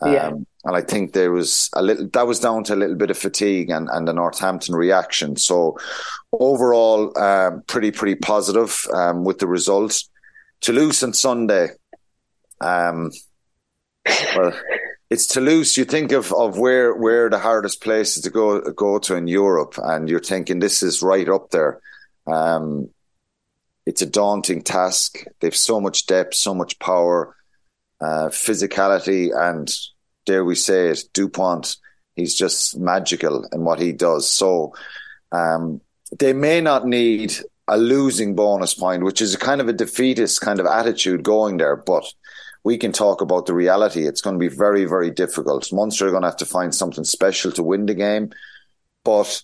Um, 0.00 0.12
Yeah. 0.12 0.32
And 0.64 0.76
I 0.76 0.80
think 0.80 1.12
there 1.12 1.32
was 1.32 1.70
a 1.74 1.82
little 1.82 2.08
that 2.12 2.26
was 2.26 2.38
down 2.38 2.62
to 2.64 2.74
a 2.74 2.76
little 2.76 2.94
bit 2.96 3.10
of 3.10 3.18
fatigue 3.18 3.70
and, 3.70 3.88
and 3.90 4.06
the 4.06 4.12
Northampton 4.12 4.76
reaction. 4.76 5.36
So 5.36 5.76
overall, 6.32 7.16
um, 7.18 7.62
pretty 7.66 7.90
pretty 7.90 8.14
positive 8.14 8.86
um, 8.94 9.24
with 9.24 9.38
the 9.40 9.48
results. 9.48 10.08
Toulouse 10.60 11.02
on 11.02 11.14
Sunday. 11.14 11.70
Um, 12.60 13.10
well, 14.36 14.52
it's 15.10 15.26
Toulouse. 15.26 15.76
You 15.76 15.84
think 15.84 16.12
of, 16.12 16.32
of 16.32 16.58
where 16.58 16.94
where 16.94 17.28
the 17.28 17.38
hardest 17.40 17.82
places 17.82 18.22
to 18.22 18.30
go 18.30 18.60
go 18.60 18.98
to 19.00 19.16
in 19.16 19.26
Europe, 19.26 19.74
and 19.82 20.08
you're 20.08 20.20
thinking 20.20 20.60
this 20.60 20.82
is 20.82 21.02
right 21.02 21.28
up 21.28 21.50
there. 21.50 21.80
Um, 22.26 22.88
it's 23.86 24.02
a 24.02 24.06
daunting 24.06 24.62
task. 24.62 25.24
They've 25.40 25.54
so 25.54 25.80
much 25.80 26.06
depth, 26.06 26.34
so 26.34 26.54
much 26.54 26.78
power, 26.78 27.36
uh, 28.00 28.28
physicality, 28.28 29.30
and 29.34 29.72
dare 30.26 30.44
we 30.44 30.54
say 30.54 30.88
it, 30.88 31.04
Dupont. 31.12 31.76
He's 32.14 32.34
just 32.34 32.78
magical 32.78 33.46
in 33.52 33.64
what 33.64 33.80
he 33.80 33.92
does. 33.92 34.28
So 34.28 34.74
um, 35.32 35.80
they 36.18 36.32
may 36.32 36.60
not 36.60 36.86
need 36.86 37.34
a 37.68 37.78
losing 37.78 38.34
bonus 38.34 38.74
point, 38.74 39.02
which 39.02 39.22
is 39.22 39.34
a 39.34 39.38
kind 39.38 39.60
of 39.60 39.68
a 39.68 39.72
defeatist 39.72 40.40
kind 40.40 40.60
of 40.60 40.66
attitude 40.66 41.22
going 41.22 41.56
there, 41.56 41.76
but 41.76 42.04
we 42.64 42.76
can 42.76 42.92
talk 42.92 43.20
about 43.20 43.46
the 43.46 43.54
reality. 43.54 44.06
It's 44.06 44.20
going 44.20 44.34
to 44.34 44.38
be 44.38 44.54
very, 44.54 44.84
very 44.84 45.10
difficult. 45.10 45.72
Munster 45.72 46.06
are 46.06 46.10
going 46.10 46.22
to 46.22 46.28
have 46.28 46.36
to 46.38 46.46
find 46.46 46.74
something 46.74 47.04
special 47.04 47.50
to 47.52 47.62
win 47.62 47.86
the 47.86 47.94
game, 47.94 48.30
but 49.04 49.42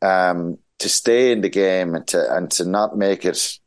um, 0.00 0.58
to 0.78 0.88
stay 0.88 1.32
in 1.32 1.40
the 1.40 1.48
game 1.48 1.94
and 1.94 2.06
to 2.08 2.36
and 2.36 2.50
to 2.52 2.64
not 2.64 2.96
make 2.96 3.24
it 3.24 3.58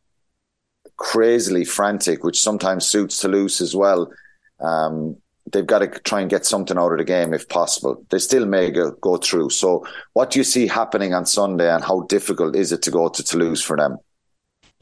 crazily 0.98 1.66
frantic, 1.66 2.24
which 2.24 2.40
sometimes 2.40 2.86
suits 2.86 3.20
Toulouse 3.20 3.62
as 3.62 3.76
well. 3.76 4.12
Um, 4.60 5.18
they've 5.52 5.66
got 5.66 5.80
to 5.80 5.88
try 5.88 6.22
and 6.22 6.30
get 6.30 6.46
something 6.46 6.78
out 6.78 6.92
of 6.92 6.98
the 6.98 7.04
game 7.04 7.34
if 7.34 7.50
possible. 7.50 8.06
They 8.10 8.20
still 8.20 8.46
may 8.46 8.70
go, 8.70 8.92
go 8.92 9.18
through. 9.18 9.50
So, 9.50 9.86
what 10.14 10.32
do 10.32 10.40
you 10.40 10.44
see 10.44 10.68
happening 10.68 11.14
on 11.14 11.26
Sunday, 11.26 11.70
and 11.70 11.84
how 11.84 12.02
difficult 12.02 12.56
is 12.56 12.72
it 12.72 12.82
to 12.84 12.92
go 12.92 13.10
to 13.10 13.24
Toulouse 13.24 13.62
for 13.62 13.78
them? 13.78 13.98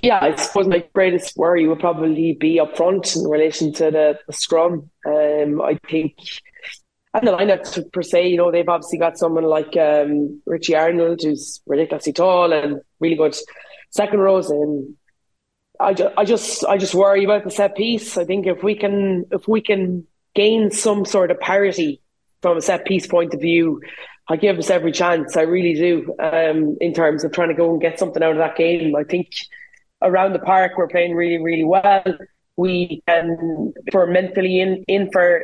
Yeah, 0.01 0.19
I 0.21 0.35
suppose 0.35 0.67
my 0.67 0.85
greatest 0.93 1.35
worry 1.35 1.67
would 1.67 1.79
probably 1.79 2.33
be 2.33 2.59
up 2.59 2.77
front 2.77 3.15
in 3.15 3.23
relation 3.23 3.73
to 3.73 3.91
the, 3.91 4.19
the 4.27 4.33
scrum. 4.33 4.89
Um, 5.05 5.61
I 5.61 5.77
think, 5.89 6.13
and 7.13 7.27
the 7.27 7.31
lineup 7.31 7.91
per 7.91 8.01
se, 8.01 8.29
you 8.29 8.37
know, 8.37 8.51
they've 8.51 8.69
obviously 8.69 8.99
got 8.99 9.17
someone 9.17 9.43
like 9.43 9.75
um, 9.77 10.41
Richie 10.45 10.75
Arnold, 10.75 11.21
who's 11.23 11.61
ridiculously 11.65 12.13
tall 12.13 12.53
and 12.53 12.81
really 12.99 13.15
good 13.15 13.35
second 13.91 14.19
rows, 14.19 14.49
and 14.49 14.95
I, 15.79 15.93
ju- 15.93 16.11
I 16.17 16.25
just, 16.25 16.63
I 16.65 16.77
just 16.77 16.93
worry 16.93 17.23
about 17.23 17.43
the 17.43 17.51
set 17.51 17.75
piece. 17.75 18.17
I 18.17 18.25
think 18.25 18.45
if 18.45 18.63
we 18.63 18.75
can, 18.75 19.25
if 19.31 19.47
we 19.47 19.61
can 19.61 20.05
gain 20.35 20.71
some 20.71 21.05
sort 21.05 21.31
of 21.31 21.39
parity 21.39 22.01
from 22.41 22.57
a 22.57 22.61
set 22.61 22.85
piece 22.85 23.07
point 23.07 23.33
of 23.33 23.41
view, 23.41 23.81
I 24.29 24.35
give 24.35 24.59
us 24.59 24.69
every 24.69 24.91
chance. 24.91 25.35
I 25.35 25.41
really 25.41 25.73
do. 25.73 26.13
Um, 26.19 26.77
in 26.79 26.93
terms 26.93 27.23
of 27.23 27.31
trying 27.31 27.49
to 27.49 27.55
go 27.55 27.71
and 27.71 27.81
get 27.81 27.97
something 27.97 28.21
out 28.21 28.33
of 28.33 28.37
that 28.37 28.55
game, 28.55 28.95
I 28.95 29.03
think 29.03 29.29
around 30.01 30.33
the 30.33 30.39
park 30.39 30.73
we're 30.77 30.87
playing 30.87 31.15
really, 31.15 31.41
really 31.41 31.63
well. 31.63 32.03
We 32.55 33.01
can, 33.07 33.73
we're 33.91 34.05
mentally 34.05 34.59
in 34.59 34.83
in 34.87 35.09
for 35.11 35.43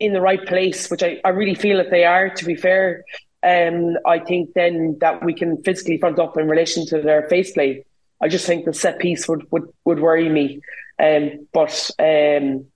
in 0.00 0.14
the 0.14 0.20
right 0.20 0.44
place, 0.44 0.90
which 0.90 1.02
I, 1.02 1.20
I 1.24 1.28
really 1.28 1.54
feel 1.54 1.76
that 1.76 1.90
they 1.90 2.04
are. 2.04 2.30
To 2.30 2.44
be 2.44 2.56
fair, 2.56 3.04
um, 3.42 3.96
I 4.06 4.18
think 4.18 4.54
then 4.54 4.96
that 5.00 5.24
we 5.24 5.34
can 5.34 5.62
physically 5.62 5.98
front 5.98 6.18
up 6.18 6.36
in 6.36 6.48
relation 6.48 6.86
to 6.86 7.00
their 7.00 7.28
face 7.28 7.52
play. 7.52 7.84
I 8.20 8.28
just 8.28 8.46
think 8.46 8.64
the 8.64 8.74
set 8.74 8.98
piece 8.98 9.28
would 9.28 9.46
would, 9.52 9.68
would 9.84 10.00
worry 10.00 10.28
me. 10.28 10.60
Um, 10.98 11.46
but 11.52 11.90
um, 11.98 12.66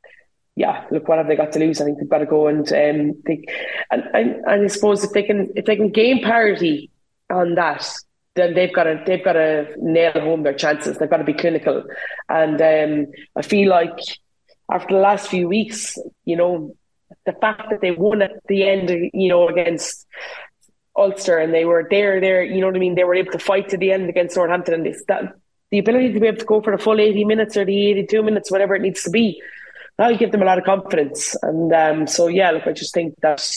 yeah, 0.57 0.85
look, 0.91 1.09
what 1.09 1.19
have 1.19 1.27
they 1.27 1.37
got 1.37 1.53
to 1.53 1.59
lose? 1.59 1.81
I 1.81 1.85
think 1.85 1.99
they've 1.99 2.09
got 2.09 2.19
to 2.19 2.27
go 2.27 2.47
and 2.47 2.67
um, 2.73 3.23
think, 3.27 3.47
and, 3.91 4.05
and 4.15 4.45
and 4.47 4.65
I 4.65 4.67
suppose 4.69 5.03
if 5.03 5.11
they 5.11 5.23
can 5.23 5.51
if 5.57 5.65
they 5.65 5.77
can 5.77 5.91
gain 5.91 6.23
parity 6.23 6.91
on 7.31 7.57
that, 7.57 7.87
then 8.35 8.55
they've 8.55 8.73
got 8.73 8.85
to 8.85 9.03
they've 9.07 9.25
got 9.25 9.33
to 9.33 9.75
nail 9.79 10.13
home 10.13 10.43
their 10.43 10.55
chances. 10.55 10.97
They've 10.97 11.11
got 11.11 11.19
to 11.19 11.25
be 11.25 11.35
clinical, 11.35 11.85
and 12.29 12.61
um, 12.61 13.13
I 13.35 13.43
feel 13.43 13.69
like 13.69 13.99
after 14.71 14.95
the 14.95 15.01
last 15.01 15.29
few 15.29 15.49
weeks, 15.49 15.99
you 16.25 16.37
know, 16.37 16.77
the 17.27 17.33
fact 17.33 17.71
that 17.71 17.81
they 17.81 17.91
won 17.91 18.23
at 18.23 18.33
the 18.49 18.69
end, 18.69 18.91
you 19.13 19.29
know, 19.29 19.49
against 19.49 20.07
Ulster 20.97 21.39
and 21.39 21.53
they 21.53 21.65
were 21.65 21.87
there, 21.91 22.21
there, 22.21 22.45
you 22.45 22.61
know 22.61 22.67
what 22.67 22.77
I 22.77 22.79
mean. 22.79 22.95
They 22.95 23.05
were 23.05 23.15
able 23.15 23.33
to 23.33 23.39
fight 23.39 23.71
to 23.71 23.77
the 23.77 23.93
end 23.93 24.09
against 24.09 24.37
Northampton, 24.37 24.75
and 24.75 24.87
it's 24.87 25.05
that 25.09 25.33
the 25.71 25.79
ability 25.79 26.13
to 26.13 26.21
be 26.21 26.27
able 26.27 26.39
to 26.39 26.45
go 26.45 26.61
for 26.61 26.77
the 26.77 26.83
full 26.83 27.01
eighty 27.01 27.25
minutes 27.25 27.57
or 27.57 27.65
the 27.65 27.91
eighty-two 27.91 28.23
minutes, 28.23 28.51
whatever 28.51 28.75
it 28.75 28.83
needs 28.83 29.03
to 29.03 29.11
be. 29.11 29.43
That'll 29.97 30.19
give 30.19 30.33
them 30.33 30.43
a 30.43 30.45
lot 30.45 30.59
of 30.59 30.65
confidence, 30.65 31.37
and 31.43 31.73
um, 31.73 32.07
so 32.07 32.29
yeah, 32.29 32.51
look, 32.51 32.67
I 32.67 32.73
just 32.73 32.95
think 32.95 33.15
that 33.23 33.49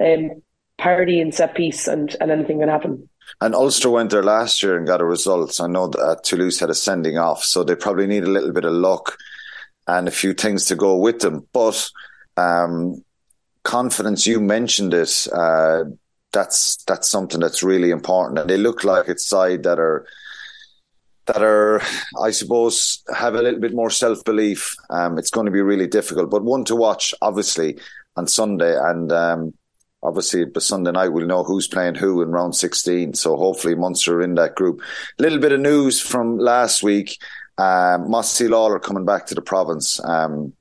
um, 0.00 0.42
parity 0.78 1.20
and 1.20 1.34
set 1.34 1.54
piece 1.54 1.88
and, 1.88 2.14
and 2.20 2.30
anything 2.30 2.60
can 2.60 2.68
happen. 2.68 3.08
And 3.40 3.54
Ulster 3.54 3.90
went 3.90 4.10
there 4.10 4.22
last 4.22 4.62
year 4.62 4.76
and 4.76 4.86
got 4.86 5.00
a 5.00 5.04
result. 5.04 5.60
I 5.60 5.66
know 5.66 5.88
that 5.88 5.98
uh, 5.98 6.16
Toulouse 6.22 6.60
had 6.60 6.70
a 6.70 6.74
sending 6.74 7.18
off, 7.18 7.42
so 7.42 7.64
they 7.64 7.74
probably 7.74 8.06
need 8.06 8.24
a 8.24 8.30
little 8.30 8.52
bit 8.52 8.64
of 8.64 8.72
luck 8.72 9.18
and 9.88 10.06
a 10.06 10.12
few 10.12 10.34
things 10.34 10.66
to 10.66 10.76
go 10.76 10.96
with 10.96 11.20
them. 11.20 11.46
But 11.52 11.90
um, 12.36 13.04
confidence, 13.62 14.26
you 14.26 14.40
mentioned 14.40 14.94
it. 14.94 15.26
Uh, 15.32 15.84
that's 16.32 16.82
that's 16.84 17.08
something 17.08 17.40
that's 17.40 17.62
really 17.62 17.90
important. 17.90 18.38
And 18.38 18.50
they 18.50 18.56
look 18.56 18.84
like 18.84 19.08
it's 19.08 19.26
side 19.26 19.62
that 19.62 19.78
are 19.78 20.06
that 21.26 21.42
are, 21.42 21.80
I 22.22 22.30
suppose, 22.30 23.02
have 23.14 23.34
a 23.34 23.42
little 23.42 23.60
bit 23.60 23.74
more 23.74 23.90
self 23.90 24.22
belief. 24.24 24.74
Um, 24.90 25.18
it's 25.18 25.30
going 25.30 25.46
to 25.46 25.52
be 25.52 25.62
really 25.62 25.86
difficult, 25.86 26.30
but 26.30 26.44
one 26.44 26.64
to 26.66 26.76
watch, 26.76 27.14
obviously, 27.20 27.78
on 28.16 28.26
Sunday. 28.28 28.76
And 28.78 29.10
um, 29.12 29.54
obviously, 30.02 30.44
by 30.44 30.60
Sunday 30.60 30.92
night, 30.92 31.08
we'll 31.08 31.26
know 31.26 31.42
who's 31.42 31.66
playing 31.66 31.96
who 31.96 32.22
in 32.22 32.30
round 32.30 32.54
16. 32.54 33.14
So 33.14 33.36
hopefully, 33.36 33.74
Munster 33.74 34.18
are 34.18 34.22
in 34.22 34.34
that 34.34 34.54
group. 34.54 34.80
A 35.18 35.22
little 35.22 35.40
bit 35.40 35.52
of 35.52 35.60
news 35.60 36.00
from 36.00 36.38
last 36.38 36.82
week 36.82 37.18
um, 37.58 38.10
Mossy 38.10 38.48
Lawler 38.48 38.78
coming 38.78 39.04
back 39.04 39.26
to 39.26 39.34
the 39.34 39.42
province. 39.42 40.02
Um, 40.04 40.52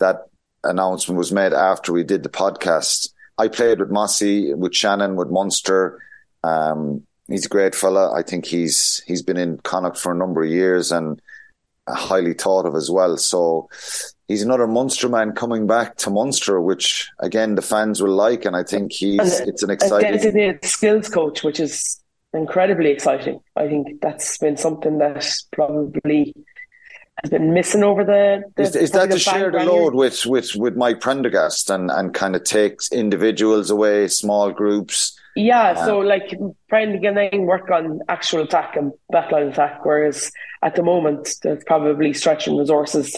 that 0.00 0.26
announcement 0.64 1.18
was 1.18 1.32
made 1.32 1.52
after 1.52 1.92
we 1.92 2.04
did 2.04 2.22
the 2.22 2.28
podcast. 2.28 3.10
I 3.38 3.48
played 3.48 3.78
with 3.78 3.90
Mossy, 3.90 4.52
with 4.54 4.74
Shannon, 4.74 5.16
with 5.16 5.30
Munster. 5.30 6.00
Um, 6.42 7.06
he's 7.28 7.46
a 7.46 7.48
great 7.48 7.74
fella. 7.74 8.12
I 8.12 8.22
think 8.22 8.46
he's 8.46 9.02
he's 9.06 9.22
been 9.22 9.36
in 9.36 9.58
Connacht 9.58 9.98
for 9.98 10.12
a 10.12 10.16
number 10.16 10.42
of 10.42 10.50
years 10.50 10.90
and 10.90 11.20
highly 11.88 12.34
thought 12.34 12.66
of 12.66 12.74
as 12.74 12.90
well. 12.90 13.16
So 13.16 13.68
he's 14.26 14.42
another 14.42 14.66
Munster 14.66 15.08
man 15.08 15.32
coming 15.32 15.66
back 15.66 15.96
to 15.98 16.10
Munster, 16.10 16.60
which 16.60 17.08
again 17.20 17.54
the 17.54 17.62
fans 17.62 18.02
will 18.02 18.14
like, 18.14 18.44
and 18.44 18.56
I 18.56 18.62
think 18.62 18.92
he's 18.92 19.40
it's 19.40 19.62
an 19.62 19.70
exciting. 19.70 20.12
designated 20.12 20.64
skills 20.64 21.08
coach, 21.08 21.42
which 21.42 21.60
is 21.60 22.00
incredibly 22.34 22.90
exciting. 22.90 23.40
I 23.56 23.68
think 23.68 24.00
that's 24.00 24.38
been 24.38 24.56
something 24.56 24.98
that 24.98 25.26
probably 25.52 26.34
has 27.22 27.30
been 27.30 27.52
missing 27.52 27.82
over 27.82 28.04
the. 28.04 28.44
the 28.56 28.62
Is, 28.62 28.76
is 28.76 28.90
that 28.92 29.10
to 29.10 29.18
share 29.18 29.50
the 29.50 29.64
load 29.64 29.94
with, 29.94 30.24
with, 30.26 30.54
with 30.54 30.76
Mike 30.76 31.00
Prendergast 31.00 31.70
and, 31.70 31.90
and 31.90 32.14
kind 32.14 32.36
of 32.36 32.44
takes 32.44 32.90
individuals 32.92 33.70
away, 33.70 34.08
small 34.08 34.52
groups? 34.52 35.18
Yeah, 35.34 35.70
uh, 35.70 35.86
so 35.86 35.98
like 35.98 36.36
Ganning 36.70 37.46
work 37.46 37.70
on 37.70 38.00
actual 38.08 38.42
attack 38.42 38.76
and 38.76 38.92
backline 39.12 39.50
attack, 39.50 39.84
whereas 39.84 40.32
at 40.62 40.74
the 40.74 40.82
moment 40.82 41.34
they're 41.42 41.62
probably 41.66 42.12
stretching 42.12 42.56
resources 42.56 43.16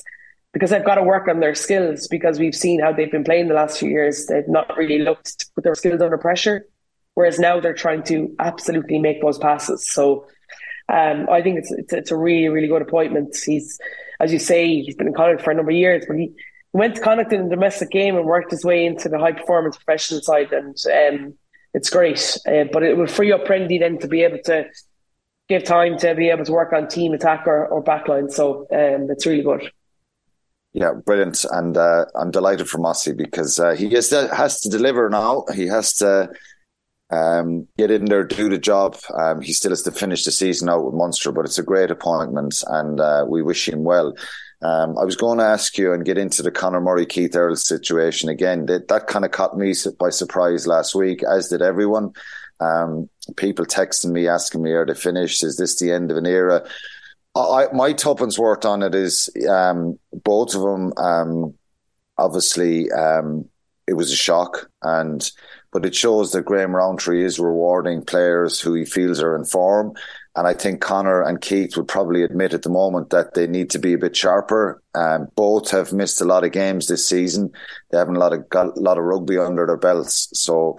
because 0.53 0.71
they've 0.71 0.85
got 0.85 0.97
to 0.97 1.03
work 1.03 1.29
on 1.29 1.41
their 1.41 1.55
skills 1.55 2.09
because 2.09 2.39
we've 2.39 2.55
seen 2.55 2.81
how 2.81 2.93
they've 2.93 3.11
been 3.11 3.25
playing 3.25 3.49
the 3.49 3.55
last 3.55 3.79
few 3.79 3.89
years. 3.89 4.27
They've 4.27 4.49
not 4.49 4.77
really 4.77 4.99
looked 4.99 5.39
to 5.39 5.47
put 5.55 5.65
their 5.65 5.75
skills 5.75 6.03
under 6.03 6.19
pressure, 6.19 6.67
whereas 7.15 7.39
now 7.39 7.61
they're 7.61 7.73
trying 7.73 8.03
to 8.05 8.35
absolutely 8.39 8.99
make 8.99 9.23
those 9.23 9.39
passes. 9.39 9.89
So 9.89 10.27
um, 10.93 11.29
I 11.31 11.43
think 11.43 11.59
it's, 11.59 11.73
it's 11.73 11.93
it's 11.93 12.11
a 12.11 12.17
really 12.17 12.49
really 12.49 12.69
good 12.69 12.83
appointment. 12.83 13.37
He's 13.37 13.79
as 14.21 14.33
you 14.33 14.39
say 14.39 14.83
he's 14.83 14.97
been 14.97 15.09
in 15.09 15.15
Connacht 15.15 15.43
for 15.43 15.51
a 15.51 15.55
number 15.55 15.71
of 15.71 15.77
years, 15.77 16.05
but 16.07 16.17
he 16.17 16.33
went 16.73 16.97
to 16.97 17.01
Connacht 17.01 17.33
in 17.33 17.45
the 17.45 17.51
domestic 17.51 17.91
game 17.91 18.17
and 18.17 18.27
worked 18.27 18.51
his 18.51 18.65
way 18.65 18.85
into 18.85 19.09
the 19.09 19.19
high 19.19 19.33
performance 19.33 19.77
professional 19.77 20.21
side 20.23 20.53
and. 20.53 20.77
Um, 20.87 21.35
it's 21.73 21.89
great, 21.89 22.37
uh, 22.49 22.65
but 22.73 22.83
it 22.83 22.97
will 22.97 23.07
free 23.07 23.31
up 23.31 23.45
Prendy 23.45 23.79
then 23.79 23.97
to 23.99 24.09
be 24.09 24.25
able 24.25 24.41
to 24.47 24.65
give 25.51 25.65
time 25.65 25.99
to 25.99 26.15
be 26.15 26.31
able 26.31 26.45
to 26.45 26.53
work 26.53 26.73
on 26.73 26.89
team 26.89 27.13
attack 27.13 27.47
or, 27.47 27.67
or 27.67 27.83
backline. 27.83 28.31
So 28.31 28.67
um, 28.73 29.09
it's 29.11 29.27
really 29.27 29.43
good. 29.43 29.71
Yeah, 30.73 30.93
brilliant. 31.05 31.45
And 31.51 31.77
uh, 31.77 32.07
I'm 32.15 32.31
delighted 32.31 32.69
for 32.69 32.79
Mossy 32.79 33.13
because 33.13 33.59
uh, 33.59 33.75
he 33.75 33.91
has 33.91 34.09
to, 34.11 34.33
has 34.33 34.61
to 34.61 34.69
deliver 34.69 35.11
now. 35.11 35.45
He 35.53 35.67
has 35.67 35.95
to 35.95 36.31
um, 37.11 37.67
get 37.77 37.91
in 37.91 38.05
there, 38.05 38.25
do 38.25 38.49
the 38.49 38.59
job. 38.59 38.97
Um, 39.19 39.41
he 39.41 39.53
still 39.53 39.73
has 39.73 39.83
to 39.83 39.93
finish 39.93 40.25
the 40.25 40.31
season 40.31 40.69
out 40.69 40.85
with 40.85 40.95
Munster, 40.95 41.33
but 41.33 41.45
it's 41.45 41.59
a 41.59 41.63
great 41.63 41.91
appointment 41.91 42.63
and 42.69 43.01
uh, 43.01 43.25
we 43.29 43.43
wish 43.43 43.69
him 43.69 43.85
well. 43.85 44.15
Um, 44.63 44.99
I 44.99 45.05
was 45.05 45.17
going 45.17 45.39
to 45.39 45.45
ask 45.45 45.79
you 45.79 45.93
and 45.93 46.05
get 46.05 46.19
into 46.19 46.43
the 46.43 46.51
Conor 46.51 46.81
Murray 46.81 47.07
Keith 47.07 47.35
Earl 47.35 47.57
situation 47.57 48.29
again. 48.29 48.67
That, 48.67 48.89
that 48.89 49.07
kind 49.07 49.25
of 49.25 49.31
caught 49.31 49.57
me 49.57 49.75
by 49.99 50.11
surprise 50.11 50.67
last 50.67 50.95
week, 50.95 51.23
as 51.23 51.49
did 51.49 51.63
everyone. 51.63 52.13
Um, 52.61 53.09
people 53.37 53.65
texting 53.65 54.11
me, 54.11 54.29
asking 54.29 54.63
me, 54.63 54.73
are 54.73 54.85
they 54.85 54.95
finished? 54.95 55.43
Is 55.43 55.57
this 55.57 55.79
the 55.79 55.93
end 55.93 56.11
of 56.11 56.19
an 56.19 56.27
era? 56.27 56.63
I, 57.35 57.69
my 57.73 57.95
tuppence 57.95 58.39
worth 58.39 58.67
on 58.67 58.83
it 58.83 58.95
is 58.95 59.31
um, 59.49 59.99
both 60.13 60.55
of 60.55 60.61
them. 60.61 60.93
Um, 60.99 61.55
obviously, 62.19 62.91
it 63.87 63.95
was 63.95 64.13
a 64.13 64.17
shock, 64.17 64.69
and 64.83 65.31
but 65.73 65.85
it 65.85 65.95
shows 65.95 66.33
that 66.33 66.45
Graham 66.45 66.75
Rowntree 66.75 67.25
is 67.25 67.39
rewarding 67.39 68.05
players 68.05 68.61
who 68.61 68.75
he 68.75 68.85
feels 68.85 69.23
are 69.23 69.37
in 69.37 69.45
form. 69.45 69.95
And 70.37 70.47
I 70.47 70.55
think 70.55 70.81
Conor 70.81 71.23
and 71.23 71.41
Keith 71.41 71.77
would 71.77 71.89
probably 71.89 72.23
admit 72.23 72.55
at 72.55 72.63
the 72.63 72.71
moment 72.71 73.11
that 73.11 73.35
they 73.35 73.47
need 73.47 73.71
to 73.71 73.79
be 73.79 73.95
a 73.95 73.99
bit 73.99 74.17
sharper. 74.17 74.81
Um, 74.95 75.29
both 75.35 75.71
have 75.71 75.93
missed 75.93 76.21
a 76.21 76.25
lot 76.25 76.45
of 76.45 76.53
games 76.53 76.87
this 76.87 77.07
season. 77.07 77.51
They 77.91 77.99
haven't 77.99 78.17
a 78.17 78.21
lot 78.21 78.33
of 78.33 78.49
got 78.49 78.77
a 78.77 78.81
lot 78.81 78.99
of 78.99 79.05
rugby 79.05 79.39
under 79.39 79.67
their 79.67 79.77
belts. 79.77 80.29
So 80.35 80.79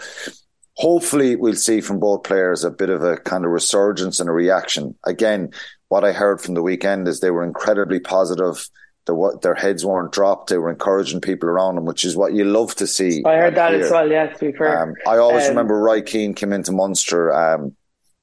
hopefully 0.76 1.36
we'll 1.36 1.56
see 1.56 1.82
from 1.82 2.00
both 2.00 2.24
players 2.24 2.64
a 2.64 2.72
bit 2.72 2.90
of 2.90 3.04
a 3.04 3.18
kind 3.18 3.44
of 3.44 3.52
resurgence 3.52 4.20
and 4.20 4.30
a 4.30 4.34
reaction. 4.34 4.96
Again, 5.06 5.52
what 5.90 6.06
I 6.06 6.14
heard 6.14 6.40
from 6.40 6.54
the 6.54 6.64
weekend 6.64 7.08
is 7.08 7.20
they 7.20 7.32
were 7.32 7.44
incredibly 7.44 8.00
positive. 8.00 8.68
The, 9.06 9.40
their 9.42 9.56
heads 9.56 9.84
weren't 9.84 10.12
dropped. 10.12 10.50
They 10.50 10.58
were 10.58 10.70
encouraging 10.70 11.22
people 11.22 11.50
around 11.50 11.76
them, 11.76 11.86
which 11.86 12.06
is 12.06 12.16
what 12.16 12.34
you 12.34 12.44
love 12.44 12.76
to 12.76 12.86
see. 12.86 13.24
I 13.26 13.36
heard 13.38 13.56
that 13.56 13.74
here. 13.74 13.86
as 13.86 13.92
well. 13.92 14.10
Yeah, 14.10 14.28
to 14.28 14.40
be 14.40 14.52
fair. 14.52 14.84
Um, 14.84 14.94
I 15.08 15.18
always 15.18 15.46
um, 15.46 15.50
remember 15.50 15.80
Roy 15.80 16.02
Keane 16.02 16.36
came 16.36 16.54
into 16.54 16.72
Munster 16.72 17.34
um, 17.34 17.76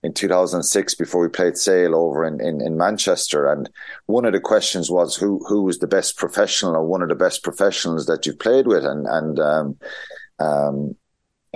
in 0.04 0.12
2006 0.12 0.94
before 0.94 1.22
we 1.22 1.28
played 1.28 1.56
Sale 1.56 1.96
over 1.96 2.24
in, 2.24 2.40
in, 2.40 2.60
in, 2.60 2.76
Manchester, 2.76 3.50
and 3.50 3.68
one 4.06 4.24
of 4.24 4.32
the 4.32 4.40
questions 4.40 4.90
was 4.90 5.16
who 5.16 5.44
who 5.48 5.62
was 5.62 5.80
the 5.80 5.88
best 5.88 6.16
professional 6.16 6.76
or 6.76 6.84
one 6.84 7.02
of 7.02 7.08
the 7.08 7.16
best 7.16 7.42
professionals 7.42 8.06
that 8.06 8.24
you've 8.24 8.38
played 8.38 8.68
with, 8.68 8.84
and 8.84 9.06
and 9.08 9.40
um, 9.40 9.76
um, 10.38 10.96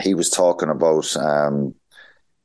he 0.00 0.14
was 0.14 0.28
talking 0.30 0.68
about 0.68 1.16
um, 1.16 1.74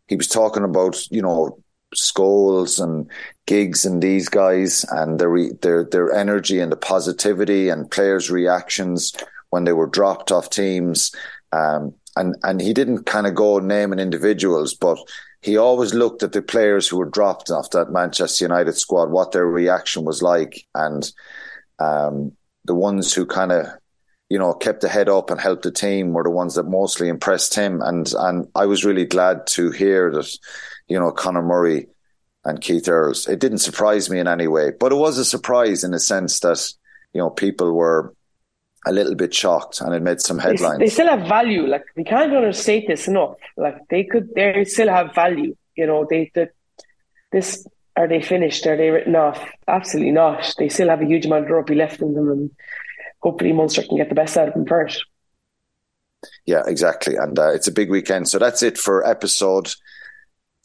he 0.08 0.16
was 0.16 0.28
talking 0.28 0.64
about 0.64 1.10
you 1.12 1.22
know 1.22 1.58
Scholes 1.96 2.82
and 2.82 3.10
Giggs 3.48 3.86
and 3.86 4.04
these 4.04 4.30
guys 4.30 4.86
and 4.92 5.20
their 5.20 5.36
their 5.62 5.84
their 5.86 6.12
energy 6.14 6.60
and 6.60 6.72
the 6.72 6.78
positivity 6.78 7.70
and 7.70 7.90
players' 7.90 8.30
reactions 8.30 9.14
when 9.50 9.64
they 9.64 9.74
were 9.74 9.88
dropped 9.88 10.32
off 10.32 10.50
teams. 10.50 11.12
Um, 11.52 11.94
and 12.16 12.36
and 12.44 12.62
he 12.62 12.74
didn't 12.74 13.06
kind 13.06 13.26
of 13.26 13.36
go 13.36 13.60
naming 13.60 14.00
individuals, 14.00 14.74
but 14.74 15.00
he 15.42 15.58
always 15.58 15.94
looked 15.94 16.24
at 16.24 16.34
the 16.34 16.42
players 16.42 16.88
who 16.88 16.98
were 16.98 17.10
dropped 17.10 17.50
off 17.50 17.72
that 17.72 17.92
Manchester 17.92 18.46
United 18.46 18.74
squad, 18.74 19.10
what 19.10 19.32
their 19.32 19.48
reaction 19.48 20.04
was 20.04 20.22
like, 20.22 20.66
and 20.76 21.12
um, 21.80 22.34
the 22.66 22.76
ones 22.76 23.14
who 23.14 23.26
kind 23.26 23.52
of 23.52 23.68
you 24.30 24.38
know, 24.38 24.54
kept 24.54 24.82
the 24.82 24.90
head 24.90 25.08
up 25.08 25.30
and 25.30 25.40
helped 25.40 25.64
the 25.64 25.72
team 25.72 26.14
were 26.14 26.24
the 26.24 26.30
ones 26.30 26.56
that 26.56 26.64
mostly 26.64 27.08
impressed 27.08 27.56
him. 27.56 27.82
And 27.82 28.12
and 28.18 28.48
I 28.56 28.66
was 28.66 28.84
really 28.84 29.06
glad 29.06 29.48
to 29.48 29.72
hear 29.72 30.12
that, 30.12 30.30
you 30.88 31.00
know, 31.00 31.12
Conor 31.12 31.42
Murray 31.42 31.88
and 32.46 32.62
Keith 32.62 32.88
Earls. 32.88 33.28
It 33.28 33.40
didn't 33.40 33.60
surprise 33.60 34.10
me 34.10 34.20
in 34.20 34.28
any 34.28 34.48
way, 34.48 34.72
but 34.78 34.92
it 34.92 34.96
was 34.96 35.18
a 35.18 35.26
surprise 35.26 35.84
in 35.84 35.92
the 35.92 36.00
sense 36.00 36.40
that, 36.42 36.66
you 37.14 37.20
know, 37.20 37.30
people 37.30 37.74
were 37.74 38.14
a 38.86 38.92
little 38.92 39.16
bit 39.16 39.34
shocked 39.34 39.82
and 39.82 39.94
it 39.94 40.02
made 40.02 40.22
some 40.22 40.40
headlines. 40.40 40.80
They, 40.80 40.86
they 40.86 40.92
still 40.92 41.08
have 41.08 41.28
value. 41.28 41.68
Like 41.68 41.84
we 41.96 42.04
can't 42.04 42.34
understate 42.34 42.88
this 42.88 43.08
enough. 43.08 43.36
Like 43.58 43.78
they 43.90 44.04
could, 44.04 44.34
they 44.36 44.64
still 44.66 44.90
have 44.90 45.14
value. 45.14 45.56
You 45.76 45.88
know, 45.88 46.08
they, 46.10 46.32
they 46.34 46.48
this 47.32 47.68
are 47.98 48.08
they 48.08 48.22
finished? 48.22 48.66
Are 48.68 48.78
they 48.78 48.92
written 48.92 49.16
off? 49.16 49.44
Absolutely 49.68 50.12
not. 50.12 50.54
They 50.58 50.70
still 50.70 50.90
have 50.90 51.02
a 51.02 51.06
huge 51.06 51.26
amount 51.26 51.46
of 51.46 51.52
rugby 51.52 51.74
left 51.74 52.00
in 52.00 52.14
them, 52.14 52.30
and 52.30 52.52
hopefully 53.22 53.52
Munster 53.52 53.82
can 53.82 53.98
get 53.98 54.10
the 54.10 54.16
best 54.16 54.38
out 54.38 54.48
of 54.48 54.54
them 54.54 54.68
first. 54.68 55.04
Yeah, 56.46 56.62
exactly. 56.66 57.16
And 57.16 57.38
uh, 57.38 57.54
it's 57.54 57.68
a 57.68 57.72
big 57.72 57.90
weekend. 57.90 58.30
So 58.30 58.38
that's 58.38 58.62
it 58.62 58.78
for 58.78 59.06
episode 59.06 59.74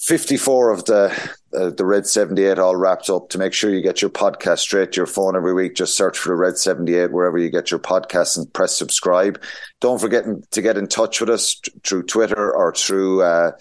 54 0.03 0.71
of 0.71 0.85
the 0.87 1.31
uh, 1.57 1.71
the 1.71 1.85
Red 1.85 2.07
78 2.07 2.59
all 2.59 2.75
wrapped 2.75 3.09
up. 3.09 3.29
To 3.29 3.39
make 3.39 3.53
sure 3.53 3.73
you 3.73 3.81
get 3.81 4.03
your 4.03 4.11
podcast 4.11 4.59
straight 4.59 4.93
to 4.93 4.97
your 4.97 5.07
phone 5.07 5.37
every 5.37 5.55
week, 5.55 5.77
just 5.77 5.97
search 5.97 6.19
for 6.19 6.31
the 6.31 6.35
Red 6.35 6.59
78 6.59 7.13
wherever 7.13 7.39
you 7.39 7.51
get 7.51 7.71
your 7.71 7.79
podcasts 7.79 8.37
and 8.37 8.53
press 8.53 8.77
subscribe. 8.77 9.41
Don't 9.81 10.01
forget 10.01 10.25
to 10.51 10.63
get 10.63 10.77
in 10.77 10.89
touch 10.89 11.21
with 11.21 11.31
us 11.31 11.55
t- 11.55 11.71
through 11.85 12.03
Twitter 12.05 12.53
or 12.53 12.75
through. 12.75 13.23
Uh, 13.23 13.53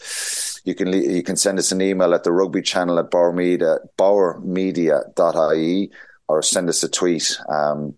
you 0.63 0.73
can 0.73 0.91
you 0.91 1.21
can 1.21 1.35
send 1.35 1.59
us 1.59 1.71
an 1.71 1.81
email 1.81 2.13
at 2.13 2.23
the 2.23 2.31
rugby 2.31 2.63
channel 2.63 2.97
at 2.97 3.11
bauermedia, 3.11 3.77
bauermedia.ie 3.97 5.91
or 6.27 6.41
send 6.41 6.69
us 6.69 6.83
a 6.83 6.89
tweet. 6.89 7.37
Um, 7.49 7.95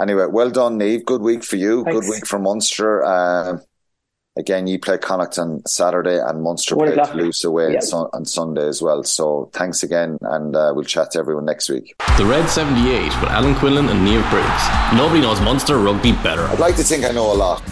Anyway, 0.00 0.26
well 0.30 0.50
done, 0.50 0.78
Niamh. 0.78 1.04
Good 1.04 1.22
week 1.22 1.42
for 1.42 1.56
you. 1.56 1.82
Thanks. 1.82 2.00
Good 2.00 2.08
week 2.08 2.26
for 2.26 2.38
Munster. 2.38 3.02
Uh, 3.02 3.58
again, 4.38 4.66
you 4.66 4.78
play 4.78 4.96
Connacht 4.96 5.38
on 5.38 5.64
Saturday 5.66 6.18
and 6.18 6.42
Munster 6.42 6.76
play 6.76 6.94
Toulouse 6.94 7.44
away 7.44 7.72
yep. 7.72 7.82
on, 7.92 8.08
on, 8.12 8.24
Sunday 8.24 8.66
as 8.66 8.80
well. 8.80 9.02
So 9.04 9.50
thanks 9.52 9.82
again, 9.82 10.18
and 10.22 10.56
uh, 10.56 10.72
we'll 10.74 10.84
chat 10.84 11.10
to 11.12 11.18
everyone 11.18 11.44
next 11.44 11.68
week. 11.68 11.94
The 12.16 12.24
Red 12.24 12.48
78 12.48 13.04
with 13.04 13.30
Alan 13.30 13.54
Quinlan 13.56 13.88
and 13.88 14.06
Niamh 14.06 14.28
Briggs. 14.30 14.96
Nobody 14.96 15.20
knows 15.20 15.40
Munster 15.40 15.78
rugby 15.78 16.12
better. 16.12 16.42
I'd 16.44 16.60
like 16.60 16.76
to 16.76 16.84
think 16.84 17.04
I 17.04 17.10
know 17.10 17.32
a 17.32 17.34
lot. 17.34 17.62